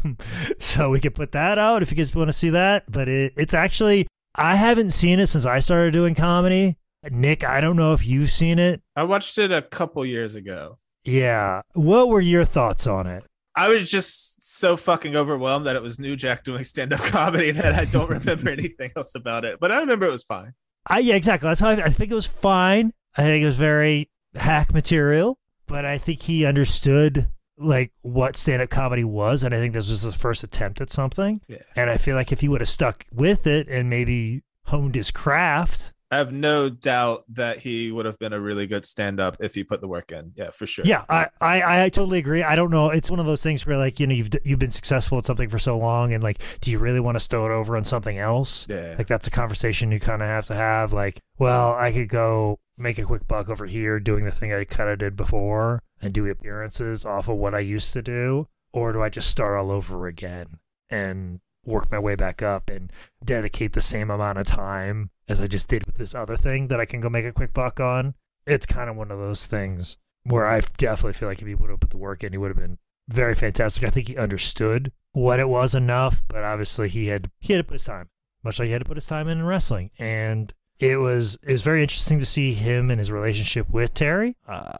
[0.58, 2.90] so we could put that out if you guys want to see that.
[2.90, 6.76] But it, it's actually I haven't seen it since I started doing comedy.
[7.10, 8.82] Nick, I don't know if you've seen it.
[8.94, 10.78] I watched it a couple years ago.
[11.04, 11.62] Yeah.
[11.72, 13.24] What were your thoughts on it?
[13.56, 17.50] I was just so fucking overwhelmed that it was New Jack doing stand up comedy
[17.50, 19.58] that I don't remember anything else about it.
[19.60, 20.54] But I remember it was fine.
[20.88, 21.48] I, yeah, exactly.
[21.48, 22.92] That's how I, I think it was fine.
[23.16, 27.28] I think it was very hack material, but I think he understood
[27.58, 29.44] like what stand up comedy was.
[29.44, 31.40] And I think this was his first attempt at something.
[31.48, 31.58] Yeah.
[31.76, 35.10] And I feel like if he would have stuck with it and maybe honed his
[35.10, 39.36] craft, I have no doubt that he would have been a really good stand up
[39.38, 40.32] if he put the work in.
[40.34, 40.84] Yeah, for sure.
[40.84, 42.42] Yeah, I, I, I totally agree.
[42.42, 42.90] I don't know.
[42.90, 45.48] It's one of those things where like, you know, you've you've been successful at something
[45.48, 48.18] for so long and like do you really want to stow it over on something
[48.18, 48.66] else?
[48.68, 48.96] Yeah.
[48.98, 52.58] Like that's a conversation you kind of have to have like, well, I could go
[52.76, 56.12] make a quick buck over here doing the thing I kind of did before and
[56.12, 59.70] do appearances off of what I used to do or do I just start all
[59.70, 60.58] over again
[60.88, 62.92] and work my way back up and
[63.24, 66.80] dedicate the same amount of time as I just did with this other thing that
[66.80, 68.14] I can go make a quick buck on.
[68.46, 71.70] It's kind of one of those things where I definitely feel like if he would
[71.70, 72.78] have put the work in, he would have been
[73.08, 73.84] very fantastic.
[73.84, 77.64] I think he understood what it was enough, but obviously he had he had to
[77.64, 78.08] put his time,
[78.42, 79.90] much like he had to put his time in in wrestling.
[79.98, 84.36] And it was it was very interesting to see him and his relationship with Terry.
[84.48, 84.78] Uh,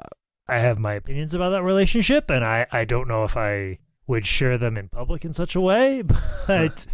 [0.48, 3.78] I have my opinions about that relationship, and I I don't know if I
[4.10, 6.02] would share them in public in such a way,
[6.46, 6.86] but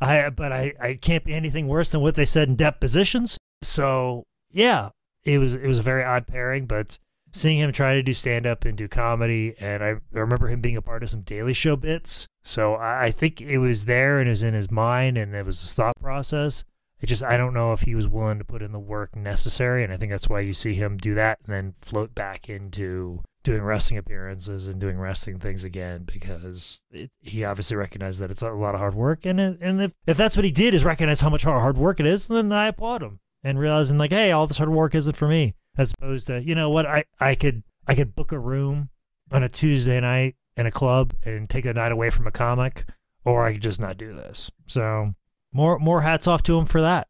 [0.00, 3.38] I but I, I can't be anything worse than what they said in depositions.
[3.62, 4.90] So yeah,
[5.24, 6.98] it was it was a very odd pairing, but
[7.32, 10.76] seeing him try to do stand up and do comedy, and I, remember him being
[10.76, 12.26] a part of some Daily Show bits.
[12.44, 15.46] So I, I think it was there and it was in his mind and it
[15.46, 16.62] was his thought process.
[17.00, 19.82] It just I don't know if he was willing to put in the work necessary,
[19.82, 23.22] and I think that's why you see him do that and then float back into
[23.44, 28.42] doing wrestling appearances and doing wrestling things again because it, he obviously recognized that it's
[28.42, 29.24] a lot of hard work.
[29.26, 32.00] And it, and if, if that's what he did is recognize how much hard work
[32.00, 35.14] it is then I applaud him and realizing like hey all this hard work isn't
[35.14, 35.54] for me.
[35.76, 38.88] As opposed to you know what I I could I could book a room
[39.30, 42.86] on a Tuesday night in a club and take a night away from a comic
[43.24, 44.50] or I could just not do this.
[44.66, 45.12] So
[45.52, 47.08] more more hats off to him for that.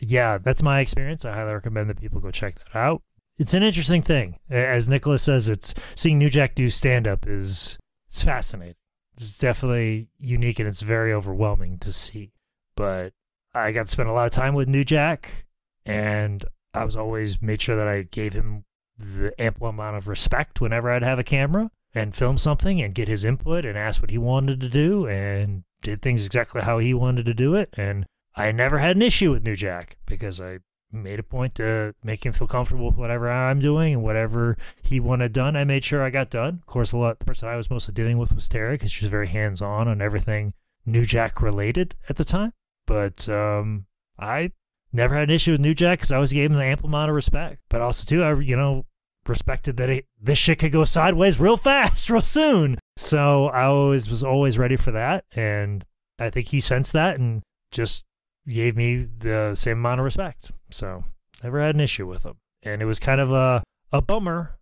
[0.00, 1.26] Yeah that's my experience.
[1.26, 3.02] I highly recommend that people go check that out
[3.38, 4.38] it's an interesting thing.
[4.48, 8.76] As Nicholas says, it's seeing New Jack do stand up is it's fascinating.
[9.14, 12.32] It's definitely unique and it's very overwhelming to see.
[12.76, 13.12] But
[13.54, 15.46] I got to spend a lot of time with New Jack
[15.84, 16.44] and
[16.74, 18.64] I was always made sure that I gave him
[18.98, 23.08] the ample amount of respect whenever I'd have a camera and film something and get
[23.08, 26.92] his input and ask what he wanted to do and did things exactly how he
[26.92, 27.70] wanted to do it.
[27.74, 30.58] And I never had an issue with New Jack because I
[30.92, 35.00] made a point to make him feel comfortable with whatever I'm doing and whatever he
[35.00, 35.56] wanted done.
[35.56, 36.60] I made sure I got done.
[36.60, 39.04] Of course, a lot the person I was mostly dealing with was Terry because she
[39.04, 40.54] was very hands on on everything
[40.84, 42.52] New Jack related at the time.
[42.86, 43.86] But um,
[44.18, 44.52] I
[44.92, 47.10] never had an issue with New Jack because I always gave him the ample amount
[47.10, 47.60] of respect.
[47.68, 48.86] But also too, I you know
[49.26, 52.78] respected that it, this shit could go sideways real fast, real soon.
[52.96, 55.84] So I always was always ready for that, and
[56.18, 58.04] I think he sensed that and just
[58.48, 60.52] gave me the same amount of respect.
[60.70, 61.04] So
[61.42, 62.36] never had an issue with him.
[62.62, 63.62] And it was kind of a,
[63.92, 64.58] a bummer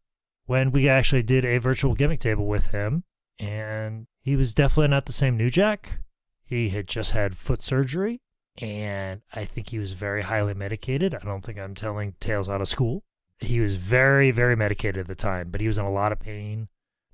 [0.46, 3.04] when we actually did a virtual gimmick table with him.
[3.38, 5.98] And he was definitely not the same New Jack.
[6.44, 8.20] He had just had foot surgery.
[8.60, 11.14] And I think he was very highly medicated.
[11.14, 13.02] I don't think I'm telling tales out of school.
[13.38, 16.20] He was very, very medicated at the time, but he was in a lot of
[16.20, 16.68] pain.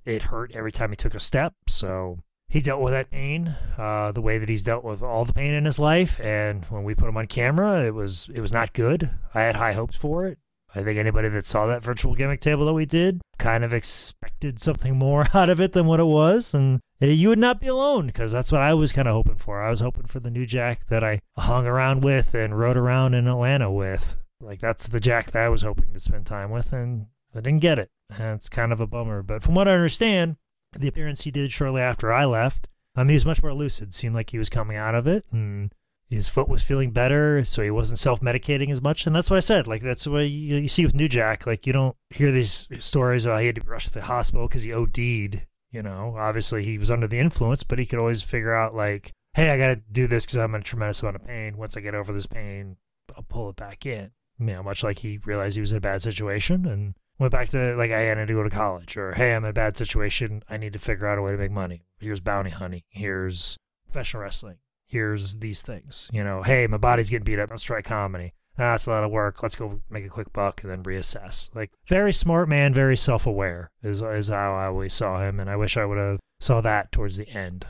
[0.05, 1.55] It hurt every time he took a step.
[1.67, 2.19] So
[2.51, 5.55] he dealt with that pain uh, the way that he's dealt with all the pain
[5.55, 6.21] in his life.
[6.21, 9.11] And when we put him on camera, it was it was not good.
[9.35, 10.39] I had high hopes for it.
[10.75, 14.61] I think anybody that saw that virtual gimmick table that we did kind of expected
[14.61, 16.53] something more out of it than what it was.
[16.53, 19.63] And you would not be alone because that's what I was kind of hoping for.
[19.63, 23.15] I was hoping for the new Jack that I hung around with and rode around
[23.15, 24.19] in Atlanta with.
[24.41, 27.61] Like that's the Jack that I was hoping to spend time with, and I didn't
[27.61, 27.91] get it.
[28.09, 29.23] And it's kind of a bummer.
[29.23, 30.37] But from what I understand,
[30.73, 33.95] the appearance he did shortly after I left, um, he was much more lucid.
[33.95, 35.73] Seemed like he was coming out of it, and
[36.09, 39.07] his foot was feeling better, so he wasn't self medicating as much.
[39.07, 39.69] And that's what I said.
[39.69, 41.47] Like that's what you, you see with New Jack.
[41.47, 43.27] Like you don't hear these stories.
[43.27, 45.47] Oh, he had to be rushed to the hospital because he OD'd.
[45.73, 49.13] You know, obviously he was under the influence, but he could always figure out like,
[49.35, 51.57] hey, I got to do this because I'm in a tremendous amount of pain.
[51.57, 52.77] Once I get over this pain,
[53.17, 54.11] I'll pull it back in.
[54.41, 57.51] You know, much like he realized he was in a bad situation and went back
[57.51, 60.43] to like I had to go to college, or hey, I'm in a bad situation.
[60.49, 61.85] I need to figure out a way to make money.
[62.01, 62.83] Here's bounty hunting.
[62.89, 64.57] Here's professional wrestling.
[64.87, 66.11] Here's these things.
[66.13, 67.51] You know, hey, my body's getting beat up.
[67.51, 68.33] Let's try comedy.
[68.59, 69.43] Ah, it's a lot of work.
[69.43, 71.55] Let's go make a quick buck and then reassess.
[71.55, 75.49] Like very smart man, very self aware is is how I always saw him, and
[75.49, 77.67] I wish I would have saw that towards the end.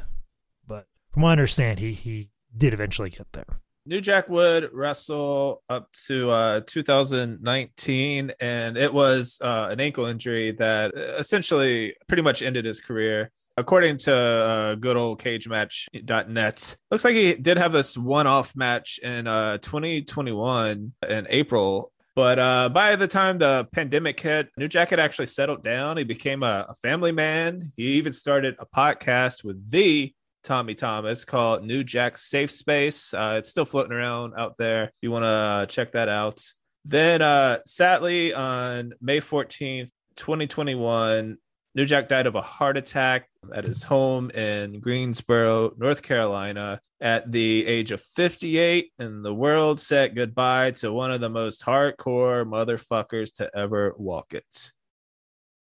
[0.66, 3.60] But from what I understand, he he did eventually get there.
[3.90, 10.52] New Jack would wrestle up to uh, 2019, and it was uh, an ankle injury
[10.52, 13.32] that essentially pretty much ended his career.
[13.56, 19.00] According to uh, good old cagematch.net, looks like he did have this one off match
[19.02, 21.90] in uh, 2021 in April.
[22.14, 25.96] But uh, by the time the pandemic hit, New Jack had actually settled down.
[25.96, 27.72] He became a, a family man.
[27.74, 33.12] He even started a podcast with the Tommy Thomas called New Jack Safe Space.
[33.12, 34.84] Uh, it's still floating around out there.
[34.84, 36.42] If you want to check that out.
[36.84, 41.36] Then, uh, sadly, on May 14th, 2021,
[41.74, 47.30] New Jack died of a heart attack at his home in Greensboro, North Carolina, at
[47.30, 48.92] the age of 58.
[48.98, 54.34] And the world said goodbye to one of the most hardcore motherfuckers to ever walk
[54.34, 54.72] it.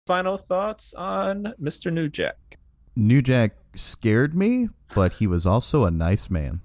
[0.07, 1.93] Final thoughts on Mr.
[1.93, 2.37] New Jack?
[2.95, 6.61] New Jack scared me, but he was also a nice man.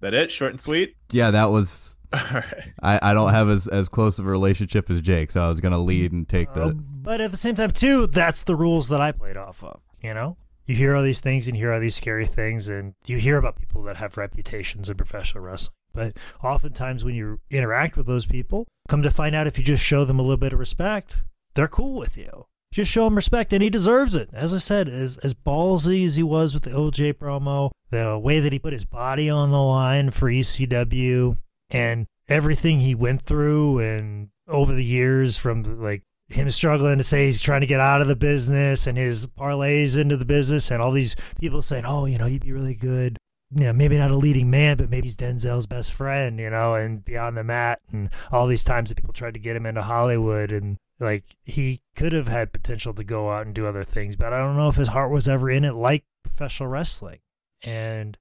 [0.00, 0.30] That it?
[0.30, 0.96] Short and sweet?
[1.10, 1.96] Yeah, that was.
[2.12, 2.72] All right.
[2.82, 5.60] I, I don't have as, as close of a relationship as Jake, so I was
[5.60, 6.62] gonna lead and take the.
[6.62, 9.80] Uh, but at the same time, too, that's the rules that I played off of.
[10.02, 10.36] You know,
[10.66, 13.36] you hear all these things and you hear all these scary things, and you hear
[13.36, 15.74] about people that have reputations in professional wrestling.
[15.92, 19.84] But oftentimes, when you interact with those people, come to find out if you just
[19.84, 21.16] show them a little bit of respect,
[21.54, 22.46] they're cool with you.
[22.78, 24.30] Just show him respect, and he deserves it.
[24.32, 28.38] As I said, as as ballsy as he was with the OJ promo, the way
[28.38, 31.36] that he put his body on the line for ECW,
[31.70, 37.26] and everything he went through, and over the years from like him struggling to say
[37.26, 40.80] he's trying to get out of the business and his parlays into the business, and
[40.80, 43.16] all these people saying, "Oh, you know, you'd be really good."
[43.50, 47.04] Yeah, maybe not a leading man, but maybe he's Denzel's best friend, you know, and
[47.04, 50.52] beyond the mat, and all these times that people tried to get him into Hollywood,
[50.52, 54.32] and like he could have had potential to go out and do other things, but
[54.32, 57.20] I don't know if his heart was ever in it like professional wrestling.
[57.62, 58.18] And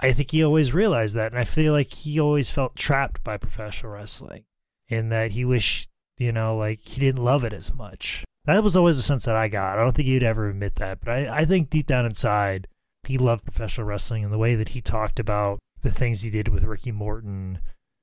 [0.00, 1.32] I think he always realized that.
[1.32, 4.44] And I feel like he always felt trapped by professional wrestling
[4.88, 5.88] in that he wished,
[6.18, 8.24] you know, like he didn't love it as much.
[8.44, 9.78] That was always the sense that I got.
[9.78, 12.68] I don't think he'd ever admit that, but I, I think deep down inside,
[13.04, 16.48] he loved professional wrestling and the way that he talked about the things he did
[16.48, 17.60] with Ricky Morton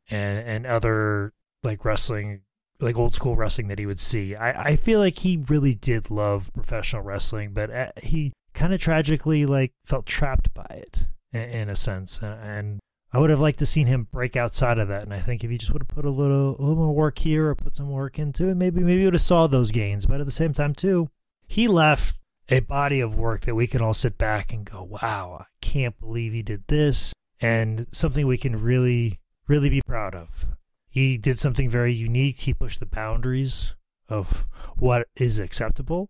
[0.09, 1.33] and, and other
[1.63, 2.41] like wrestling
[2.81, 4.35] like old school wrestling that he would see.
[4.35, 8.81] I, I feel like he really did love professional wrestling, but uh, he kind of
[8.81, 12.79] tragically like felt trapped by it in, in a sense, and, and,
[13.13, 15.03] I would have liked to seen him break outside of that.
[15.03, 17.19] And I think if he just would have put a little a little more work
[17.19, 20.05] here or put some work into it, maybe maybe would have saw those gains.
[20.05, 21.09] But at the same time, too,
[21.45, 22.15] he left
[22.47, 25.99] a body of work that we can all sit back and go, "Wow, I can't
[25.99, 30.45] believe he did this," and something we can really really be proud of
[30.91, 32.41] he did something very unique.
[32.41, 33.75] He pushed the boundaries
[34.09, 34.45] of
[34.77, 36.09] what is acceptable,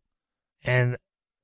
[0.63, 0.97] and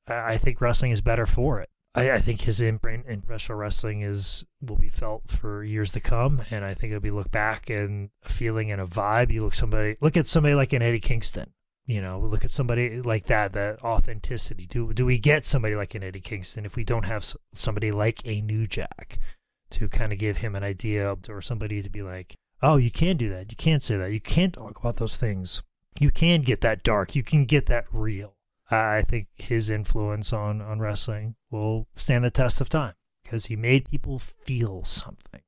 [0.07, 1.69] I think wrestling is better for it.
[1.93, 5.99] I, I think his imprint in professional wrestling is will be felt for years to
[5.99, 9.31] come, and I think it'll be looked back and a feeling and a vibe.
[9.31, 11.53] You look somebody look at somebody like an Eddie Kingston.
[11.85, 13.53] You know, look at somebody like that.
[13.53, 14.65] That authenticity.
[14.65, 18.19] Do do we get somebody like an Eddie Kingston if we don't have somebody like
[18.25, 19.19] a New Jack
[19.69, 23.17] to kind of give him an idea or somebody to be like, oh, you can
[23.17, 23.51] do that.
[23.51, 24.11] You can't say that.
[24.11, 25.63] You can't talk about those things.
[25.99, 27.15] You can get that dark.
[27.15, 28.35] You can get that real.
[28.69, 32.93] I think his influence on, on wrestling will stand the test of time
[33.23, 35.41] because he made people feel something.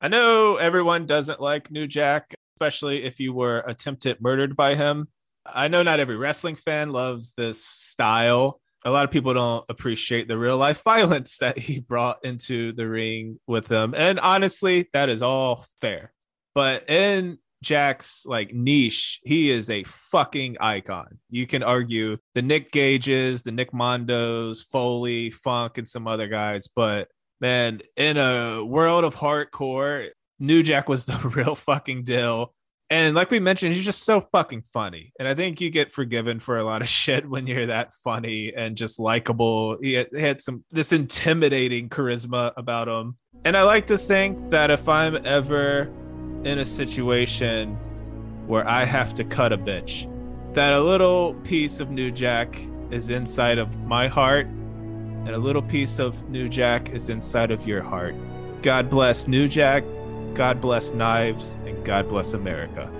[0.00, 5.08] I know everyone doesn't like New Jack, especially if you were attempted murdered by him.
[5.46, 8.60] I know not every wrestling fan loves this style.
[8.84, 12.88] A lot of people don't appreciate the real life violence that he brought into the
[12.88, 13.94] ring with them.
[13.96, 16.12] And honestly, that is all fair.
[16.54, 21.18] But in Jack's like niche, he is a fucking icon.
[21.30, 26.68] You can argue the Nick Gages, the Nick Mondos, Foley, Funk, and some other guys,
[26.68, 27.08] but
[27.40, 30.08] man, in a world of hardcore,
[30.38, 32.54] New Jack was the real fucking deal.
[32.90, 35.12] And like we mentioned, he's just so fucking funny.
[35.18, 38.52] And I think you get forgiven for a lot of shit when you're that funny
[38.54, 39.78] and just likable.
[39.80, 43.16] He had, he had some this intimidating charisma about him.
[43.44, 45.90] And I like to think that if I'm ever
[46.44, 47.74] in a situation
[48.46, 50.10] where I have to cut a bitch,
[50.54, 52.60] that a little piece of New Jack
[52.90, 57.66] is inside of my heart, and a little piece of New Jack is inside of
[57.66, 58.14] your heart.
[58.62, 59.84] God bless New Jack,
[60.34, 62.92] God bless Knives, and God bless America.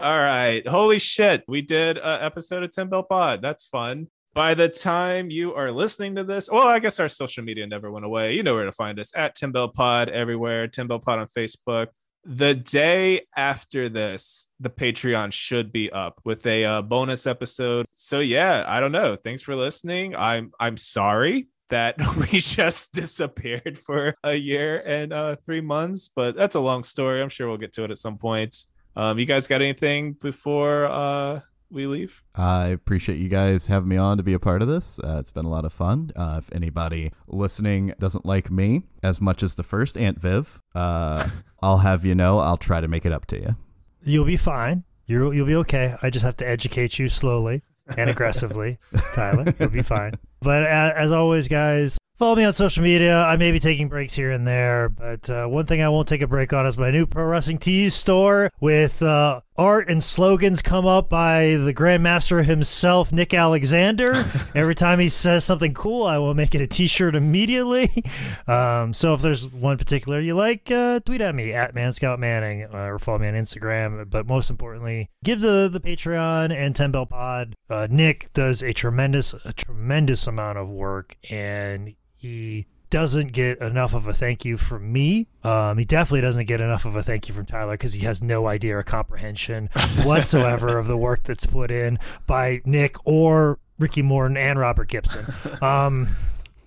[0.00, 0.66] All right.
[0.66, 1.44] Holy shit.
[1.48, 3.40] We did an episode of Ten Bell Pod.
[3.40, 4.08] That's fun.
[4.34, 7.90] By the time you are listening to this, well, I guess our social media never
[7.90, 8.34] went away.
[8.34, 11.26] You know where to find us at Ten Bell Pod everywhere, Ten Bell Pod on
[11.26, 11.86] Facebook.
[12.26, 17.86] The day after this, the Patreon should be up with a uh, bonus episode.
[17.92, 19.16] So yeah, I don't know.
[19.16, 20.16] Thanks for listening.
[20.16, 26.36] I'm I'm sorry that we just disappeared for a year and uh, three months, but
[26.36, 27.20] that's a long story.
[27.20, 28.56] I'm sure we'll get to it at some point.
[28.96, 31.40] Um, you guys got anything before uh,
[31.70, 32.22] we leave?
[32.34, 34.98] I appreciate you guys having me on to be a part of this.
[34.98, 36.12] Uh, it's been a lot of fun.
[36.14, 41.28] Uh, if anybody listening doesn't like me as much as the first Aunt Viv, uh,
[41.62, 43.56] I'll have you know I'll try to make it up to you.
[44.02, 44.84] You'll be fine.
[45.06, 45.96] You'll you'll be okay.
[46.02, 47.62] I just have to educate you slowly
[47.96, 48.78] and aggressively,
[49.14, 49.52] Tyler.
[49.58, 50.14] You'll be fine.
[50.40, 53.22] But uh, as always, guys, follow me on social media.
[53.22, 56.22] I may be taking breaks here and there, but uh, one thing I won't take
[56.22, 60.62] a break on is my new Pro Wrestling Tees store with uh, art and slogans
[60.62, 64.24] come up by the Grandmaster himself, Nick Alexander.
[64.54, 68.04] Every time he says something cool, I will make it a T-shirt immediately.
[68.46, 72.64] Um, so if there's one particular you like, uh, tweet at me at Manscout Manning
[72.64, 74.08] uh, or follow me on Instagram.
[74.10, 77.54] But most importantly, give the the Patreon and Ten Bell Pod.
[77.70, 83.94] Uh, Nick does a tremendous a tremendous amount of work, and he doesn't get enough
[83.94, 85.26] of a thank you from me.
[85.42, 88.22] Um, he definitely doesn't get enough of a thank you from Tyler because he has
[88.22, 89.68] no idea or comprehension
[90.04, 95.26] whatsoever of the work that's put in by Nick or Ricky Morton and Robert Gibson.
[95.60, 96.08] Um,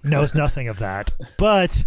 [0.04, 1.14] knows nothing of that.
[1.38, 1.86] But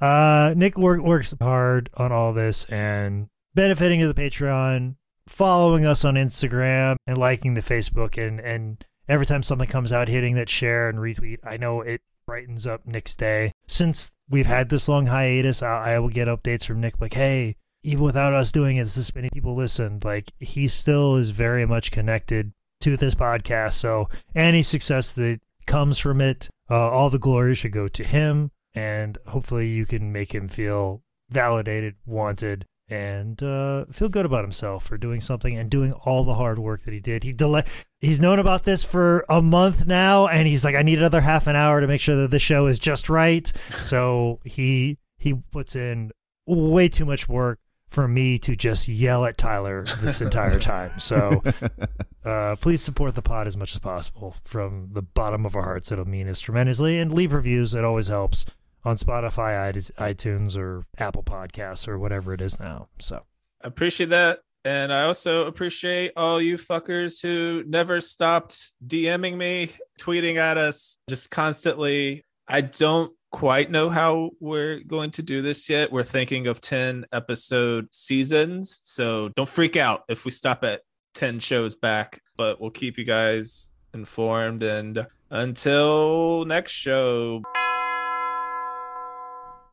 [0.00, 4.96] uh, Nick work, works hard on all this and benefiting to the Patreon,
[5.28, 8.16] following us on Instagram, and liking the Facebook.
[8.24, 12.00] And, and every time something comes out, hitting that share and retweet, I know it
[12.26, 13.52] brightens up Nick's day.
[13.66, 17.56] Since we've had this long hiatus, I, I will get updates from Nick like, hey,
[17.82, 20.04] even without us doing it, this many people listened.
[20.04, 23.74] Like he still is very much connected to this podcast.
[23.74, 28.50] So any success that comes from it, uh, all the glory should go to him.
[28.74, 34.84] And hopefully you can make him feel validated, wanted, and uh, feel good about himself
[34.84, 37.24] for doing something and doing all the hard work that he did.
[37.24, 37.64] He delay.
[38.00, 41.46] He's known about this for a month now, and he's like, I need another half
[41.46, 43.50] an hour to make sure that the show is just right.
[43.82, 46.12] So he he puts in
[46.46, 47.58] way too much work
[47.88, 50.98] for me to just yell at Tyler this entire time.
[50.98, 51.42] So
[52.24, 55.92] uh, please support the pod as much as possible from the bottom of our hearts.
[55.92, 57.74] It'll mean us tremendously, and leave reviews.
[57.74, 58.44] It always helps
[58.84, 62.88] on Spotify, iTunes, or Apple Podcasts, or whatever it is now.
[62.98, 63.22] So
[63.62, 64.40] I appreciate that.
[64.64, 70.98] And I also appreciate all you fuckers who never stopped DMing me, tweeting at us
[71.08, 72.24] just constantly.
[72.46, 75.90] I don't quite know how we're going to do this yet.
[75.90, 78.80] We're thinking of 10 episode seasons.
[78.84, 80.82] So don't freak out if we stop at
[81.14, 84.62] 10 shows back, but we'll keep you guys informed.
[84.62, 87.42] And until next show.